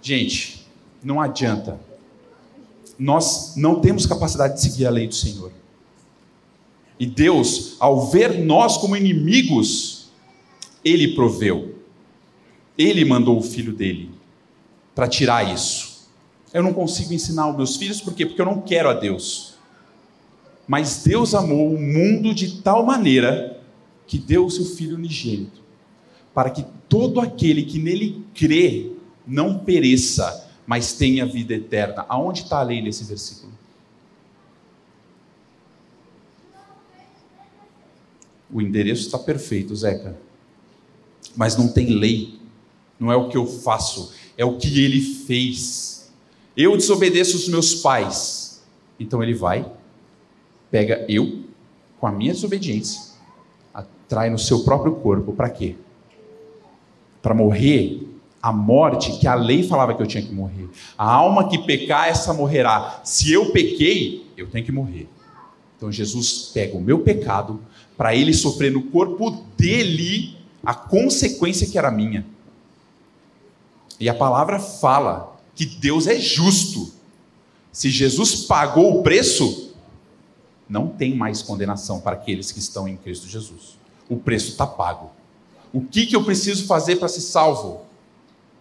Gente, 0.00 0.66
não 1.02 1.20
adianta. 1.20 1.78
Nós 2.98 3.54
não 3.56 3.80
temos 3.80 4.06
capacidade 4.06 4.54
de 4.54 4.60
seguir 4.60 4.86
a 4.86 4.90
lei 4.90 5.06
do 5.06 5.14
Senhor. 5.14 5.52
E 6.98 7.06
Deus, 7.06 7.76
ao 7.80 8.06
ver 8.08 8.44
nós 8.44 8.76
como 8.76 8.96
inimigos, 8.96 10.10
Ele 10.84 11.14
proveu. 11.14 11.74
Ele 12.76 13.04
mandou 13.04 13.38
o 13.38 13.42
filho 13.42 13.72
dele 13.72 14.10
para 14.94 15.08
tirar 15.08 15.52
isso. 15.52 16.08
Eu 16.52 16.62
não 16.62 16.72
consigo 16.72 17.12
ensinar 17.12 17.50
os 17.50 17.56
meus 17.56 17.76
filhos, 17.76 18.00
por 18.00 18.14
quê? 18.14 18.26
Porque 18.26 18.40
eu 18.40 18.46
não 18.46 18.60
quero 18.60 18.88
a 18.88 18.94
Deus. 18.94 19.54
Mas 20.66 21.02
Deus 21.02 21.34
amou 21.34 21.74
o 21.74 21.80
mundo 21.80 22.34
de 22.34 22.62
tal 22.62 22.84
maneira 22.84 23.60
que 24.06 24.18
deu 24.18 24.44
o 24.44 24.50
seu 24.50 24.64
filho 24.64 24.96
unigênito, 24.96 25.60
para 26.34 26.50
que 26.50 26.64
todo 26.88 27.20
aquele 27.20 27.62
que 27.62 27.78
nele 27.78 28.24
crê 28.34 28.92
não 29.26 29.58
pereça, 29.58 30.41
mas 30.72 30.94
tenha 30.94 31.26
vida 31.26 31.52
eterna. 31.52 32.06
Aonde 32.08 32.44
está 32.44 32.60
a 32.60 32.62
lei 32.62 32.80
nesse 32.80 33.04
versículo? 33.04 33.52
O 38.50 38.58
endereço 38.58 39.02
está 39.02 39.18
perfeito, 39.18 39.76
Zeca. 39.76 40.18
Mas 41.36 41.58
não 41.58 41.68
tem 41.68 41.90
lei. 41.90 42.40
Não 42.98 43.12
é 43.12 43.16
o 43.16 43.28
que 43.28 43.36
eu 43.36 43.46
faço, 43.46 44.14
é 44.34 44.46
o 44.46 44.56
que 44.56 44.82
ele 44.82 45.02
fez. 45.02 46.10
Eu 46.56 46.74
desobedeço 46.74 47.36
os 47.36 47.48
meus 47.48 47.74
pais. 47.74 48.62
Então 48.98 49.22
ele 49.22 49.34
vai, 49.34 49.70
pega 50.70 51.04
eu, 51.06 51.44
com 52.00 52.06
a 52.06 52.12
minha 52.12 52.32
desobediência, 52.32 53.12
atrai 53.74 54.30
no 54.30 54.38
seu 54.38 54.64
próprio 54.64 54.94
corpo. 54.94 55.34
Para 55.34 55.50
quê? 55.50 55.76
Para 57.20 57.34
morrer 57.34 58.11
a 58.42 58.52
morte 58.52 59.18
que 59.18 59.26
a 59.28 59.36
lei 59.36 59.62
falava 59.62 59.94
que 59.94 60.02
eu 60.02 60.06
tinha 60.06 60.22
que 60.22 60.34
morrer. 60.34 60.68
A 60.98 61.08
alma 61.08 61.48
que 61.48 61.58
pecar, 61.58 62.08
essa 62.08 62.34
morrerá. 62.34 63.00
Se 63.04 63.32
eu 63.32 63.52
pequei, 63.52 64.26
eu 64.36 64.50
tenho 64.50 64.64
que 64.64 64.72
morrer. 64.72 65.08
Então 65.76 65.92
Jesus 65.92 66.50
pega 66.52 66.76
o 66.76 66.80
meu 66.80 66.98
pecado 66.98 67.60
para 67.96 68.16
ele 68.16 68.34
sofrer 68.34 68.72
no 68.72 68.82
corpo 68.84 69.30
dele 69.56 70.36
a 70.64 70.74
consequência 70.74 71.68
que 71.68 71.78
era 71.78 71.90
minha. 71.90 72.26
E 74.00 74.08
a 74.08 74.14
palavra 74.14 74.58
fala 74.58 75.38
que 75.54 75.64
Deus 75.64 76.08
é 76.08 76.18
justo. 76.18 76.92
Se 77.70 77.90
Jesus 77.90 78.44
pagou 78.46 78.98
o 78.98 79.02
preço, 79.04 79.74
não 80.68 80.88
tem 80.88 81.14
mais 81.14 81.42
condenação 81.42 82.00
para 82.00 82.16
aqueles 82.16 82.50
que 82.50 82.58
estão 82.58 82.88
em 82.88 82.96
Cristo 82.96 83.28
Jesus. 83.28 83.78
O 84.08 84.16
preço 84.16 84.50
está 84.50 84.66
pago. 84.66 85.10
O 85.72 85.80
que, 85.80 86.06
que 86.06 86.16
eu 86.16 86.24
preciso 86.24 86.66
fazer 86.66 86.96
para 86.96 87.08
ser 87.08 87.20
salvo? 87.20 87.91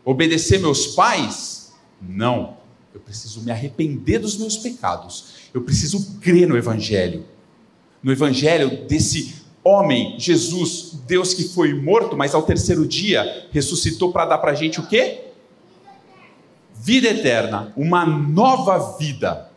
Obedecer 0.04 0.60
meus 0.60 0.88
pais? 0.88 1.74
Não. 2.02 2.58
Eu 2.94 3.00
preciso 3.00 3.42
me 3.42 3.52
arrepender 3.52 4.20
dos 4.20 4.38
meus 4.38 4.58
pecados. 4.58 5.50
Eu 5.54 5.62
preciso 5.62 6.20
crer 6.20 6.48
no 6.48 6.58
Evangelho. 6.58 7.26
No 8.02 8.12
Evangelho 8.12 8.86
desse 8.88 9.42
homem, 9.64 10.20
Jesus, 10.20 11.00
Deus 11.06 11.34
que 11.34 11.48
foi 11.50 11.74
morto, 11.74 12.18
mas 12.18 12.34
ao 12.34 12.44
terceiro 12.44 12.86
dia 12.88 13.48
ressuscitou 13.52 14.12
para 14.12 14.26
dar 14.26 14.38
para 14.40 14.52
a 14.52 14.56
gente 14.56 14.80
o 14.80 14.88
quê? 14.88 15.26
Vida 16.74 17.10
eterna, 17.10 17.72
uma 17.78 18.06
nova 18.06 18.98
vida. 18.98 19.52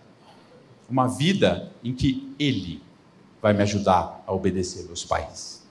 Uma 0.89 1.09
vida 1.09 1.73
em 1.83 1.95
que 1.95 2.35
Ele 2.39 2.83
vai 3.41 3.55
me 3.55 3.63
ajudar 3.63 4.23
a 4.27 4.33
obedecer 4.33 4.85
meus 4.85 5.05
pais. 5.05 5.63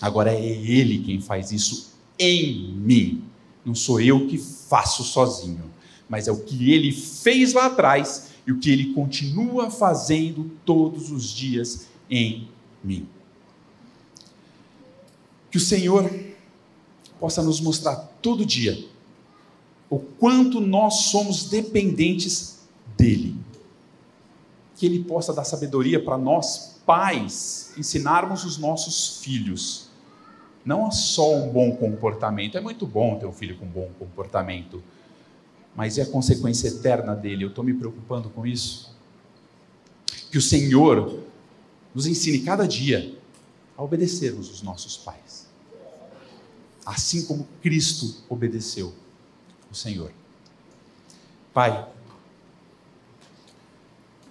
Agora 0.00 0.32
é 0.32 0.44
Ele 0.44 0.98
quem 0.98 1.20
faz 1.20 1.52
isso 1.52 1.92
em 2.18 2.72
mim. 2.72 3.24
Não 3.66 3.74
sou 3.74 4.00
eu 4.00 4.28
que 4.28 4.38
faço 4.38 5.02
sozinho, 5.02 5.68
mas 6.08 6.28
é 6.28 6.32
o 6.32 6.38
que 6.44 6.72
Ele 6.72 6.92
fez 6.92 7.52
lá 7.52 7.66
atrás 7.66 8.28
e 8.46 8.52
o 8.52 8.60
que 8.60 8.70
Ele 8.70 8.94
continua 8.94 9.72
fazendo 9.72 10.48
todos 10.64 11.10
os 11.10 11.30
dias 11.30 11.88
em 12.08 12.48
mim. 12.82 13.08
Que 15.50 15.56
o 15.56 15.60
Senhor 15.60 16.08
possa 17.18 17.42
nos 17.42 17.60
mostrar 17.60 17.96
todo 18.22 18.46
dia 18.46 18.88
o 19.90 19.98
quanto 19.98 20.60
nós 20.60 21.06
somos 21.06 21.48
dependentes 21.48 22.60
dEle. 22.96 23.34
Que 24.76 24.86
Ele 24.86 25.02
possa 25.02 25.32
dar 25.32 25.44
sabedoria 25.44 26.00
para 26.00 26.16
nós, 26.16 26.80
pais, 26.86 27.72
ensinarmos 27.76 28.44
os 28.44 28.58
nossos 28.58 29.18
filhos. 29.24 29.85
Não 30.66 30.90
só 30.90 31.34
um 31.34 31.48
bom 31.48 31.74
comportamento, 31.74 32.58
é 32.58 32.60
muito 32.60 32.86
bom 32.86 33.18
ter 33.18 33.24
um 33.24 33.32
filho 33.32 33.56
com 33.56 33.64
um 33.64 33.70
bom 33.70 33.88
comportamento, 33.98 34.82
mas 35.74 35.96
é 35.96 36.02
a 36.02 36.06
consequência 36.06 36.68
eterna 36.68 37.14
dele. 37.14 37.44
Eu 37.44 37.48
estou 37.48 37.64
me 37.64 37.72
preocupando 37.72 38.28
com 38.28 38.46
isso. 38.46 38.94
Que 40.30 40.36
o 40.36 40.42
Senhor 40.42 41.22
nos 41.94 42.06
ensine 42.06 42.40
cada 42.40 42.66
dia 42.66 43.16
a 43.78 43.82
obedecermos 43.82 44.50
os 44.50 44.60
nossos 44.60 44.96
pais 44.98 45.46
assim 46.86 47.26
como 47.26 47.48
Cristo 47.60 48.22
obedeceu 48.28 48.94
o 49.68 49.74
Senhor. 49.74 50.12
Pai, 51.52 51.88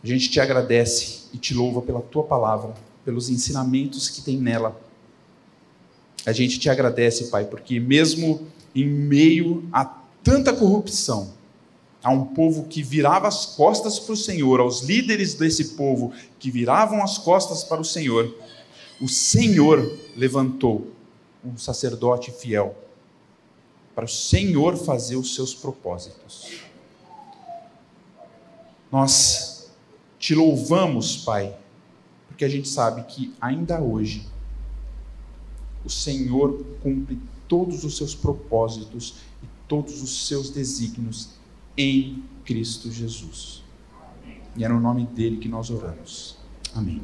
a 0.02 0.08
gente 0.08 0.30
te 0.30 0.40
agradece 0.40 1.26
e 1.34 1.38
te 1.38 1.54
louva 1.54 1.82
pela 1.82 2.02
tua 2.02 2.24
palavra, 2.24 2.74
pelos 3.04 3.30
ensinamentos 3.30 4.08
que 4.08 4.22
tem 4.22 4.38
nela. 4.38 4.80
A 6.26 6.32
gente 6.32 6.60
te 6.60 6.70
agradece, 6.70 7.26
Pai, 7.26 7.46
porque 7.46 7.80
mesmo 7.80 8.48
em 8.74 8.86
meio 8.86 9.68
a 9.72 9.86
tanta 10.24 10.54
corrupção, 10.54 11.34
a 12.04 12.12
um 12.12 12.26
povo 12.26 12.66
que 12.66 12.84
virava 12.84 13.28
as 13.28 13.46
costas 13.46 14.00
para 14.00 14.14
o 14.14 14.18
Senhor, 14.18 14.60
aos 14.60 14.82
líderes 14.82 15.34
desse 15.34 15.76
povo 15.76 16.14
que 16.40 16.52
viravam 16.52 17.04
as 17.04 17.18
costas 17.18 17.64
para 17.64 17.82
o 17.82 17.86
Senhor, 17.86 18.36
o 19.02 19.08
Senhor 19.08 20.00
levantou 20.16 20.92
um 21.44 21.58
sacerdote 21.58 22.32
fiel, 22.32 22.76
para 23.94 24.06
o 24.06 24.10
Senhor 24.10 24.78
fazer 24.78 25.16
os 25.16 25.36
seus 25.36 25.54
propósitos. 25.54 26.60
Nós 28.92 29.70
te 30.20 30.34
louvamos, 30.34 31.18
Pai, 31.18 31.56
porque 32.28 32.46
a 32.46 32.50
gente 32.50 32.68
sabe 32.68 33.04
que 33.04 33.34
ainda 33.40 33.80
hoje 33.80 34.28
o 35.86 35.90
Senhor 35.90 36.66
cumpre 36.82 37.20
todos 37.48 37.84
os 37.84 37.96
seus 37.96 38.16
propósitos 38.16 39.16
e 39.44 39.48
todos 39.68 40.02
os 40.02 40.28
seus 40.28 40.50
desígnios 40.50 41.30
em 41.78 42.24
Cristo 42.44 42.92
Jesus. 42.92 43.64
E 44.58 44.64
é 44.64 44.70
no 44.70 44.80
nome 44.80 45.06
dele 45.06 45.38
que 45.38 45.50
nós 45.50 45.70
oramos. 45.70 46.38
Amém. 46.74 47.02